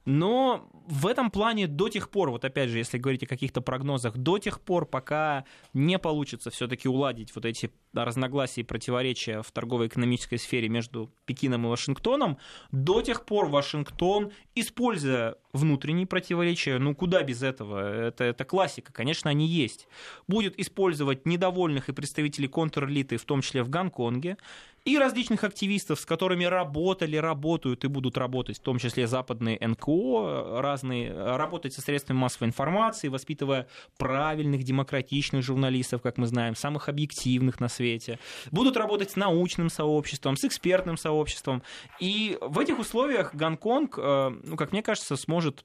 но 0.05 0.69
в 0.87 1.07
этом 1.07 1.31
плане 1.31 1.67
до 1.67 1.89
тех 1.89 2.09
пор, 2.09 2.31
вот 2.31 2.43
опять 2.43 2.69
же, 2.69 2.77
если 2.79 2.97
говорить 2.97 3.23
о 3.23 3.27
каких-то 3.27 3.61
прогнозах, 3.61 4.17
до 4.17 4.39
тех 4.39 4.59
пор, 4.59 4.85
пока 4.85 5.45
не 5.73 5.99
получится 5.99 6.49
все-таки 6.49 6.89
уладить 6.89 7.33
вот 7.35 7.45
эти 7.45 7.71
разногласия 7.93 8.61
и 8.61 8.65
противоречия 8.65 9.41
в 9.41 9.51
торгово-экономической 9.51 10.37
сфере 10.37 10.69
между 10.69 11.13
Пекином 11.25 11.65
и 11.65 11.69
Вашингтоном, 11.69 12.37
до 12.71 13.01
тех 13.01 13.25
пор 13.25 13.47
Вашингтон, 13.47 14.31
используя 14.55 15.35
внутренние 15.53 16.07
противоречия, 16.07 16.77
ну 16.77 16.95
куда 16.95 17.21
без 17.23 17.43
этого, 17.43 18.07
это, 18.07 18.23
это 18.23 18.43
классика, 18.45 18.91
конечно, 18.93 19.29
они 19.29 19.47
есть, 19.47 19.87
будет 20.27 20.59
использовать 20.59 21.25
недовольных 21.25 21.89
и 21.89 21.93
представителей 21.93 22.47
контрэлиты, 22.47 23.17
в 23.17 23.25
том 23.25 23.41
числе 23.41 23.63
в 23.63 23.69
Гонконге, 23.69 24.37
и 24.83 24.97
различных 24.97 25.43
активистов, 25.43 25.99
с 25.99 26.05
которыми 26.05 26.45
работали, 26.45 27.15
работают 27.17 27.83
и 27.83 27.87
будут 27.87 28.17
работать, 28.17 28.57
в 28.57 28.61
том 28.61 28.79
числе 28.79 29.07
западные 29.07 29.59
НКО, 29.59 30.61
разные, 30.61 31.13
работать 31.13 31.73
со 31.73 31.81
средствами 31.81 32.17
массовой 32.17 32.47
информации, 32.47 33.07
воспитывая 33.07 33.67
правильных, 33.97 34.63
демократичных 34.63 35.43
журналистов, 35.43 36.01
как 36.01 36.17
мы 36.17 36.25
знаем, 36.25 36.55
самых 36.55 36.89
объективных 36.89 37.59
на 37.59 37.69
свете. 37.69 38.17
Будут 38.51 38.75
работать 38.75 39.11
с 39.11 39.15
научным 39.15 39.69
сообществом, 39.69 40.35
с 40.35 40.45
экспертным 40.45 40.97
сообществом. 40.97 41.61
И 41.99 42.37
в 42.41 42.57
этих 42.57 42.79
условиях 42.79 43.35
Гонконг, 43.35 43.97
э, 43.97 44.29
ну, 44.43 44.55
как 44.55 44.71
мне 44.71 44.81
кажется, 44.81 45.15
сможет 45.15 45.63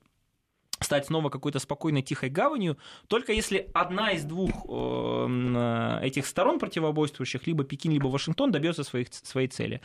стать 0.81 1.07
снова 1.07 1.31
какой-то 1.31 1.59
спокойной, 1.59 2.03
тихой 2.03 2.29
гаванью, 2.29 2.77
только 3.09 3.33
если 3.33 3.69
одна 3.73 4.13
из 4.13 4.25
двух 4.25 4.51
э, 4.69 5.99
этих 6.03 6.27
сторон 6.27 6.59
противобойствующих, 6.59 7.47
либо 7.47 7.65
Пекин, 7.65 7.93
либо 7.93 8.09
Вашингтон, 8.09 8.51
добьется 8.51 8.85
своих, 8.85 9.09
своей 9.13 9.49
цели. 9.49 9.81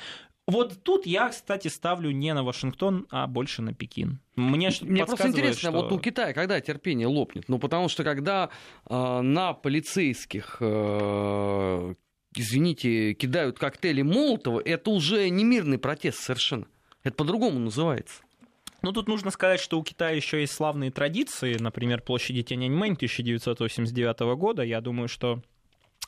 Вот 0.48 0.84
тут 0.84 1.06
я, 1.06 1.30
кстати, 1.30 1.68
ставлю 1.68 2.12
не 2.12 2.34
на 2.34 2.44
Вашингтон, 2.44 3.08
а 3.10 3.28
больше 3.28 3.62
на 3.62 3.74
Пекин. 3.74 4.20
Мне, 4.36 4.72
Мне 4.82 5.06
просто 5.06 5.28
интересно, 5.28 5.70
что... 5.70 5.72
вот 5.72 5.92
у 5.92 6.00
Китая 6.00 6.34
когда 6.34 6.60
терпение 6.60 7.08
лопнет? 7.08 7.46
Ну, 7.48 7.60
потому 7.60 7.90
что 7.90 8.04
когда 8.04 8.50
э, 8.90 9.22
на 9.22 9.54
полицейских 9.54 10.58
э, 10.60 11.94
извините, 12.36 13.14
кидают 13.14 13.60
коктейли 13.60 14.02
Молотова, 14.02 14.62
это 14.64 14.90
уже 14.90 15.30
не 15.30 15.44
мирный 15.44 15.78
протест 15.78 16.20
совершенно. 16.20 16.66
Это 17.04 17.16
по-другому 17.16 17.60
называется. 17.60 18.22
Ну, 18.82 18.92
тут 18.92 19.08
нужно 19.08 19.32
сказать, 19.32 19.60
что 19.60 19.80
у 19.80 19.84
Китая 19.84 20.12
еще 20.12 20.42
есть 20.42 20.54
славные 20.54 20.92
традиции, 20.92 21.56
например, 21.60 22.02
площади 22.02 22.42
Тяньаньмэнь 22.42 22.94
1989 22.94 24.20
года. 24.38 24.64
Я 24.64 24.82
думаю, 24.82 25.08
что 25.08 25.42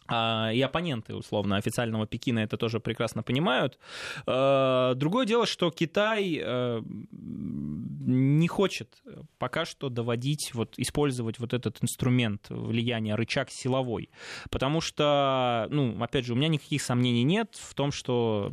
а, 0.08 0.52
и 0.54 0.62
оппоненты, 0.62 1.16
условно, 1.16 1.56
официального 1.56 2.06
Пекина 2.06 2.40
это 2.40 2.58
тоже 2.58 2.80
прекрасно 2.80 3.24
понимают. 3.24 3.80
А, 4.26 4.96
другое 4.96 5.26
дело, 5.26 5.46
что 5.46 5.72
Китай 5.72 6.40
э, 6.42 6.82
не 7.12 8.48
хочет 8.48 9.02
пока 9.38 9.66
что 9.66 9.90
доводить, 9.90 10.52
вот, 10.54 10.74
использовать 10.78 11.40
вот 11.40 11.54
этот 11.54 11.82
инструмент 11.82 12.48
влияния, 12.50 13.16
рычаг 13.16 13.50
силовой. 13.50 14.10
Потому 14.50 14.82
что, 14.82 15.68
ну, 15.70 16.02
опять 16.02 16.26
же, 16.26 16.34
у 16.34 16.36
меня 16.36 16.50
никаких 16.50 16.82
сомнений 16.82 17.24
нет 17.24 17.56
в 17.56 17.74
том, 17.74 17.92
что 17.92 18.52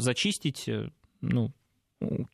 зачистить, 0.00 0.68
э, 0.68 0.90
ну, 1.20 1.52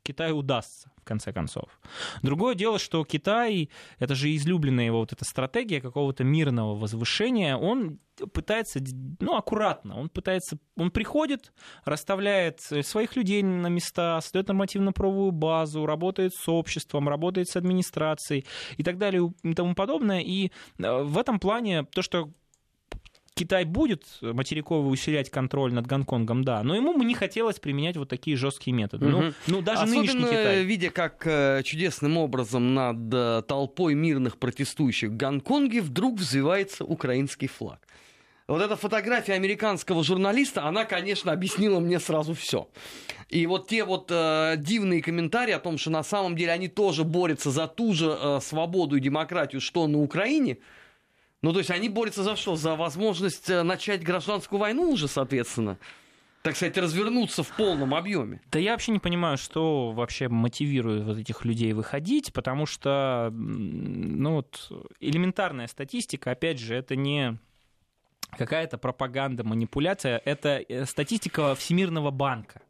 Китаю 0.02 0.38
удастся 0.38 0.90
в 1.00 1.04
конце 1.04 1.32
концов. 1.32 1.80
Другое 2.22 2.54
дело, 2.54 2.78
что 2.78 3.04
Китай, 3.04 3.70
это 3.98 4.14
же 4.14 4.34
излюбленная 4.34 4.86
его 4.86 5.00
вот 5.00 5.12
эта 5.12 5.24
стратегия 5.24 5.80
какого-то 5.80 6.24
мирного 6.24 6.74
возвышения, 6.74 7.56
он 7.56 7.98
пытается, 8.32 8.80
ну, 9.20 9.36
аккуратно, 9.36 9.98
он 9.98 10.08
пытается, 10.08 10.58
он 10.76 10.90
приходит, 10.90 11.52
расставляет 11.84 12.60
своих 12.60 13.16
людей 13.16 13.42
на 13.42 13.68
места, 13.68 14.20
создает 14.20 14.48
нормативно-правовую 14.48 15.32
базу, 15.32 15.86
работает 15.86 16.34
с 16.34 16.48
обществом, 16.48 17.08
работает 17.08 17.48
с 17.48 17.56
администрацией 17.56 18.46
и 18.76 18.82
так 18.82 18.98
далее 18.98 19.32
и 19.42 19.54
тому 19.54 19.74
подобное. 19.74 20.20
И 20.20 20.52
э, 20.78 21.02
в 21.02 21.18
этом 21.18 21.40
плане 21.40 21.84
то, 21.84 22.02
что 22.02 22.30
Китай 23.36 23.64
будет 23.64 24.04
материковый 24.20 24.92
усилять 24.92 25.28
контроль 25.28 25.72
над 25.72 25.88
Гонконгом, 25.88 26.44
да, 26.44 26.62
но 26.62 26.76
ему 26.76 26.96
бы 26.96 27.04
не 27.04 27.14
хотелось 27.14 27.58
применять 27.58 27.96
вот 27.96 28.08
такие 28.08 28.36
жесткие 28.36 28.76
методы. 28.76 29.06
Угу. 29.06 29.22
Ну, 29.22 29.32
ну, 29.48 29.60
даже 29.60 29.82
Особенно 29.82 30.02
нынешний 30.02 30.22
Китай. 30.22 30.64
видя, 30.64 30.90
как 30.90 31.26
э, 31.26 31.62
чудесным 31.64 32.16
образом 32.16 32.74
над 32.74 33.12
э, 33.12 33.42
толпой 33.48 33.94
мирных 33.94 34.38
протестующих 34.38 35.10
в 35.10 35.16
Гонконге 35.16 35.80
вдруг 35.80 36.18
взвивается 36.18 36.84
украинский 36.84 37.48
флаг. 37.48 37.80
Вот 38.46 38.62
эта 38.62 38.76
фотография 38.76 39.32
американского 39.32 40.04
журналиста, 40.04 40.66
она, 40.66 40.84
конечно, 40.84 41.32
объяснила 41.32 41.80
мне 41.80 41.98
сразу 41.98 42.34
все. 42.34 42.68
И 43.30 43.46
вот 43.46 43.66
те 43.66 43.84
вот 43.84 44.10
э, 44.12 44.54
дивные 44.58 45.02
комментарии 45.02 45.52
о 45.52 45.58
том, 45.58 45.76
что 45.76 45.90
на 45.90 46.04
самом 46.04 46.36
деле 46.36 46.52
они 46.52 46.68
тоже 46.68 47.02
борются 47.02 47.50
за 47.50 47.66
ту 47.66 47.94
же 47.94 48.16
э, 48.16 48.38
свободу 48.40 48.96
и 48.96 49.00
демократию, 49.00 49.60
что 49.60 49.88
на 49.88 49.98
Украине– 49.98 50.58
ну, 51.44 51.52
то 51.52 51.58
есть 51.58 51.70
они 51.70 51.90
борются 51.90 52.22
за 52.22 52.36
что? 52.36 52.56
За 52.56 52.74
возможность 52.74 53.50
э, 53.50 53.62
начать 53.62 54.02
гражданскую 54.02 54.58
войну 54.58 54.90
уже, 54.90 55.08
соответственно? 55.08 55.78
так 56.40 56.56
сказать, 56.56 56.76
развернуться 56.76 57.42
в 57.42 57.56
полном 57.56 57.94
объеме. 57.94 58.40
Да 58.50 58.58
я 58.58 58.72
вообще 58.72 58.92
не 58.92 58.98
понимаю, 58.98 59.38
что 59.38 59.92
вообще 59.92 60.28
мотивирует 60.28 61.04
вот 61.04 61.16
этих 61.16 61.44
людей 61.46 61.72
выходить, 61.72 62.34
потому 62.34 62.66
что, 62.66 63.30
ну 63.32 64.34
вот, 64.34 64.70
элементарная 65.00 65.66
статистика, 65.68 66.32
опять 66.32 66.58
же, 66.58 66.74
это 66.74 66.96
не 66.96 67.38
какая-то 68.36 68.76
пропаганда, 68.76 69.42
манипуляция, 69.44 70.20
это 70.24 70.62
э, 70.66 70.84
статистика 70.86 71.54
Всемирного 71.54 72.10
банка. 72.10 72.60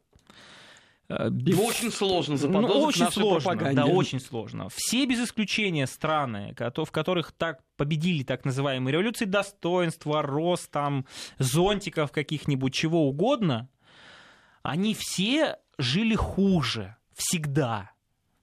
Его 1.07 1.65
очень 1.65 1.91
сложно 1.91 2.35
заподозрить 2.35 2.75
ну, 2.75 2.81
очень 2.81 3.11
сложно, 3.11 3.51
пропаганде. 3.51 3.75
Да, 3.75 3.85
очень 3.85 4.19
сложно. 4.19 4.69
Все 4.73 5.05
без 5.05 5.19
исключения 5.19 5.85
страны, 5.85 6.55
в 6.57 6.91
которых 6.91 7.31
так 7.31 7.61
победили 7.77 8.23
так 8.23 8.43
называемые 8.43 8.93
революции 8.93 9.25
достоинства, 9.25 10.23
рост 10.23 10.71
там, 10.71 11.05
зонтиков 11.37 12.11
каких-нибудь, 12.11 12.73
чего 12.73 13.07
угодно, 13.07 13.69
они 14.63 14.95
все 14.95 15.59
жили 15.77 16.15
хуже. 16.15 16.95
Всегда. 17.13 17.91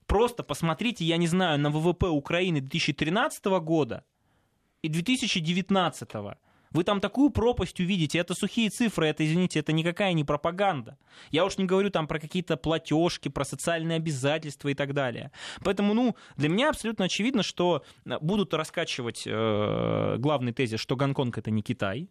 Просто 0.07 0.43
посмотрите, 0.43 1.05
я 1.05 1.17
не 1.17 1.27
знаю, 1.27 1.59
на 1.59 1.71
ВВП 1.71 2.09
Украины 2.09 2.61
2013 2.61 3.45
года 3.61 4.05
и 4.83 4.89
2019 4.89 6.13
года 6.13 6.39
вы 6.73 6.85
там 6.85 7.01
такую 7.01 7.31
пропасть 7.31 7.81
увидите, 7.81 8.19
это 8.19 8.35
сухие 8.35 8.71
цифры, 8.71 9.07
это, 9.07 9.25
извините, 9.25 9.61
это 9.61 9.73
никакая 9.73 10.13
не 10.13 10.25
пропаганда. 10.25 10.99
Я 11.31 11.45
уж 11.45 11.59
не 11.59 11.65
говорю 11.65 11.91
там 11.91 12.07
про 12.07 12.19
какие-то 12.19 12.57
платежки, 12.57 13.29
про 13.29 13.45
социальные 13.45 13.97
обязательства 13.97 14.69
и 14.69 14.75
так 14.75 14.95
далее. 14.95 15.31
Поэтому, 15.65 15.95
ну, 15.95 16.17
для 16.37 16.49
меня 16.49 16.71
абсолютно 16.71 17.05
очевидно, 17.05 17.43
что 17.43 17.85
э, 18.05 18.19
будут 18.21 18.55
раскачивать 18.55 19.25
э, 19.27 20.17
главный 20.19 20.53
тезис, 20.53 20.81
что 20.81 20.97
Гонконг 20.97 21.39
это 21.39 21.51
не 21.51 21.63
Китай, 21.63 22.09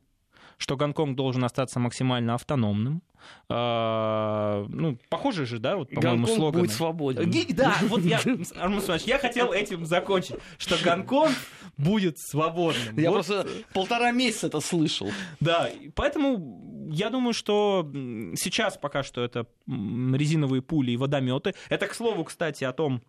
что 0.58 0.78
Гонконг 0.78 1.16
должен 1.16 1.44
остаться 1.44 1.80
максимально 1.80 2.36
автономным. 2.36 3.02
А, 3.50 4.66
ну, 4.70 4.98
похоже 5.10 5.46
же, 5.46 5.60
да, 5.60 5.78
вот, 5.78 5.90
по-моему, 5.90 6.26
Гонконг 6.26 6.56
будет 6.56 6.72
свободен. 6.72 7.32
Да, 7.56 7.76
вот 7.84 8.02
я, 8.02 8.20
Арман 8.58 8.82
я 9.06 9.20
хотел 9.20 9.52
этим 9.52 9.86
закончить, 9.86 10.38
что 10.58 10.76
Гонконг 10.84 11.36
будет 11.78 12.18
свободным. 12.20 12.98
Я 12.98 13.12
вот. 13.12 13.26
просто 13.26 13.48
полтора 13.74 14.12
месяца 14.12 14.48
это 14.48 14.60
слышал. 14.60 15.10
Да, 15.40 15.70
поэтому 15.96 16.90
я 16.92 17.10
думаю, 17.10 17.34
что 17.34 17.90
сейчас 18.36 18.78
пока 18.78 19.04
что 19.04 19.24
это 19.24 19.48
резиновые 19.68 20.62
пули 20.62 20.92
и 20.92 20.98
водометы. 20.98 21.54
Это, 21.70 21.88
к 21.88 21.94
слову, 21.94 22.24
кстати, 22.24 22.64
о 22.64 22.74
том, 22.74 23.02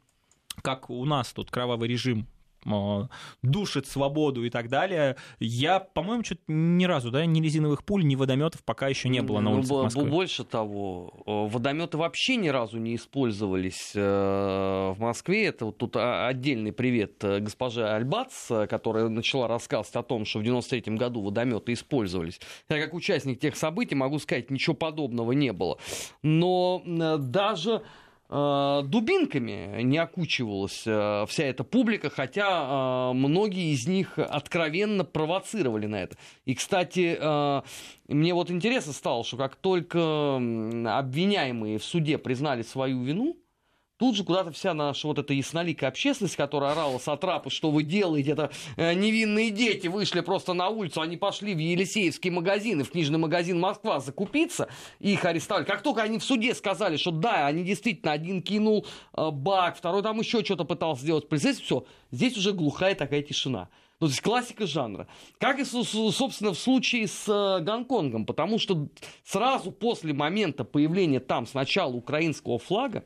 как 0.62 0.90
у 0.90 1.05
нас 1.05 1.32
тут 1.32 1.51
кровавый 1.51 1.88
режим 1.88 2.26
душит 3.42 3.86
свободу 3.86 4.44
и 4.44 4.50
так 4.50 4.68
далее. 4.68 5.16
Я, 5.38 5.80
по-моему, 5.80 6.24
что-то 6.24 6.42
ни 6.48 6.84
разу, 6.84 7.10
да, 7.10 7.24
ни 7.26 7.40
резиновых 7.40 7.84
пуль, 7.84 8.04
ни 8.04 8.16
водометов 8.16 8.62
пока 8.64 8.88
еще 8.88 9.08
не 9.08 9.22
было 9.22 9.40
на 9.40 9.50
ну, 9.50 9.56
улицах 9.56 9.84
Москвы. 9.84 10.04
Больше 10.04 10.44
того, 10.44 11.22
водометы 11.26 11.98
вообще 11.98 12.36
ни 12.36 12.48
разу 12.48 12.78
не 12.78 12.96
использовались 12.96 13.92
э, 13.94 14.00
в 14.96 14.96
Москве. 14.98 15.46
Это 15.46 15.66
вот 15.66 15.78
тут 15.78 15.96
отдельный 15.96 16.72
привет 16.72 17.22
э, 17.24 17.40
госпоже 17.40 17.88
Альбац, 17.88 18.48
которая 18.68 19.08
начала 19.08 19.48
рассказывать 19.48 19.96
о 19.96 20.02
том, 20.02 20.24
что 20.24 20.38
в 20.38 20.42
93 20.42 20.94
году 20.96 21.22
водометы 21.22 21.72
использовались. 21.72 22.40
Я 22.68 22.80
как 22.80 22.94
участник 22.94 23.40
тех 23.40 23.56
событий 23.56 23.94
могу 23.94 24.18
сказать, 24.18 24.50
ничего 24.50 24.74
подобного 24.74 25.32
не 25.32 25.52
было. 25.52 25.78
Но 26.22 26.82
э, 26.84 27.16
даже 27.18 27.72
Э, 27.72 27.82
дубинками 28.32 29.82
не 29.82 29.98
окучивалась 29.98 30.84
э, 30.86 31.26
вся 31.28 31.44
эта 31.44 31.64
публика, 31.64 32.08
хотя 32.08 33.10
э, 33.10 33.12
многие 33.14 33.72
из 33.72 33.86
них 33.86 34.18
откровенно 34.18 35.04
провоцировали 35.04 35.86
на 35.86 36.02
это. 36.02 36.16
И, 36.46 36.54
кстати, 36.54 37.18
мне 38.08 38.34
вот 38.34 38.50
интересно 38.50 38.92
стало, 38.92 39.24
что 39.24 39.36
как 39.36 39.56
только 39.56 40.36
обвиняемые 40.36 41.78
в 41.78 41.84
суде 41.84 42.18
признали 42.18 42.62
свою 42.62 43.02
вину, 43.02 43.36
Тут 44.03 44.16
же 44.16 44.24
куда-то 44.24 44.50
вся 44.50 44.74
наша 44.74 45.07
вот 45.07 45.20
эта 45.20 45.32
ясноликая 45.32 45.88
общественность, 45.88 46.34
которая 46.34 46.72
орала 46.72 46.98
сатрапы, 46.98 47.50
что 47.50 47.70
вы 47.70 47.84
делаете, 47.84 48.32
это 48.32 48.50
э, 48.76 48.94
невинные 48.94 49.53
дети 49.53 49.86
вышли 49.86 50.22
просто 50.22 50.55
на 50.55 50.70
улицу, 50.70 51.03
они 51.03 51.16
пошли 51.16 51.55
в 51.55 51.59
Елисеевский 51.59 52.30
магазин 52.30 52.80
и 52.80 52.82
в 52.82 52.90
книжный 52.90 53.20
магазин 53.20 53.61
Москва 53.61 54.00
закупиться, 54.00 54.68
их 54.98 55.24
арестовали. 55.24 55.62
Как 55.62 55.82
только 55.82 56.03
они 56.03 56.18
в 56.18 56.24
суде 56.24 56.53
сказали, 56.57 56.96
что 56.96 57.12
да, 57.12 57.46
они 57.46 57.62
действительно, 57.62 58.11
один 58.11 58.42
кинул 58.42 58.88
э, 59.16 59.30
бак, 59.30 59.76
второй 59.76 60.03
там 60.03 60.18
еще 60.18 60.44
что-то 60.44 60.64
пытался 60.64 61.03
сделать 61.03 61.28
полицейский, 61.28 61.64
все, 61.64 61.86
здесь 62.11 62.36
уже 62.36 62.55
глухая 62.55 62.96
такая 62.96 63.22
тишина. 63.22 63.68
Ну, 64.00 64.09
то 64.09 64.11
есть 64.11 64.20
классика 64.20 64.66
жанра. 64.66 65.07
Как 65.38 65.61
и, 65.61 65.64
собственно, 65.64 66.55
в 66.55 66.59
случае 66.59 67.07
с 67.07 67.28
э, 67.28 67.62
Гонконгом, 67.62 68.26
потому 68.26 68.59
что 68.59 68.88
сразу 69.22 69.70
после 69.70 70.12
момента 70.12 70.64
появления 70.64 71.20
там 71.20 71.46
сначала 71.46 71.92
украинского 71.92 72.59
флага, 72.59 73.05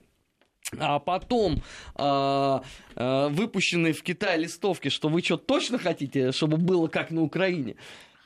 а 0.79 0.99
потом 0.99 1.63
э, 1.97 2.61
э, 2.97 3.29
выпущенные 3.29 3.93
в 3.93 4.03
Китае 4.03 4.39
листовки, 4.39 4.89
что 4.89 5.09
вы 5.09 5.23
что, 5.23 5.37
точно 5.37 5.79
хотите, 5.79 6.33
чтобы 6.33 6.57
было 6.57 6.89
как 6.89 7.11
на 7.11 7.23
Украине? 7.23 7.77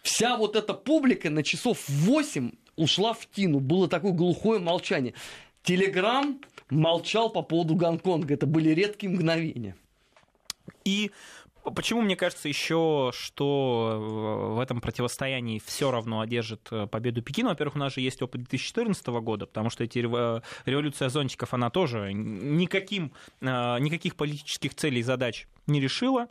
Вся 0.02 0.36
вот 0.36 0.56
эта 0.56 0.72
публика 0.72 1.28
на 1.28 1.42
часов 1.42 1.86
8 1.88 2.52
ушла 2.76 3.12
в 3.12 3.26
тину. 3.26 3.60
Было 3.60 3.88
такое 3.88 4.12
глухое 4.12 4.58
молчание. 4.58 5.12
Телеграм 5.62 6.40
молчал 6.70 7.30
по 7.30 7.42
поводу 7.42 7.74
Гонконга. 7.74 8.34
Это 8.34 8.46
были 8.46 8.70
редкие 8.70 9.12
мгновения. 9.12 9.76
И 10.84 11.10
Почему 11.62 12.02
мне 12.02 12.16
кажется 12.16 12.48
еще, 12.48 13.10
что 13.14 14.54
в 14.56 14.60
этом 14.60 14.80
противостоянии 14.80 15.60
все 15.64 15.90
равно 15.90 16.20
одержит 16.20 16.68
э, 16.70 16.86
победу 16.86 17.22
Пекин? 17.22 17.46
Во-первых, 17.46 17.76
у 17.76 17.78
нас 17.78 17.94
же 17.94 18.00
есть 18.00 18.22
опыт 18.22 18.42
2014 18.42 19.06
года, 19.08 19.46
потому 19.46 19.70
что 19.70 19.84
эти 19.84 19.98
революция 19.98 21.08
зонтиков, 21.08 21.52
она 21.52 21.70
тоже 21.70 22.12
никаким, 22.12 23.12
э, 23.40 23.78
никаких 23.78 24.16
политических 24.16 24.74
целей 24.74 25.00
и 25.00 25.02
задач 25.02 25.46
не 25.66 25.80
решила 25.80 26.28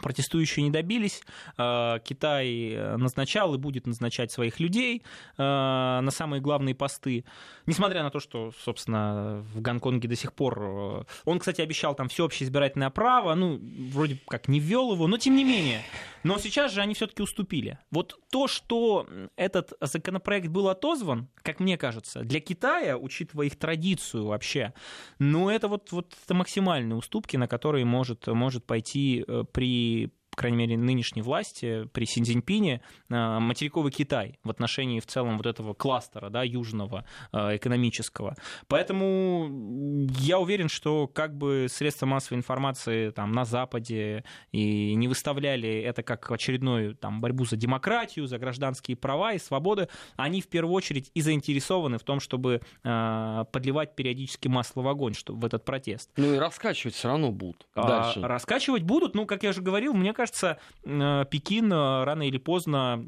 протестующие 0.00 0.64
не 0.64 0.70
добились. 0.70 1.22
Э, 1.58 1.98
Китай 2.02 2.70
э, 2.70 2.96
назначал 2.96 3.54
и 3.54 3.58
будет 3.58 3.86
назначать 3.86 4.32
своих 4.32 4.60
людей 4.60 5.02
э, 5.36 5.42
на 5.42 6.10
самые 6.10 6.40
главные 6.40 6.74
посты. 6.74 7.24
Несмотря 7.66 8.02
на 8.02 8.10
то, 8.10 8.18
что, 8.18 8.52
собственно, 8.58 9.44
в 9.54 9.60
Гонконге 9.60 10.08
до 10.08 10.16
сих 10.16 10.32
пор... 10.32 11.06
Он, 11.24 11.38
кстати, 11.38 11.60
обещал 11.60 11.94
там 11.94 12.08
всеобщее 12.08 12.46
избирательное 12.46 12.90
право, 12.90 13.34
ну, 13.34 13.60
вроде 13.92 14.18
как 14.28 14.48
не 14.48 14.60
ввел 14.60 14.92
его, 14.92 15.06
но 15.06 15.18
тем 15.18 15.36
не 15.36 15.44
менее. 15.44 15.82
Но 16.22 16.38
сейчас 16.38 16.72
же 16.72 16.80
они 16.80 16.94
все-таки 16.94 17.22
уступили. 17.22 17.78
Вот 17.90 18.18
то, 18.30 18.48
что 18.48 19.06
этот 19.36 19.72
законопроект 19.80 20.48
был 20.48 20.68
отозван, 20.68 21.28
как 21.42 21.60
мне 21.60 21.76
кажется, 21.76 22.22
для 22.22 22.40
Китая, 22.40 22.96
учитывая 22.96 23.46
их 23.46 23.56
традицию 23.56 24.26
вообще, 24.26 24.72
ну, 25.18 25.48
это 25.48 25.68
вот, 25.68 25.92
вот 25.92 26.14
это 26.24 26.34
максимальные 26.34 26.96
уступки, 26.96 27.36
на 27.36 27.46
которые 27.46 27.84
может, 27.84 28.26
может 28.26 28.64
пойти 28.64 29.24
при 29.52 29.81
be 29.82 30.21
по 30.32 30.38
крайней 30.38 30.56
мере, 30.56 30.78
нынешней 30.78 31.20
власти 31.20 31.86
при 31.92 32.06
Синьцзиньпине 32.06 32.80
э, 33.10 33.38
материковый 33.38 33.92
Китай 33.92 34.38
в 34.42 34.48
отношении 34.48 34.98
в 34.98 35.06
целом 35.06 35.36
вот 35.36 35.44
этого 35.44 35.74
кластера 35.74 36.30
да, 36.30 36.42
южного 36.42 37.04
э, 37.32 37.56
экономического. 37.56 38.34
Поэтому 38.66 40.08
я 40.18 40.38
уверен, 40.38 40.70
что 40.70 41.06
как 41.06 41.36
бы 41.36 41.66
средства 41.68 42.06
массовой 42.06 42.38
информации 42.38 43.10
там, 43.10 43.30
на 43.32 43.44
Западе 43.44 44.24
и 44.52 44.94
не 44.94 45.06
выставляли 45.06 45.68
это 45.68 46.02
как 46.02 46.30
очередную 46.30 46.94
там, 46.94 47.20
борьбу 47.20 47.44
за 47.44 47.56
демократию, 47.56 48.26
за 48.26 48.38
гражданские 48.38 48.96
права 48.96 49.34
и 49.34 49.38
свободы, 49.38 49.88
они 50.16 50.40
в 50.40 50.48
первую 50.48 50.72
очередь 50.72 51.10
и 51.12 51.20
заинтересованы 51.20 51.98
в 51.98 52.04
том, 52.04 52.20
чтобы 52.20 52.62
э, 52.82 53.44
подливать 53.52 53.94
периодически 53.94 54.48
масло 54.48 54.80
в 54.80 54.88
огонь 54.88 55.12
чтобы, 55.12 55.40
в 55.40 55.44
этот 55.44 55.66
протест. 55.66 56.10
Ну 56.16 56.32
и 56.32 56.38
раскачивать 56.38 56.94
все 56.94 57.08
равно 57.08 57.30
будут. 57.30 57.66
А, 57.74 57.86
дальше. 57.86 58.20
раскачивать 58.22 58.82
будут, 58.82 59.14
ну, 59.14 59.26
как 59.26 59.42
я 59.42 59.50
уже 59.50 59.60
говорил, 59.60 59.92
мне 59.92 60.14
кажется, 60.14 60.21
кажется, 60.22 60.58
э, 60.84 61.24
Пекин 61.30 61.72
э, 61.72 62.04
рано 62.04 62.22
или 62.26 62.38
поздно 62.38 63.04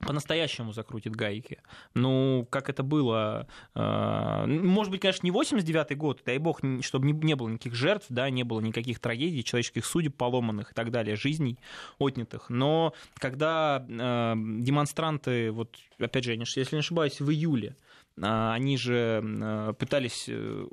по-настоящему 0.00 0.72
закрутит 0.72 1.14
гайки. 1.14 1.58
Ну, 1.94 2.48
как 2.50 2.70
это 2.70 2.82
было, 2.82 3.46
э, 3.74 4.46
может 4.46 4.90
быть, 4.90 5.00
конечно, 5.02 5.26
не 5.26 5.30
89-й 5.30 5.94
год, 5.94 6.22
дай 6.24 6.38
бог, 6.38 6.60
чтобы 6.80 7.12
не 7.12 7.34
было 7.34 7.48
никаких 7.48 7.74
жертв, 7.74 8.06
да, 8.08 8.30
не 8.30 8.42
было 8.42 8.60
никаких 8.60 8.98
трагедий, 8.98 9.44
человеческих 9.44 9.84
судеб 9.84 10.16
поломанных 10.16 10.72
и 10.72 10.74
так 10.74 10.90
далее, 10.90 11.16
жизней 11.16 11.58
отнятых. 11.98 12.48
Но 12.48 12.94
когда 13.14 13.84
демонстранты, 13.86 15.52
вот, 15.52 15.76
опять 15.98 16.24
же, 16.24 16.32
если 16.32 16.76
не 16.76 16.80
ошибаюсь, 16.80 17.20
в 17.20 17.30
июле 17.30 17.76
они 18.22 18.76
же 18.76 19.22
э, 19.22 19.72
пытались 19.78 20.26
э, 20.28 20.66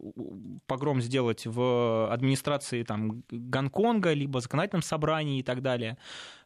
погром 0.65 1.01
сделать 1.01 1.45
в 1.45 2.11
администрации 2.11 2.83
там, 2.83 3.23
Гонконга, 3.29 4.13
либо 4.13 4.41
законодательном 4.41 4.81
собрании 4.81 5.39
и 5.39 5.43
так 5.43 5.61
далее. 5.61 5.97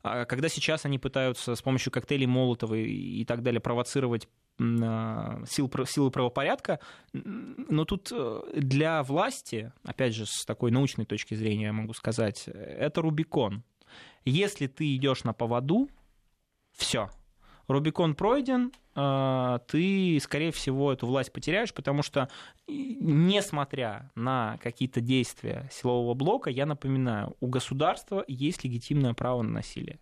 А 0.03 0.25
когда 0.25 0.49
сейчас 0.49 0.85
они 0.85 0.99
пытаются 0.99 1.55
с 1.55 1.61
помощью 1.61 1.91
коктейлей 1.91 2.27
Молотова 2.27 2.75
и 2.75 3.25
так 3.25 3.41
далее 3.41 3.59
провоцировать 3.59 4.27
а, 4.59 5.43
сил, 5.47 5.71
силы 5.87 6.11
правопорядка, 6.11 6.79
но 7.13 7.85
тут 7.85 8.11
э, 8.11 8.41
для 8.55 9.01
власти, 9.03 9.71
опять 9.83 10.13
же, 10.13 10.25
с 10.25 10.45
такой 10.45 10.71
научной 10.71 11.05
точки 11.05 11.33
зрения 11.33 11.65
я 11.65 11.73
могу 11.73 11.93
сказать, 11.93 12.47
это 12.47 13.01
Рубикон. 13.01 13.63
Если 14.23 14.67
ты 14.67 14.95
идешь 14.95 15.23
на 15.23 15.33
поводу, 15.33 15.89
все, 16.73 17.09
Рубикон 17.71 18.15
пройден, 18.15 18.71
а, 18.93 19.59
ты, 19.67 20.19
скорее 20.21 20.51
всего, 20.51 20.91
эту 20.91 21.07
власть 21.07 21.31
потеряешь, 21.31 21.73
потому 21.73 22.03
что, 22.03 22.29
несмотря 22.67 24.11
на 24.15 24.57
какие-то 24.61 25.01
действия 25.01 25.69
силового 25.71 26.13
блока, 26.13 26.49
я 26.49 26.65
напоминаю, 26.65 27.35
у 27.39 27.47
государства 27.47 28.23
есть 28.27 28.63
легитимное 28.63 29.13
право 29.13 29.41
на 29.41 29.49
насилие. 29.51 29.99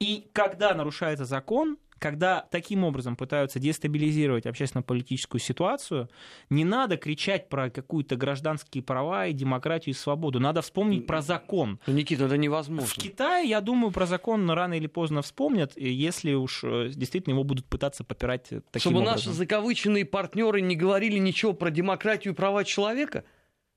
И 0.00 0.28
когда 0.32 0.74
нарушается 0.74 1.24
закон, 1.24 1.76
когда 1.98 2.46
таким 2.50 2.84
образом 2.84 3.16
пытаются 3.16 3.58
дестабилизировать 3.58 4.46
общественно-политическую 4.46 5.40
ситуацию, 5.40 6.08
не 6.50 6.64
надо 6.64 6.96
кричать 6.96 7.48
про 7.48 7.70
какую-то 7.70 8.16
гражданские 8.16 8.82
права 8.82 9.26
и 9.26 9.32
демократию 9.32 9.94
и 9.94 9.98
свободу. 9.98 10.40
Надо 10.40 10.62
вспомнить 10.62 11.06
про 11.06 11.20
закон. 11.20 11.80
Ну, 11.86 11.92
Никита, 11.92 12.24
это 12.24 12.36
невозможно. 12.36 12.86
В 12.86 12.94
Китае, 12.94 13.48
я 13.48 13.60
думаю, 13.60 13.90
про 13.92 14.06
закон 14.06 14.48
рано 14.50 14.74
или 14.74 14.86
поздно 14.86 15.22
вспомнят, 15.22 15.72
если 15.76 16.34
уж 16.34 16.62
э, 16.64 16.90
действительно 16.94 17.34
его 17.34 17.44
будут 17.44 17.66
пытаться 17.66 18.04
попирать 18.04 18.48
таким 18.48 18.80
Чтобы 18.80 18.98
образом. 18.98 19.14
наши 19.14 19.30
закавыченные 19.30 20.04
партнеры 20.04 20.60
не 20.60 20.76
говорили 20.76 21.18
ничего 21.18 21.52
про 21.52 21.70
демократию 21.70 22.32
и 22.34 22.36
права 22.36 22.64
человека? 22.64 23.24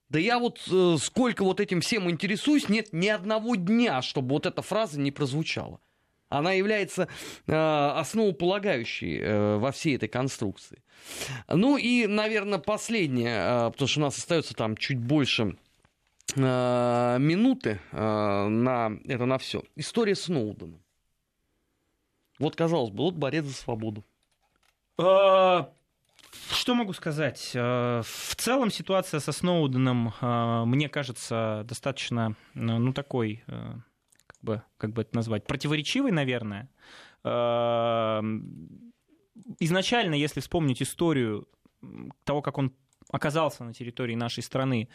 Да 0.10 0.20
я 0.20 0.40
вот 0.40 0.60
э, 0.70 0.98
сколько 1.00 1.44
вот 1.44 1.60
этим 1.60 1.80
всем 1.80 2.10
интересуюсь, 2.10 2.68
нет 2.68 2.90
ни 2.92 3.08
одного 3.08 3.56
дня, 3.56 4.02
чтобы 4.02 4.30
вот 4.30 4.46
эта 4.46 4.62
фраза 4.62 5.00
не 5.00 5.12
прозвучала. 5.12 5.80
Она 6.32 6.54
является 6.54 7.10
э, 7.46 7.54
основополагающей 7.54 9.20
э, 9.20 9.58
во 9.58 9.72
всей 9.74 9.98
этой 9.98 10.08
конструкции. 10.08 10.82
Ну 11.50 11.78
и, 11.78 12.08
наверное, 12.08 12.58
последнее, 12.58 13.36
э, 13.36 13.72
потому 13.72 13.88
что 13.88 14.00
у 14.00 14.04
нас 14.04 14.18
остается 14.18 14.54
там 14.56 14.78
чуть 14.78 14.98
больше 14.98 15.56
минуты 16.38 17.82
на 17.92 18.98
это 19.06 19.26
на 19.26 19.38
все. 19.38 19.64
История 19.76 20.16
Сноудена. 20.16 20.80
Вот, 22.40 22.56
казалось 22.56 22.92
бы, 22.92 23.04
вот 23.04 23.16
борец 23.16 23.44
за 23.44 23.54
свободу. 23.54 24.06
А, 24.98 25.74
что 26.54 26.74
могу 26.74 26.94
сказать? 26.94 27.52
В 27.54 28.36
целом 28.38 28.72
ситуация 28.72 29.20
со 29.20 29.34
Сноуденом, 29.34 30.14
мне 30.70 30.88
кажется, 30.88 31.66
достаточно, 31.66 32.38
ну, 32.54 32.94
такой 32.94 33.44
бы, 34.44 34.64
как 34.78 34.94
бы 34.94 35.02
это 35.02 35.16
назвать, 35.16 35.46
противоречивый, 35.46 36.12
наверное. 36.12 36.70
Эм, 37.24 38.94
изначально, 39.60 40.16
если 40.16 40.39
вспомнить 40.39 40.82
историю 40.82 41.48
того, 42.24 42.42
как 42.42 42.58
он 42.58 42.74
оказался 43.10 43.64
на 43.64 43.74
территории 43.74 44.16
нашей 44.16 44.44
страны, 44.44 44.89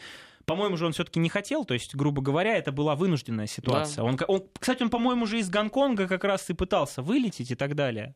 по-моему, 0.47 0.77
же 0.77 0.87
он 0.87 0.93
все-таки 0.93 1.19
не 1.19 1.29
хотел, 1.29 1.65
то 1.65 1.75
есть, 1.75 1.95
грубо 1.97 2.23
говоря, 2.23 2.57
это 2.57 2.71
была 2.71 2.95
вынужденная 2.95 3.49
ситуация. 3.49 4.05
Да. 4.05 4.09
Он, 4.09 4.19
он, 4.29 4.45
кстати, 4.59 4.83
он, 4.83 4.91
по-моему, 4.91 5.27
же 5.27 5.41
из 5.41 5.51
Гонконга 5.51 6.07
как 6.07 6.23
раз 6.23 6.49
и 6.51 6.55
пытался 6.55 7.03
вылететь 7.03 7.51
и 7.51 7.57
так 7.57 7.75
далее. 7.75 8.15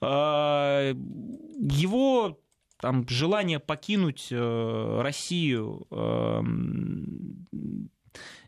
Э, 0.00 0.94
его 1.60 2.40
там, 2.78 3.06
желание 3.08 3.58
покинуть 3.58 4.28
э, 4.30 5.00
Россию 5.02 5.86
эм, 5.90 7.46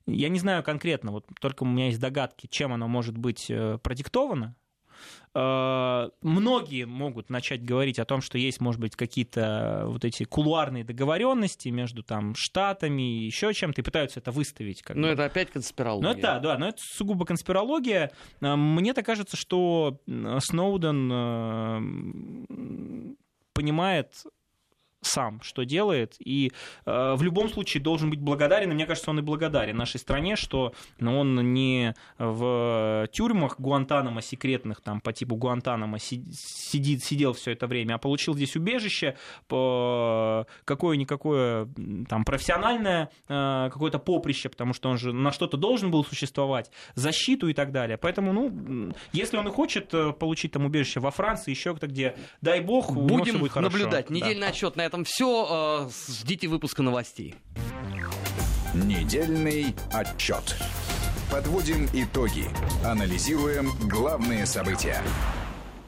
я 0.09 0.29
не 0.29 0.39
знаю 0.39 0.63
конкретно, 0.63 1.13
вот 1.13 1.27
только 1.41 1.63
у 1.63 1.67
меня 1.67 1.87
есть 1.87 2.01
догадки, 2.01 2.47
чем 2.47 2.73
оно 2.73 2.89
может 2.89 3.17
быть 3.17 3.47
э, 3.51 3.79
продиктовано. 3.83 4.57
Э, 5.35 6.09
многие 6.23 6.85
могут 6.87 7.31
начать 7.31 7.63
говорить 7.65 7.99
о 7.99 8.05
том, 8.05 8.21
что 8.21 8.39
есть, 8.39 8.61
может 8.61 8.81
быть, 8.81 8.97
какие-то 8.97 9.85
вот 9.87 10.05
эти 10.05 10.25
кулуарные 10.25 10.85
договоренности 10.85 11.69
между 11.69 12.03
там 12.03 12.35
штатами 12.35 13.03
и 13.03 13.27
еще 13.27 13.53
чем-то, 13.53 13.81
и 13.81 13.85
пытаются 13.85 14.21
это 14.21 14.31
выставить. 14.31 14.83
Как 14.83 14.97
но 14.97 15.09
бы. 15.09 15.13
это 15.13 15.25
опять 15.25 15.51
конспирология. 15.51 16.15
Ну, 16.15 16.21
да, 16.21 16.39
да, 16.39 16.59
но 16.59 16.69
это 16.69 16.83
сугубо 16.83 17.25
конспирология. 17.25 18.11
Э, 18.41 18.57
мне 18.57 18.95
так 18.95 19.07
кажется, 19.07 19.37
что 19.37 20.01
Сноуден 20.07 21.09
понимает 23.53 24.15
сам, 25.01 25.41
что 25.43 25.65
делает, 25.65 26.15
и 26.19 26.53
э, 26.87 27.15
в 27.17 27.23
любом 27.23 27.49
случае 27.49 27.83
должен 27.83 28.11
быть 28.11 28.21
благодарен, 28.21 28.71
и 28.71 28.75
мне 28.75 28.87
кажется, 28.87 29.11
он 29.11 29.19
и 29.19 29.23
благодарен 29.23 29.77
нашей 29.77 29.99
стране, 29.99 30.37
что 30.37 30.73
ну, 30.99 31.19
он 31.19 31.53
не 31.53 31.95
в 32.19 33.09
тюрьмах 33.13 33.61
Гуантанамо 33.61 34.23
секретных, 34.23 34.81
там, 34.81 35.01
по 35.01 35.13
типу 35.13 35.37
Гуантанамо 35.37 35.99
сидит, 35.99 37.03
сидел 37.05 37.33
все 37.33 37.53
это 37.53 37.67
время, 37.67 37.95
а 37.95 37.99
получил 37.99 38.35
здесь 38.35 38.57
убежище, 38.57 39.17
по 39.47 40.47
какое-никакое 40.65 41.69
там 42.09 42.25
профессиональное 42.25 43.11
э, 43.29 43.71
какое-то 43.73 43.99
поприще, 43.99 44.49
потому 44.49 44.73
что 44.73 44.89
он 44.89 44.99
же 44.99 45.13
на 45.13 45.33
что-то 45.33 45.57
должен 45.57 45.91
был 45.91 46.05
существовать, 46.05 46.71
защиту 46.95 47.49
и 47.49 47.55
так 47.55 47.73
далее. 47.73 47.99
Поэтому, 47.99 48.33
ну, 48.33 48.93
если 49.13 49.37
он 49.37 49.49
и 49.49 49.51
хочет 49.51 49.93
э, 49.95 50.13
получить 50.13 50.53
там 50.53 50.65
убежище 50.65 51.01
во 51.01 51.11
Франции, 51.11 51.51
еще 51.51 51.73
где-то, 51.73 51.87
где, 51.87 52.17
дай 52.41 52.61
бог, 52.61 52.93
Будем 52.93 53.39
будет 53.39 53.55
наблюдать. 53.57 54.11
Недельный 54.11 54.43
да. 54.43 54.49
отчет 54.49 54.77
на 54.77 54.88
этом 54.89 55.05
все. 55.05 55.87
Э, 55.87 56.13
ждите 56.13 56.49
выпуска 56.49 56.83
новостей. 56.83 57.37
Недельный 58.75 59.75
отчет. 59.93 60.57
Подводим 61.31 61.89
итоги. 61.93 62.47
Анализируем 62.85 63.71
главные 63.89 64.47
события. 64.47 65.01